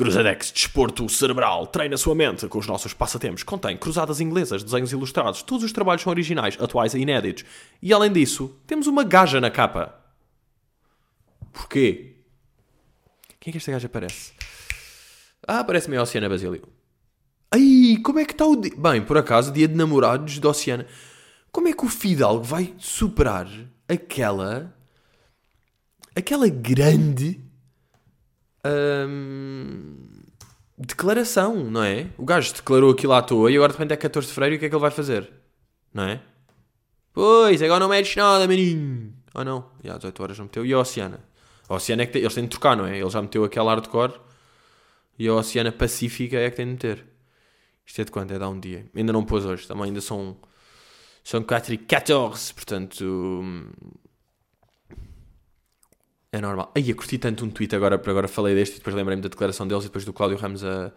Cruzadex, 0.00 0.50
desporto 0.50 1.06
cerebral, 1.10 1.66
treina 1.66 1.94
sua 1.98 2.14
mente 2.14 2.48
com 2.48 2.58
os 2.58 2.66
nossos 2.66 2.94
passatempos. 2.94 3.42
Contém 3.42 3.76
cruzadas 3.76 4.18
inglesas, 4.18 4.64
desenhos 4.64 4.92
ilustrados. 4.92 5.42
Todos 5.42 5.62
os 5.62 5.72
trabalhos 5.72 6.00
são 6.00 6.10
originais, 6.10 6.56
atuais 6.58 6.94
e 6.94 7.00
inéditos. 7.00 7.44
E 7.82 7.92
além 7.92 8.10
disso, 8.10 8.58
temos 8.66 8.86
uma 8.86 9.04
gaja 9.04 9.42
na 9.42 9.50
capa. 9.50 9.94
Porquê? 11.52 12.16
Quem 13.38 13.50
é 13.50 13.52
que 13.52 13.58
esta 13.58 13.72
gaja 13.72 13.90
parece? 13.90 14.32
Ah, 15.46 15.62
parece-me 15.62 15.98
a 15.98 16.02
Oceana 16.02 16.30
Basílio. 16.30 16.66
Ai, 17.50 17.98
como 18.02 18.20
é 18.20 18.24
que 18.24 18.32
está 18.32 18.46
o 18.46 18.56
dia? 18.56 18.72
Bem, 18.74 19.02
por 19.02 19.18
acaso, 19.18 19.52
dia 19.52 19.68
de 19.68 19.74
namorados 19.74 20.38
da 20.38 20.48
Oceana. 20.48 20.86
Como 21.52 21.68
é 21.68 21.74
que 21.74 21.84
o 21.84 21.90
Fidalgo 21.90 22.42
vai 22.42 22.72
superar 22.78 23.46
aquela 23.86 24.74
aquela 26.16 26.48
grande 26.48 27.38
declaração, 30.78 31.56
não 31.70 31.82
é? 31.82 32.08
O 32.16 32.24
gajo 32.24 32.54
declarou 32.54 32.90
aquilo 32.90 33.12
à 33.12 33.22
toa 33.22 33.50
e 33.50 33.56
agora 33.56 33.72
de 33.72 33.78
repente 33.78 33.92
é 33.92 33.96
14 33.96 34.28
de 34.28 34.34
fevereiro 34.34 34.54
e 34.54 34.56
o 34.56 34.60
que 34.60 34.66
é 34.66 34.68
que 34.68 34.74
ele 34.74 34.80
vai 34.80 34.90
fazer? 34.90 35.30
Não 35.92 36.04
é? 36.04 36.20
Pois, 37.12 37.60
agora 37.62 37.80
não 37.80 37.88
metes 37.88 38.14
nada, 38.16 38.46
menino. 38.46 39.12
Ah 39.34 39.44
não, 39.44 39.70
já 39.84 39.96
18 39.96 40.22
horas 40.22 40.38
não 40.38 40.46
meteu. 40.46 40.64
E 40.64 40.72
a 40.72 40.78
Oceana? 40.78 41.20
A 41.68 41.74
Oceana 41.74 42.02
é 42.02 42.06
que 42.06 42.12
tem, 42.12 42.22
eles 42.22 42.34
têm 42.34 42.44
de 42.44 42.50
trocar, 42.50 42.76
não 42.76 42.86
é? 42.86 42.98
Ele 42.98 43.10
já 43.10 43.20
meteu 43.20 43.44
aquela 43.44 43.72
hardcore 43.72 44.14
e 45.18 45.28
a 45.28 45.34
Oceana 45.34 45.70
Pacífica 45.70 46.36
é 46.38 46.50
que 46.50 46.56
tem 46.56 46.66
de 46.66 46.72
meter. 46.72 47.04
Isto 47.84 48.00
é 48.00 48.04
de 48.04 48.10
quanto? 48.10 48.32
É 48.32 48.38
de 48.38 48.44
há 48.44 48.48
um 48.48 48.58
dia. 48.58 48.86
Ainda 48.94 49.12
não 49.12 49.24
pôs 49.24 49.44
hoje, 49.44 49.66
também 49.66 49.86
ainda 49.86 50.00
são, 50.00 50.36
são 51.22 51.42
4 51.42 51.74
e 51.74 51.78
14, 51.78 52.54
portanto 52.54 53.04
hum, 53.04 53.70
é 56.32 56.40
normal. 56.40 56.72
Aí, 56.74 56.90
eu 56.90 56.96
curti 56.96 57.18
tanto 57.18 57.44
um 57.44 57.50
tweet 57.50 57.74
agora, 57.74 57.96
agora 57.96 58.28
falei 58.28 58.54
deste 58.54 58.76
e 58.76 58.78
depois 58.78 58.94
lembrei-me 58.94 59.22
da 59.22 59.28
declaração 59.28 59.66
deles 59.66 59.84
e 59.84 59.88
depois 59.88 60.04
do 60.04 60.12
Cláudio 60.12 60.38
Ramos 60.38 60.64
a, 60.64 60.92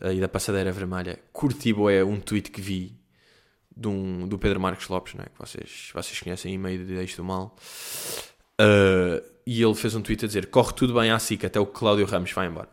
a, 0.00 0.12
e 0.12 0.20
da 0.20 0.28
passadeira 0.28 0.70
vermelha. 0.70 1.18
Curti, 1.32 1.74
é 1.92 2.04
um 2.04 2.20
tweet 2.20 2.50
que 2.50 2.60
vi 2.60 2.96
de 3.76 3.88
um, 3.88 4.26
do 4.28 4.38
Pedro 4.38 4.60
Marcos 4.60 4.88
Lopes, 4.88 5.14
não 5.14 5.24
é? 5.24 5.28
que 5.28 5.38
vocês, 5.38 5.90
vocês 5.92 6.20
conhecem 6.20 6.54
em 6.54 6.58
meio 6.58 6.84
de 6.84 6.94
Eixo 6.94 7.16
do 7.16 7.24
Mal. 7.24 7.56
Uh, 8.60 9.22
e 9.46 9.62
ele 9.62 9.74
fez 9.74 9.94
um 9.94 10.02
tweet 10.02 10.24
a 10.24 10.28
dizer: 10.28 10.46
Corre 10.46 10.72
tudo 10.72 10.94
bem 10.94 11.10
à 11.10 11.18
SIC 11.18 11.44
até 11.44 11.58
o 11.58 11.66
Cláudio 11.66 12.06
Ramos 12.06 12.32
vai 12.32 12.46
embora. 12.46 12.68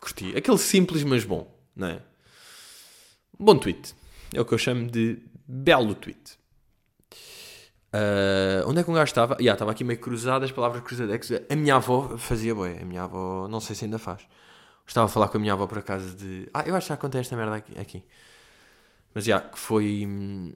Curti. 0.00 0.36
Aquele 0.36 0.58
simples, 0.58 1.04
mas 1.04 1.24
bom, 1.24 1.54
não 1.74 1.88
é? 1.88 2.02
Bom 3.38 3.56
tweet. 3.56 3.94
É 4.34 4.40
o 4.40 4.44
que 4.44 4.52
eu 4.52 4.58
chamo 4.58 4.90
de 4.90 5.18
belo 5.46 5.94
tweet. 5.94 6.38
Uh, 7.92 8.68
onde 8.68 8.80
é 8.80 8.84
que 8.84 8.90
um 8.90 8.94
gajo 8.94 9.08
estava? 9.08 9.34
Yeah, 9.34 9.54
estava 9.54 9.70
aqui 9.70 9.82
meio 9.82 9.98
cruzado, 9.98 10.44
as 10.44 10.52
palavras 10.52 10.82
cruzadex. 10.82 11.32
A 11.48 11.56
minha 11.56 11.76
avó 11.76 12.18
fazia 12.18 12.54
boé. 12.54 12.78
A 12.82 12.84
minha 12.84 13.02
avó, 13.02 13.48
não 13.48 13.60
sei 13.60 13.74
se 13.74 13.84
ainda 13.84 13.98
faz. 13.98 14.22
Estava 14.86 15.06
a 15.06 15.08
falar 15.08 15.28
com 15.28 15.38
a 15.38 15.40
minha 15.40 15.52
avó 15.52 15.66
por 15.66 15.78
acaso 15.78 16.14
de. 16.16 16.48
Ah, 16.52 16.64
eu 16.66 16.74
acho 16.74 16.86
que 16.86 16.92
já 16.92 16.96
contei 16.96 17.20
esta 17.20 17.36
merda 17.36 17.56
aqui. 17.56 17.78
aqui. 17.78 18.04
Mas 19.14 19.24
já, 19.24 19.36
yeah, 19.36 19.50
que 19.50 19.58
foi 19.58 20.04
hum, 20.06 20.52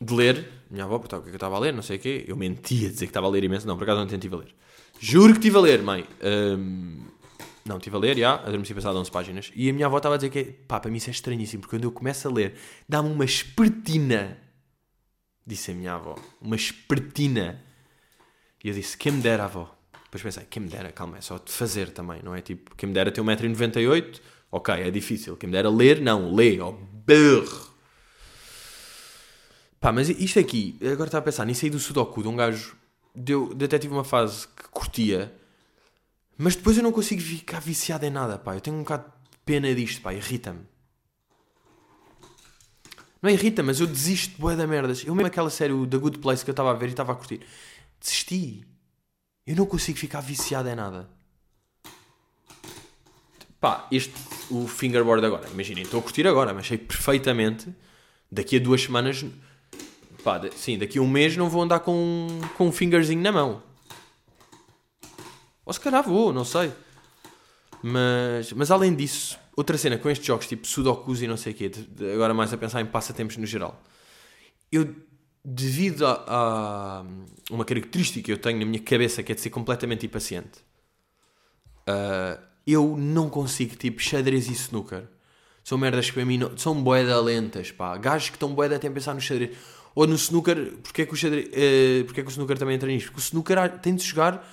de 0.00 0.14
ler. 0.14 0.48
Minha 0.70 0.84
avó 0.84 0.98
perguntou 0.98 1.18
o 1.18 1.22
que 1.22 1.28
é 1.28 1.30
que 1.30 1.34
eu 1.34 1.36
estava 1.36 1.56
a 1.56 1.58
ler, 1.58 1.72
não 1.72 1.82
sei 1.82 1.96
o 1.96 2.00
quê. 2.00 2.24
Eu 2.28 2.36
mentia 2.36 2.88
dizer 2.88 3.06
que 3.06 3.10
estava 3.10 3.26
a 3.26 3.30
ler 3.30 3.42
imenso. 3.42 3.66
Não, 3.66 3.76
por 3.76 3.82
acaso 3.82 3.98
não 3.98 4.06
estive 4.06 4.34
a 4.34 4.38
ler. 4.38 4.54
Juro 5.00 5.32
que 5.32 5.38
estive 5.38 5.56
a 5.56 5.60
ler, 5.60 5.82
mãe. 5.82 6.06
Um, 6.22 7.06
não, 7.64 7.78
estive 7.78 7.96
a 7.96 7.98
ler, 7.98 8.16
já. 8.16 8.34
Adormeci 8.34 8.72
passado 8.72 8.98
11 8.98 9.10
páginas. 9.10 9.52
E 9.54 9.68
a 9.68 9.72
minha 9.72 9.86
avó 9.86 9.96
estava 9.96 10.14
a 10.14 10.18
dizer 10.18 10.30
que. 10.30 10.44
Pá, 10.44 10.78
para 10.78 10.90
mim 10.90 10.98
isso 10.98 11.10
é 11.10 11.12
estranhíssimo, 11.12 11.62
porque 11.62 11.76
quando 11.76 11.84
eu 11.84 11.92
começo 11.92 12.28
a 12.28 12.32
ler, 12.32 12.54
dá-me 12.88 13.10
uma 13.10 13.24
espertina 13.24 14.38
disse 15.46 15.70
a 15.70 15.74
minha 15.74 15.94
avó. 15.94 16.16
Uma 16.40 16.56
espertina. 16.56 17.62
E 18.62 18.68
eu 18.68 18.74
disse, 18.74 18.96
quem 18.96 19.12
me 19.12 19.22
dera, 19.22 19.44
avó. 19.44 19.76
Depois 20.04 20.22
pensei, 20.22 20.44
quem 20.48 20.62
me 20.62 20.68
dera, 20.68 20.90
calma, 20.90 21.18
é 21.18 21.20
só 21.20 21.38
de 21.38 21.52
fazer 21.52 21.90
também, 21.90 22.20
não 22.22 22.34
é? 22.34 22.40
Tipo, 22.40 22.74
quem 22.74 22.88
me 22.88 22.94
dera 22.94 23.12
ter 23.12 23.20
1,98m, 23.20 24.20
ok, 24.50 24.74
é 24.74 24.90
difícil. 24.90 25.36
Quem 25.36 25.48
me 25.48 25.52
dera 25.52 25.68
ler, 25.68 26.00
não, 26.00 26.34
lê, 26.34 26.58
ó, 26.58 26.70
oh, 26.70 26.72
berro. 26.72 27.74
Pá, 29.80 29.92
mas 29.92 30.08
isto 30.08 30.38
aqui, 30.38 30.76
agora 30.80 31.04
estava 31.04 31.18
a 31.18 31.22
pensar, 31.22 31.44
nisso 31.44 31.64
aí 31.64 31.70
do 31.70 31.78
Sudoku, 31.78 32.22
de 32.22 32.28
um 32.28 32.34
gajo, 32.34 32.76
deu, 33.14 33.52
de 33.54 33.64
até 33.66 33.78
tive 33.78 33.92
uma 33.92 34.04
fase 34.04 34.48
que 34.48 34.68
curtia, 34.70 35.32
mas 36.38 36.56
depois 36.56 36.76
eu 36.76 36.82
não 36.82 36.92
consigo 36.92 37.20
ficar 37.20 37.60
viciado 37.60 38.04
em 38.04 38.10
nada, 38.10 38.38
pá. 38.38 38.54
Eu 38.54 38.60
tenho 38.60 38.76
um 38.76 38.80
bocado 38.80 39.04
de 39.04 39.38
pena 39.44 39.74
disto, 39.74 40.02
pá, 40.02 40.12
irrita-me. 40.12 40.60
Não 43.26 43.32
irrita, 43.32 43.60
mas 43.60 43.80
eu 43.80 43.88
desisto 43.88 44.36
de 44.36 44.40
boé 44.40 44.54
da 44.54 44.68
merdas. 44.68 45.02
Eu 45.04 45.12
mesmo 45.12 45.26
aquela 45.26 45.50
série, 45.50 45.72
o 45.72 45.84
The 45.84 45.98
Good 45.98 46.18
Place, 46.20 46.44
que 46.44 46.50
eu 46.50 46.52
estava 46.52 46.70
a 46.70 46.74
ver 46.74 46.86
e 46.86 46.90
estava 46.90 47.10
a 47.10 47.14
curtir. 47.16 47.40
Desisti. 47.98 48.64
Eu 49.44 49.56
não 49.56 49.66
consigo 49.66 49.98
ficar 49.98 50.20
viciado 50.20 50.68
em 50.68 50.76
nada. 50.76 51.10
Pá, 53.60 53.88
este, 53.90 54.14
o 54.48 54.68
fingerboard 54.68 55.26
agora. 55.26 55.48
Imaginem, 55.48 55.82
estou 55.82 55.98
a 55.98 56.02
curtir 56.04 56.24
agora, 56.24 56.54
mas 56.54 56.68
sei 56.68 56.78
perfeitamente. 56.78 57.68
Daqui 58.30 58.58
a 58.58 58.60
duas 58.60 58.82
semanas. 58.82 59.24
Pá, 60.22 60.40
sim, 60.54 60.78
daqui 60.78 61.00
a 61.00 61.02
um 61.02 61.08
mês 61.08 61.36
não 61.36 61.50
vou 61.50 61.62
andar 61.62 61.80
com, 61.80 62.28
com 62.56 62.68
um 62.68 62.72
fingerzinho 62.72 63.22
na 63.22 63.32
mão. 63.32 63.60
Ou 65.64 65.72
se 65.72 65.80
calhar 65.80 66.04
vou, 66.04 66.32
não 66.32 66.44
sei. 66.44 66.72
Mas, 67.82 68.52
mas 68.52 68.70
além 68.70 68.94
disso, 68.94 69.36
Outra 69.56 69.78
cena 69.78 69.96
com 69.96 70.10
estes 70.10 70.26
jogos 70.26 70.46
tipo 70.46 70.66
Sudokus 70.66 71.22
e 71.22 71.26
não 71.26 71.36
sei 71.36 71.52
o 71.52 71.56
quê, 71.56 71.70
agora 72.14 72.34
mais 72.34 72.52
a 72.52 72.58
pensar 72.58 72.82
em 72.82 72.86
passatempos 72.86 73.38
no 73.38 73.46
geral. 73.46 73.82
Eu, 74.70 74.94
devido 75.42 76.06
a, 76.06 76.24
a 76.28 77.04
uma 77.50 77.64
característica 77.64 78.22
que 78.22 78.32
eu 78.32 78.36
tenho 78.36 78.58
na 78.58 78.66
minha 78.66 78.82
cabeça 78.82 79.22
que 79.22 79.32
é 79.32 79.34
de 79.34 79.40
ser 79.40 79.48
completamente 79.48 80.04
impaciente, 80.04 80.58
uh, 81.88 82.38
eu 82.66 82.96
não 82.98 83.30
consigo, 83.30 83.76
tipo, 83.76 84.00
xadrez 84.00 84.48
e 84.48 84.52
snooker. 84.52 85.04
São 85.64 85.78
merdas 85.78 86.06
que 86.06 86.12
para 86.12 86.24
mim 86.26 86.36
não, 86.36 86.56
são 86.58 86.82
boeda 86.82 87.18
lentas, 87.20 87.70
pá. 87.70 87.96
Gajos 87.96 88.28
que 88.28 88.36
estão 88.36 88.54
boeda 88.54 88.76
até 88.76 88.88
a 88.88 88.90
pensar 88.90 89.14
no 89.14 89.20
xadrez. 89.20 89.56
Ou 89.94 90.06
no 90.06 90.16
snooker, 90.16 90.74
porque 90.82 91.02
é 91.02 91.06
que 91.06 91.14
o, 91.14 91.16
xadrez, 91.16 91.46
uh, 91.46 92.04
porque 92.04 92.20
é 92.20 92.22
que 92.22 92.28
o 92.28 92.30
snooker 92.30 92.58
também 92.58 92.74
entra 92.74 92.88
nisto? 92.88 93.06
Porque 93.06 93.20
o 93.20 93.24
snooker 93.24 93.78
tem 93.78 93.94
de 93.94 94.04
jogar 94.04 94.46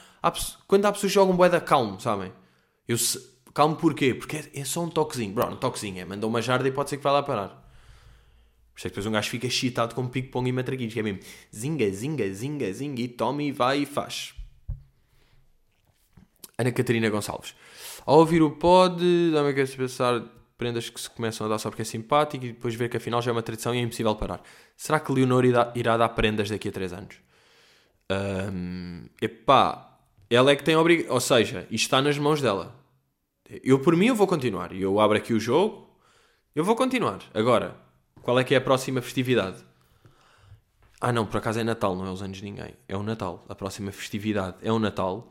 quando 0.68 0.86
há 0.86 0.92
pessoas 0.92 1.12
que 1.12 1.16
jogam 1.16 1.36
boeda 1.36 1.60
calmo, 1.60 2.00
sabem? 2.00 2.32
Eu, 2.88 2.96
Calmo 3.54 3.76
porquê? 3.76 4.13
Porque 4.13 4.38
é, 4.38 4.50
é, 4.56 4.66
só 4.66 4.84
um 4.84 4.89
toquezinho. 4.89 5.34
Bro, 5.34 5.54
um 5.54 5.56
toquezinho. 5.56 6.00
É, 6.00 6.06
mandou 6.06 6.30
uma 6.30 6.42
jarda 6.42 6.68
e 6.68 6.72
pode 6.72 6.89
ser 6.89 6.98
que 6.98 7.04
vá 7.04 7.12
lá 7.12 7.22
parar. 7.22 7.50
Por 7.50 8.80
isso 8.80 8.88
é 8.88 8.89
que 8.89 8.96
depois 8.96 9.06
um 9.06 9.12
gajo 9.12 9.30
fica 9.30 9.46
excitado 9.46 9.94
com 9.94 10.08
ping-pong 10.08 10.50
e 10.50 10.52
matraquinhos. 10.52 10.94
Que 10.94 11.00
é 11.00 11.04
mesmo 11.04 11.20
zinga, 11.56 11.89
zinga, 11.92 12.34
zinga, 12.34 12.74
zinga 12.74 13.02
e 13.02 13.08
toma 13.08 13.44
e 13.44 13.52
vai 13.52 13.84
e 13.84 13.86
faz. 13.86 14.34
Ana 16.58 16.72
Catarina 16.72 17.10
Gonçalves. 17.10 17.56
Ao 18.06 18.18
ouvir 18.18 18.42
o 18.42 18.52
pod, 18.52 19.02
dá-me 19.32 19.50
a 19.50 19.54
pensar 19.54 20.24
prendas 20.58 20.89
que 20.89 21.00
se 21.00 21.10
começam 21.10 21.46
a 21.46 21.50
dar 21.50 21.60
só 21.60 21.70
porque 21.70 21.82
é 21.82 21.86
simpático 21.86 22.46
e 22.46 22.54
depois 22.54 22.74
ver 22.76 22.89
que 22.89 22.98
afinal 22.98 23.22
já 23.22 23.32
é 23.32 23.34
uma 23.34 23.42
tradição 23.42 23.74
e 23.76 23.80
é 23.80 23.82
impossível 23.82 24.16
parar. 24.16 24.42
Será 24.76 25.00
que 25.00 25.12
Leonor 25.12 25.44
irá 25.46 25.98
dar 25.98 26.10
prendas 26.10 26.50
daqui 26.50 26.70
a 26.70 26.72
3 26.72 26.94
anos? 26.94 27.16
Um, 28.12 29.06
epá, 29.22 29.98
ela 30.30 30.52
é 30.52 30.56
que 30.56 30.63
tem 30.63 30.76
obrigação. 30.76 31.13
Ou 31.13 31.20
seja, 31.20 31.68
isto 31.70 31.86
está 31.86 32.02
nas 32.02 32.18
mãos 32.18 32.42
dela. 32.42 32.83
Eu, 33.49 33.79
por 33.79 33.95
mim, 33.95 34.08
eu 34.08 34.15
vou 34.15 34.27
continuar. 34.27 34.73
Eu 34.73 34.99
abro 34.99 35.17
aqui 35.17 35.34
o 35.34 35.39
jogo, 35.39 35.89
eu 36.56 36.63
vou 36.63 36.75
continuar. 36.75 37.19
Agora, 37.34 37.75
qual 38.21 38.39
é 38.39 38.43
que 38.43 38.53
é 38.53 38.58
a 38.58 38.62
próxima 38.62 39.01
festividade? 39.01 39.63
Ah, 40.99 41.12
não, 41.12 41.25
por 41.25 41.38
acaso 41.38 41.60
é 41.60 41.63
Natal, 41.63 41.95
não 41.95 42.08
é 42.08 42.12
os 42.12 42.21
anos 42.21 42.38
de 42.38 42.43
ninguém. 42.45 42.73
É 42.88 42.95
o 42.95 43.03
Natal. 43.03 43.43
A 43.49 43.56
próxima 43.56 43.91
festividade 43.91 44.58
é 44.62 44.71
o 44.71 44.79
Natal. 44.79 45.29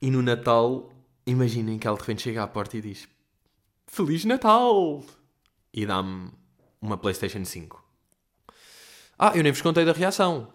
E 0.00 0.10
no 0.10 0.22
Natal, 0.22 0.92
imaginem 1.26 1.78
que 1.78 1.86
ela 1.86 1.96
de 1.96 2.02
repente 2.02 2.22
chega 2.22 2.42
à 2.42 2.46
porta 2.46 2.76
e 2.76 2.80
diz: 2.80 3.08
Feliz 3.86 4.24
Natal! 4.24 5.04
E 5.74 5.84
dá-me 5.84 6.30
uma 6.80 6.96
PlayStation 6.96 7.44
5. 7.44 7.84
Ah, 9.18 9.32
eu 9.34 9.42
nem 9.42 9.52
vos 9.52 9.60
contei 9.60 9.84
da 9.84 9.92
reação. 9.92 10.48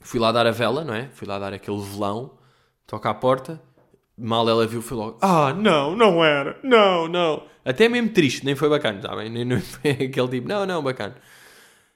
Fui 0.00 0.20
lá 0.20 0.30
dar 0.30 0.46
a 0.46 0.50
vela, 0.50 0.84
não 0.84 0.94
é? 0.94 1.08
Fui 1.08 1.26
lá 1.26 1.38
dar 1.38 1.52
aquele 1.52 1.80
velão, 1.82 2.38
toca 2.86 3.10
à 3.10 3.14
porta, 3.14 3.60
mal 4.16 4.48
ela 4.48 4.66
viu, 4.66 4.80
foi 4.80 4.96
logo, 4.96 5.18
ah, 5.20 5.52
não, 5.52 5.94
não 5.94 6.24
era, 6.24 6.58
não, 6.62 7.08
não. 7.08 7.42
Até 7.64 7.88
mesmo 7.88 8.10
triste, 8.10 8.44
nem 8.44 8.54
foi 8.54 8.68
bacana, 8.68 9.00
tá 9.00 9.14
bem? 9.16 9.28
Nem, 9.28 9.44
nem 9.44 9.60
foi 9.60 9.90
aquele 10.06 10.28
tipo, 10.28 10.48
não, 10.48 10.64
não, 10.64 10.82
bacana. 10.82 11.16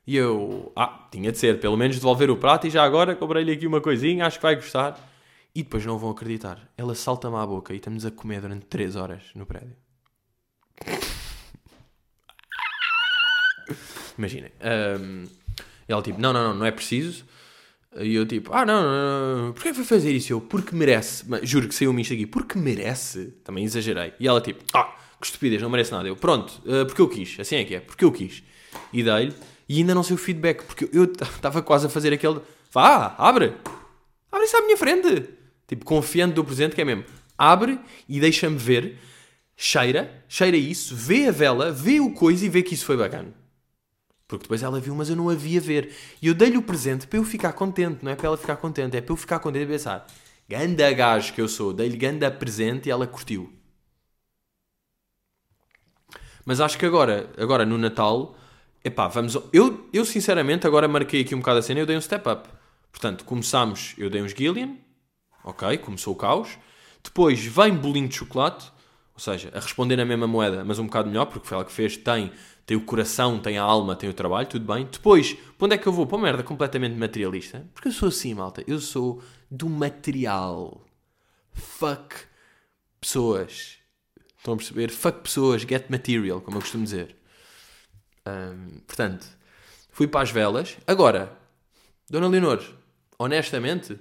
E 0.07 0.17
eu, 0.17 0.73
ah, 0.75 1.07
tinha 1.11 1.31
de 1.31 1.39
ser, 1.39 1.61
pelo 1.61 1.77
menos 1.77 1.97
devolver 1.97 2.31
o 2.31 2.37
prato 2.37 2.67
e 2.67 2.71
já 2.71 2.83
agora 2.83 3.15
comprei-lhe 3.15 3.53
aqui 3.53 3.67
uma 3.67 3.81
coisinha, 3.81 4.27
acho 4.27 4.39
que 4.39 4.43
vai 4.43 4.57
gostar. 4.57 4.99
E 5.55 5.63
depois 5.63 5.85
não 5.85 5.99
vão 5.99 6.11
acreditar. 6.11 6.61
Ela 6.77 6.95
salta-me 6.95 7.37
à 7.37 7.45
boca 7.45 7.73
e 7.73 7.77
estamos 7.77 8.07
a 8.07 8.11
comer 8.11 8.41
durante 8.41 8.67
3 8.67 8.95
horas 8.95 9.23
no 9.35 9.45
prédio. 9.45 9.77
Imaginem. 14.17 14.53
Um, 15.01 15.25
ela 15.89 16.03
tipo, 16.03 16.21
não, 16.21 16.33
não, 16.33 16.49
não, 16.49 16.55
não 16.55 16.67
é 16.67 16.71
preciso. 16.71 17.25
E 17.99 18.15
eu 18.15 18.25
tipo, 18.25 18.53
ah, 18.53 18.65
não, 18.65 18.83
não, 18.83 19.47
não, 19.47 19.53
porquê 19.53 19.75
foi 19.75 19.85
fazer 19.85 20.13
isso? 20.13 20.33
Eu, 20.33 20.41
porque 20.41 20.75
merece. 20.75 21.25
Mas, 21.27 21.49
juro 21.49 21.67
que 21.67 21.75
saiu-me 21.75 22.03
isto 22.03 22.15
aqui, 22.15 22.27
porque 22.27 22.57
merece. 22.57 23.35
Também 23.43 23.65
exagerei. 23.65 24.13
E 24.21 24.29
ela 24.29 24.41
tipo, 24.41 24.63
ah, 24.73 24.95
que 25.21 25.27
estupidez, 25.27 25.61
não 25.61 25.69
merece 25.69 25.91
nada. 25.91 26.09
Eu, 26.09 26.17
pronto, 26.17 26.51
uh, 26.65 26.87
porque 26.87 27.03
eu 27.03 27.09
quis. 27.09 27.39
Assim 27.41 27.57
é 27.57 27.65
que 27.65 27.75
é, 27.75 27.81
porque 27.81 28.05
eu 28.05 28.13
quis. 28.13 28.43
E 28.93 29.03
dei-lhe, 29.03 29.35
e 29.69 29.79
ainda 29.79 29.95
não 29.95 30.03
sei 30.03 30.15
o 30.15 30.19
feedback, 30.19 30.65
porque 30.65 30.89
eu 30.93 31.05
estava 31.05 31.63
quase 31.63 31.87
a 31.87 31.89
fazer 31.89 32.13
aquele, 32.13 32.41
vá, 32.73 33.15
abre, 33.19 33.55
abre 34.31 34.47
isso 34.47 34.57
à 34.57 34.63
minha 34.63 34.77
frente. 34.77 35.29
Tipo, 35.67 35.85
confiante 35.85 36.35
do 36.35 36.45
presente, 36.45 36.75
que 36.75 36.81
é 36.81 36.85
mesmo, 36.85 37.05
abre 37.37 37.79
e 38.09 38.19
deixa-me 38.19 38.57
ver, 38.57 38.99
cheira, 39.57 40.25
cheira 40.29 40.57
isso, 40.57 40.97
vê 40.97 41.29
a 41.29 41.33
vela, 41.33 41.71
vê 41.71 42.01
o 42.01 42.11
coisa 42.13 42.45
e 42.45 42.49
vê 42.49 42.63
que 42.63 42.75
isso 42.75 42.85
foi 42.85 42.97
bacana. 42.97 43.33
Porque 44.31 44.45
depois 44.45 44.63
ela 44.63 44.79
viu, 44.79 44.95
mas 44.95 45.11
eu 45.11 45.17
não 45.17 45.29
havia 45.29 45.61
ver. 45.61 45.93
E 46.23 46.29
eu 46.29 46.35
dei-lhe 46.35 46.57
o 46.57 46.63
presente 46.63 47.05
para 47.05 47.19
eu 47.19 47.25
ficar 47.25 47.53
contente, 47.53 48.05
não 48.05 48.13
é 48.13 48.15
para 48.15 48.29
ela 48.29 48.37
ficar 48.37 48.55
contente, 48.59 48.97
é 48.97 49.01
para 49.01 49.13
eu 49.13 49.17
ficar 49.17 49.41
contente 49.41 49.65
e 49.65 49.67
pensar: 49.67 50.07
ganda 50.49 50.93
gajo 50.93 51.35
que 51.35 51.41
eu 51.41 51.49
sou, 51.49 51.73
dei-lhe 51.73 51.97
ganda 51.97 52.31
presente 52.31 52.87
e 52.87 52.93
ela 52.93 53.09
curtiu. 53.09 53.53
Mas 56.47 56.61
acho 56.61 56.79
que 56.79 56.87
agora, 56.87 57.29
agora 57.37 57.67
no 57.67 57.77
Natal, 57.77 58.37
epá, 58.85 59.09
vamos. 59.09 59.37
Eu, 59.53 59.89
eu 59.93 60.05
sinceramente 60.05 60.65
agora 60.65 60.87
marquei 60.87 61.23
aqui 61.23 61.35
um 61.35 61.41
bocado 61.41 61.59
a 61.59 61.63
cena 61.63 61.81
e 61.81 61.83
eu 61.83 61.87
dei 61.87 61.97
um 61.97 62.01
step 62.01 62.29
up. 62.29 62.49
Portanto, 62.93 63.25
começámos, 63.25 63.95
eu 63.99 64.09
dei 64.09 64.23
uns 64.23 64.31
Gillian, 64.31 64.77
ok, 65.43 65.77
começou 65.79 66.15
o 66.15 66.17
caos. 66.17 66.57
Depois 67.03 67.45
vem 67.45 67.75
bolinho 67.75 68.07
de 68.07 68.15
chocolate, 68.15 68.71
ou 69.13 69.19
seja, 69.19 69.51
a 69.53 69.59
responder 69.59 69.97
na 69.97 70.05
mesma 70.05 70.29
moeda, 70.29 70.65
mas 70.65 70.79
um 70.79 70.85
bocado 70.85 71.09
melhor, 71.09 71.27
porque 71.27 71.49
foi 71.49 71.57
ela 71.57 71.65
que 71.65 71.73
fez, 71.73 71.97
tem 71.97 72.31
tem 72.71 72.77
o 72.77 72.81
coração, 72.81 73.41
tem 73.41 73.59
a 73.59 73.65
alma, 73.65 73.97
tem 73.97 74.09
o 74.09 74.15
trabalho, 74.15 74.47
tudo 74.47 74.73
bem. 74.73 74.87
Depois, 74.87 75.33
para 75.59 75.65
onde 75.67 75.75
é 75.75 75.79
que 75.79 75.89
eu 75.89 75.93
vou? 75.93 76.07
Para 76.07 76.17
uma 76.17 76.23
merda 76.23 76.45
completamente 76.45 76.95
materialista. 76.95 77.69
Porque 77.75 77.89
eu 77.89 77.93
sou 77.93 78.11
assim, 78.11 78.33
malta. 78.33 78.63
Eu 78.65 78.79
sou 78.79 79.21
do 79.51 79.69
material. 79.69 80.81
Fuck 81.53 82.15
pessoas. 83.01 83.79
Estão 84.39 84.55
a 84.55 84.57
perceber? 84.57 84.89
Fuck 84.89 85.21
pessoas, 85.21 85.63
get 85.63 85.91
material, 85.91 86.41
como 86.41 86.59
eu 86.59 86.61
costumo 86.61 86.85
dizer. 86.85 87.17
Um, 88.25 88.79
portanto, 88.87 89.27
fui 89.91 90.07
para 90.07 90.21
as 90.21 90.31
velas. 90.31 90.77
Agora, 90.87 91.37
Dona 92.09 92.29
Leonor, 92.29 92.63
honestamente, 93.19 93.99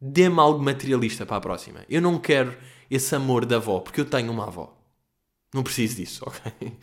dê-me 0.00 0.40
algo 0.40 0.60
materialista 0.60 1.24
para 1.24 1.36
a 1.36 1.40
próxima. 1.40 1.86
Eu 1.88 2.02
não 2.02 2.18
quero 2.18 2.58
esse 2.90 3.14
amor 3.14 3.46
da 3.46 3.54
avó, 3.54 3.78
porque 3.78 4.00
eu 4.00 4.04
tenho 4.04 4.32
uma 4.32 4.48
avó. 4.48 4.76
Não 5.54 5.62
preciso 5.62 5.94
disso, 5.94 6.24
ok? 6.26 6.76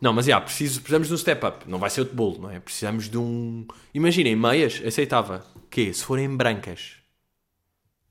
Não, 0.00 0.14
mas 0.14 0.24
já, 0.24 0.30
yeah, 0.30 0.44
precisamos 0.44 1.08
de 1.08 1.14
um 1.14 1.16
step 1.18 1.44
up. 1.44 1.68
Não 1.68 1.78
vai 1.78 1.90
ser 1.90 2.00
outro 2.00 2.16
bolo, 2.16 2.40
não 2.40 2.50
é? 2.50 2.58
Precisamos 2.58 3.08
de 3.08 3.18
um. 3.18 3.66
Imaginem, 3.92 4.34
meias, 4.34 4.80
aceitava. 4.84 5.44
Que 5.68 5.92
Se 5.92 6.02
forem 6.04 6.34
brancas. 6.34 6.96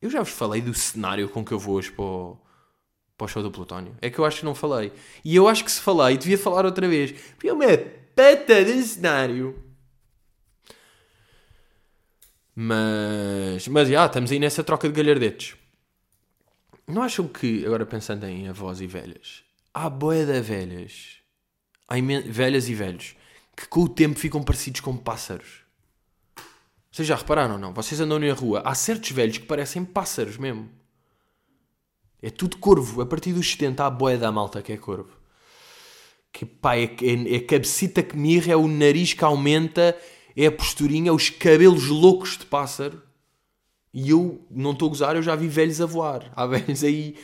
Eu 0.02 0.10
já 0.10 0.20
vos 0.20 0.30
falei 0.30 0.62
do 0.62 0.74
cenário 0.74 1.28
com 1.28 1.44
que 1.44 1.52
eu 1.52 1.60
vou 1.60 1.76
hoje 1.76 1.92
para 1.92 2.06
o, 2.06 2.38
para 3.18 3.26
o 3.26 3.28
show 3.28 3.44
do 3.44 3.52
Plutónio. 3.52 3.96
É 4.02 4.10
que 4.10 4.20
eu 4.20 4.24
acho 4.24 4.40
que 4.40 4.46
não 4.46 4.56
falei. 4.56 4.94
E 5.26 5.36
eu 5.36 5.48
acho 5.48 5.66
que 5.66 5.72
se 5.72 5.82
falei, 5.82 6.18
devia 6.18 6.38
falar 6.38 6.64
outra 6.64 6.88
vez. 6.88 7.12
Porque 7.12 7.50
é 7.50 7.54
uma 7.54 7.78
peta 8.16 8.64
de 8.64 8.82
cenário. 8.84 9.62
Mas, 12.56 13.68
mas 13.68 13.90
já, 13.90 14.06
estamos 14.06 14.32
aí 14.32 14.40
nessa 14.40 14.64
troca 14.64 14.88
de 14.88 14.94
galhardetes. 14.94 15.56
Não 16.88 17.02
acham 17.02 17.28
que, 17.28 17.66
agora 17.66 17.86
pensando 17.86 18.26
em 18.26 18.48
avós 18.48 18.80
e 18.80 18.88
velhas, 18.88 19.44
há 19.74 19.90
boeda 19.90 20.42
velhas 20.42 21.19
há 21.90 21.96
velhas 22.26 22.70
e 22.70 22.76
velhos 22.76 23.16
que 23.60 23.68
com 23.68 23.82
o 23.82 23.90
tempo 23.90 24.18
ficam 24.18 24.42
parecidos 24.42 24.80
com 24.80 24.96
pássaros. 24.96 25.64
Vocês 26.90 27.06
já 27.06 27.16
repararam 27.16 27.56
ou 27.56 27.60
não? 27.60 27.74
Vocês 27.74 28.00
andam 28.00 28.18
na 28.18 28.34
rua, 28.34 28.62
há 28.64 28.74
certos 28.74 29.12
velhos 29.12 29.38
que 29.38 29.46
parecem 29.46 29.84
pássaros 29.84 30.38
mesmo. 30.38 30.70
É 32.22 32.30
tudo 32.30 32.58
corvo. 32.58 33.02
A 33.02 33.06
partir 33.06 33.34
dos 33.34 33.52
70 33.52 33.84
há 33.84 33.88
a 33.88 33.90
boia 33.90 34.18
da 34.18 34.32
malta 34.32 34.62
que 34.62 34.72
é 34.72 34.78
corvo. 34.78 35.12
Que 36.32 36.46
pá, 36.46 36.78
é, 36.78 36.84
é, 36.84 37.34
é 37.34 37.36
a 37.38 37.46
cabecita 37.46 38.02
que 38.02 38.16
mirra, 38.16 38.54
é 38.54 38.56
o 38.56 38.68
nariz 38.68 39.14
que 39.14 39.24
aumenta, 39.24 39.98
é 40.36 40.46
a 40.46 40.52
posturinha, 40.52 41.10
é 41.10 41.14
os 41.14 41.30
cabelos 41.30 41.88
loucos 41.88 42.38
de 42.38 42.46
pássaro. 42.46 43.02
E 43.94 44.12
eu 44.12 44.46
não 44.50 44.72
estou 44.72 44.88
a 44.88 44.90
gozar, 44.90 45.16
eu 45.16 45.24
já 45.24 45.36
vi 45.36 45.48
velhos 45.48 45.82
a 45.82 45.86
voar. 45.86 46.32
Há 46.36 46.46
velhos 46.46 46.84
aí 46.84 47.16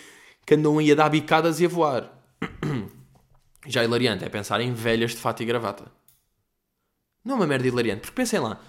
que 0.46 0.56
andam 0.56 0.80
aí 0.80 0.92
a 0.92 0.96
dar 0.96 1.10
bicadas 1.10 1.60
e 1.62 1.66
a 1.66 1.70
voar. 1.70 2.12
Já 3.66 3.84
hilariante 3.84 4.24
é 4.24 4.30
pensar 4.30 4.62
em 4.62 4.74
velhas 4.74 5.12
de 5.12 5.18
fato 5.18 5.42
e 5.42 5.46
gravata. 5.46 5.92
Não 7.24 7.36
é 7.36 7.38
uma 7.38 7.48
merda 7.48 7.68
hilariante, 7.68 8.02
porque 8.02 8.16
pensem 8.16 8.40
lá. 8.40 8.62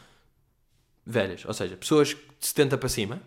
Velhas, 1.04 1.44
ou 1.44 1.52
seja, 1.52 1.76
pessoas 1.76 2.08
de 2.08 2.46
70 2.46 2.78
para 2.78 2.88
cima, 2.88 3.22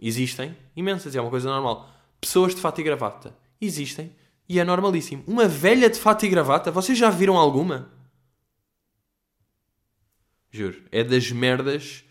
existem 0.00 0.56
imensas, 0.74 1.14
é 1.14 1.20
uma 1.20 1.30
coisa 1.30 1.48
normal. 1.48 1.90
Pessoas 2.20 2.54
de 2.54 2.60
fato 2.60 2.80
e 2.80 2.84
gravata, 2.84 3.36
existem, 3.60 4.10
e 4.48 4.58
é 4.58 4.64
normalíssimo. 4.64 5.22
Uma 5.26 5.46
velha 5.46 5.88
de 5.88 5.98
fato 5.98 6.24
e 6.24 6.28
gravata, 6.28 6.70
vocês 6.70 6.96
já 6.96 7.10
viram 7.10 7.36
alguma? 7.36 7.90
Juro, 10.50 10.82
é 10.90 11.04
das 11.04 11.30
merdas 11.30 12.04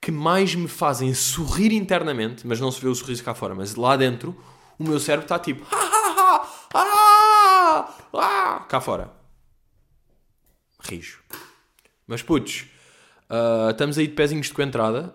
que 0.00 0.10
mais 0.10 0.54
me 0.54 0.68
fazem 0.68 1.12
sorrir 1.14 1.72
internamente, 1.72 2.46
mas 2.46 2.60
não 2.60 2.70
se 2.70 2.80
vê 2.80 2.88
o 2.88 2.94
sorriso 2.94 3.24
cá 3.24 3.34
fora, 3.34 3.54
mas 3.54 3.74
lá 3.74 3.96
dentro, 3.96 4.40
o 4.78 4.84
meu 4.84 5.00
cérebro 5.00 5.24
está 5.24 5.38
tipo, 5.38 5.66
ah! 5.72 5.85
Ah! 8.18 8.64
Cá 8.68 8.80
fora. 8.80 9.10
Rijo. 10.80 11.22
Mas 12.06 12.22
putos, 12.22 12.66
uh, 13.30 13.70
estamos 13.70 13.98
aí 13.98 14.06
de 14.06 14.14
pezinhos 14.14 14.46
de 14.46 14.52
coentrada. 14.52 15.14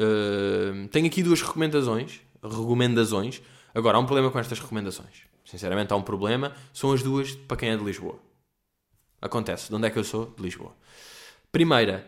Uh, 0.00 0.88
tenho 0.88 1.06
aqui 1.06 1.22
duas 1.22 1.42
recomendações. 1.42 2.20
Recomendações. 2.42 3.42
Agora, 3.74 3.98
há 3.98 4.00
um 4.00 4.06
problema 4.06 4.30
com 4.30 4.38
estas 4.38 4.58
recomendações. 4.60 5.22
Sinceramente, 5.44 5.92
há 5.92 5.96
um 5.96 6.02
problema. 6.02 6.54
São 6.72 6.92
as 6.92 7.02
duas 7.02 7.32
para 7.32 7.56
quem 7.56 7.70
é 7.70 7.76
de 7.76 7.84
Lisboa. 7.84 8.18
Acontece. 9.20 9.68
De 9.68 9.74
onde 9.74 9.86
é 9.86 9.90
que 9.90 9.98
eu 9.98 10.04
sou? 10.04 10.34
De 10.36 10.42
Lisboa. 10.42 10.74
Primeira, 11.50 12.06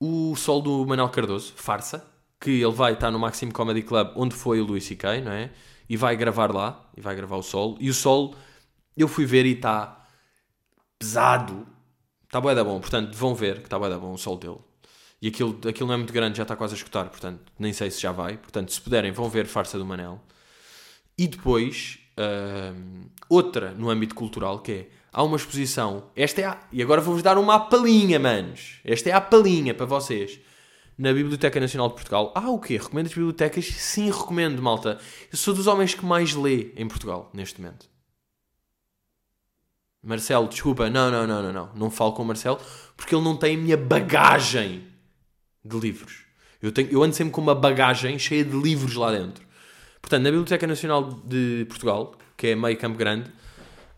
o 0.00 0.34
sol 0.36 0.60
do 0.60 0.86
Manuel 0.86 1.08
Cardoso, 1.08 1.52
farsa, 1.56 2.06
que 2.40 2.50
ele 2.62 2.72
vai 2.72 2.92
estar 2.92 3.10
no 3.10 3.18
Maxime 3.18 3.52
Comedy 3.52 3.82
Club, 3.82 4.12
onde 4.14 4.34
foi 4.34 4.60
o 4.60 4.64
Luís 4.64 4.84
C.K., 4.84 5.20
não 5.22 5.32
é? 5.32 5.50
E 5.88 5.96
vai 5.96 6.16
gravar 6.16 6.52
lá, 6.52 6.88
e 6.96 7.00
vai 7.00 7.14
gravar 7.14 7.36
o 7.36 7.42
sol. 7.42 7.76
E 7.80 7.88
o 7.88 7.94
sol 7.94 8.34
eu 8.96 9.08
fui 9.08 9.24
ver 9.24 9.46
e 9.46 9.52
está 9.52 10.06
pesado. 10.98 11.66
Está 12.24 12.40
bué 12.40 12.54
da 12.54 12.64
bom, 12.64 12.80
portanto, 12.80 13.14
vão 13.16 13.34
ver 13.34 13.58
que 13.58 13.66
está 13.66 13.78
bué 13.78 13.88
da 13.88 13.98
bom 13.98 14.12
o 14.12 14.18
sol 14.18 14.36
dele. 14.36 14.58
E 15.20 15.28
aquilo, 15.28 15.58
aquilo 15.66 15.86
não 15.86 15.94
é 15.94 15.96
muito 15.96 16.12
grande, 16.12 16.36
já 16.36 16.42
está 16.42 16.54
quase 16.54 16.74
a 16.74 16.76
escutar, 16.76 17.08
portanto, 17.08 17.40
nem 17.58 17.72
sei 17.72 17.90
se 17.90 18.00
já 18.00 18.12
vai. 18.12 18.36
Portanto, 18.36 18.72
se 18.72 18.80
puderem, 18.80 19.12
vão 19.12 19.28
ver 19.28 19.46
Farsa 19.46 19.78
do 19.78 19.86
Manel. 19.86 20.20
E 21.16 21.26
depois, 21.26 21.98
uh, 22.18 23.08
outra 23.28 23.72
no 23.72 23.88
âmbito 23.88 24.14
cultural, 24.14 24.60
que 24.60 24.72
é, 24.72 24.88
há 25.12 25.22
uma 25.22 25.36
exposição, 25.36 26.10
esta 26.14 26.40
é 26.40 26.44
a, 26.44 26.60
e 26.70 26.82
agora 26.82 27.00
vou-vos 27.00 27.22
dar 27.22 27.38
uma 27.38 27.58
palinha, 27.58 28.18
manos. 28.18 28.80
Esta 28.84 29.08
é 29.08 29.12
a 29.12 29.20
palinha 29.20 29.72
para 29.74 29.86
vocês. 29.86 30.38
Na 30.98 31.12
Biblioteca 31.12 31.60
Nacional 31.60 31.88
de 31.88 31.94
Portugal. 31.94 32.32
Ah, 32.34 32.50
o 32.50 32.58
quê? 32.58 32.78
Recomendo 32.78 33.06
as 33.06 33.12
bibliotecas? 33.12 33.66
Sim, 33.66 34.10
recomendo, 34.10 34.62
malta. 34.62 34.98
Eu 35.30 35.36
sou 35.36 35.54
dos 35.54 35.66
homens 35.66 35.94
que 35.94 36.04
mais 36.04 36.34
lê 36.34 36.72
em 36.74 36.88
Portugal, 36.88 37.30
neste 37.34 37.60
momento. 37.60 37.86
Marcelo, 40.08 40.48
desculpa, 40.48 40.88
não, 40.88 41.10
não, 41.10 41.26
não, 41.26 41.42
não, 41.42 41.52
não. 41.52 41.70
Não 41.74 41.90
falo 41.90 42.12
com 42.12 42.22
o 42.22 42.24
Marcelo 42.24 42.60
porque 42.96 43.14
ele 43.14 43.24
não 43.24 43.36
tem 43.36 43.56
a 43.56 43.58
minha 43.58 43.76
bagagem 43.76 44.86
de 45.64 45.78
livros. 45.78 46.24
Eu, 46.62 46.72
tenho, 46.72 46.88
eu 46.90 47.02
ando 47.02 47.14
sempre 47.14 47.32
com 47.32 47.40
uma 47.40 47.54
bagagem 47.54 48.18
cheia 48.18 48.44
de 48.44 48.56
livros 48.56 48.94
lá 48.94 49.10
dentro. 49.10 49.44
Portanto, 50.00 50.22
na 50.22 50.30
Biblioteca 50.30 50.66
Nacional 50.66 51.20
de 51.24 51.66
Portugal, 51.68 52.16
que 52.36 52.48
é 52.48 52.54
meio 52.54 52.76
Campo 52.78 52.96
Grande, 52.96 53.30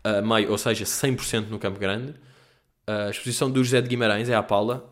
uh, 0.03 0.25
meio, 0.25 0.49
ou 0.51 0.57
seja, 0.57 0.83
100% 0.83 1.47
no 1.47 1.59
Campo 1.59 1.79
Grande, 1.79 2.11
uh, 2.87 3.07
a 3.07 3.09
exposição 3.09 3.49
do 3.49 3.63
José 3.63 3.81
de 3.81 3.87
Guimarães 3.87 4.29
é 4.29 4.35
à 4.35 4.41
Paula. 4.41 4.91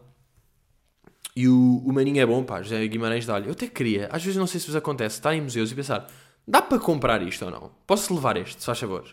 E 1.36 1.47
o, 1.47 1.84
o 1.86 1.91
maninho 1.91 2.20
é 2.20 2.26
bom, 2.26 2.43
pá, 2.43 2.61
José 2.61 2.88
Guimarães 2.88 3.26
dá-lhe. 3.26 3.47
Eu 3.47 3.51
até 3.51 3.68
queria, 3.68 4.07
às 4.11 4.24
vezes 4.24 4.38
não 4.38 4.47
sei 4.47 4.59
se 4.59 4.68
vos 4.68 4.76
acontece, 4.76 5.18
estar 5.18 5.34
em 5.34 5.41
museus 5.41 5.72
e 5.72 5.76
pensar, 5.76 6.07
dá 6.47 6.61
para 6.61 6.80
comprar 6.80 7.22
isto 7.22 7.45
ou 7.45 7.51
não? 7.51 7.72
Posso 7.86 8.13
levar 8.13 8.38
este, 8.38 8.59
se 8.59 8.65
faz 8.65 8.80
favor? 8.80 9.05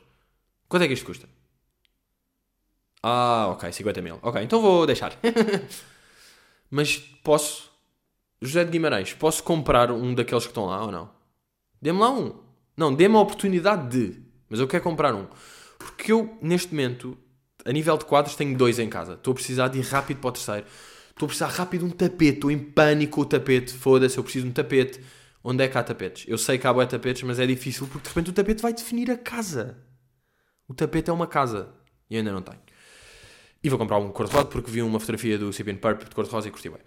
Quanto 0.68 0.82
é 0.82 0.86
que 0.86 0.94
isto 0.94 1.06
custa? 1.06 1.28
Ah, 3.06 3.48
ok, 3.50 3.70
50 3.70 4.00
mil. 4.00 4.18
Ok, 4.22 4.42
então 4.42 4.62
vou 4.62 4.86
deixar. 4.86 5.12
mas 6.70 6.96
posso. 7.22 7.70
José 8.40 8.64
de 8.64 8.70
Guimarães, 8.70 9.12
posso 9.12 9.42
comprar 9.42 9.90
um 9.90 10.14
daqueles 10.14 10.44
que 10.44 10.50
estão 10.50 10.64
lá 10.64 10.82
ou 10.86 10.90
não? 10.90 11.10
Dê-me 11.82 11.98
lá 11.98 12.10
um. 12.10 12.32
Não, 12.74 12.94
dê-me 12.94 13.14
a 13.16 13.20
oportunidade 13.20 13.90
de. 13.90 14.22
Mas 14.48 14.58
eu 14.58 14.66
quero 14.66 14.82
comprar 14.82 15.14
um. 15.14 15.26
Porque 15.78 16.12
eu, 16.12 16.38
neste 16.40 16.72
momento, 16.72 17.14
a 17.62 17.70
nível 17.72 17.98
de 17.98 18.06
quadros, 18.06 18.36
tenho 18.36 18.56
dois 18.56 18.78
em 18.78 18.88
casa. 18.88 19.12
Estou 19.12 19.32
a 19.32 19.34
precisar 19.34 19.68
de 19.68 19.80
ir 19.80 19.82
rápido 19.82 20.20
para 20.20 20.28
o 20.28 20.32
terceiro. 20.32 20.66
Estou 21.10 21.26
a 21.26 21.28
precisar 21.28 21.48
rápido 21.48 21.86
de 21.86 21.92
um 21.92 21.94
tapete. 21.94 22.36
Estou 22.36 22.50
em 22.50 22.58
pânico 22.58 23.16
com 23.16 23.20
o 23.20 23.26
tapete. 23.26 23.74
Foda-se, 23.74 24.16
eu 24.16 24.24
preciso 24.24 24.46
de 24.46 24.50
um 24.50 24.54
tapete. 24.54 24.98
Onde 25.42 25.62
é 25.62 25.68
que 25.68 25.76
há 25.76 25.82
tapetes? 25.82 26.24
Eu 26.26 26.38
sei 26.38 26.56
que 26.56 26.66
há 26.66 26.72
boé 26.72 26.86
tapetes, 26.86 27.22
mas 27.22 27.38
é 27.38 27.46
difícil 27.46 27.86
porque 27.86 28.04
de 28.04 28.08
repente 28.08 28.30
o 28.30 28.32
tapete 28.32 28.62
vai 28.62 28.72
definir 28.72 29.10
a 29.10 29.18
casa. 29.18 29.76
O 30.66 30.72
tapete 30.72 31.10
é 31.10 31.12
uma 31.12 31.26
casa. 31.26 31.68
E 32.08 32.14
eu 32.14 32.20
ainda 32.20 32.32
não 32.32 32.40
tenho. 32.40 32.64
E 33.64 33.70
vou 33.70 33.78
comprar 33.78 33.96
um 33.96 34.10
cor-de-rosa 34.10 34.44
porque 34.44 34.70
vi 34.70 34.82
uma 34.82 35.00
fotografia 35.00 35.38
do 35.38 35.50
CPN 35.50 35.78
Purple 35.78 36.06
de 36.06 36.14
cor-de-rosa 36.14 36.48
e 36.48 36.50
curti 36.50 36.68
bem. 36.68 36.80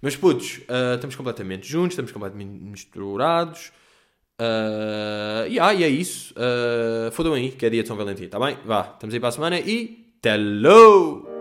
Mas 0.00 0.16
putos, 0.16 0.60
uh, 0.60 0.94
estamos 0.94 1.14
completamente 1.14 1.68
juntos, 1.68 1.92
estamos 1.92 2.10
completamente 2.10 2.48
misturados. 2.48 3.70
Uh, 4.40 5.46
yeah, 5.46 5.74
e 5.74 5.84
é 5.84 5.88
isso. 5.88 6.34
Uh, 6.34 7.12
Fodam 7.12 7.34
aí, 7.34 7.50
que 7.50 7.66
é 7.66 7.70
dia 7.70 7.82
de 7.82 7.88
São 7.88 7.98
Valentim, 7.98 8.28
tá 8.28 8.40
bem? 8.40 8.56
Vá, 8.64 8.92
estamos 8.94 9.12
aí 9.12 9.20
para 9.20 9.28
a 9.28 9.32
semana 9.32 9.60
e. 9.60 10.10
Hello! 10.24 11.31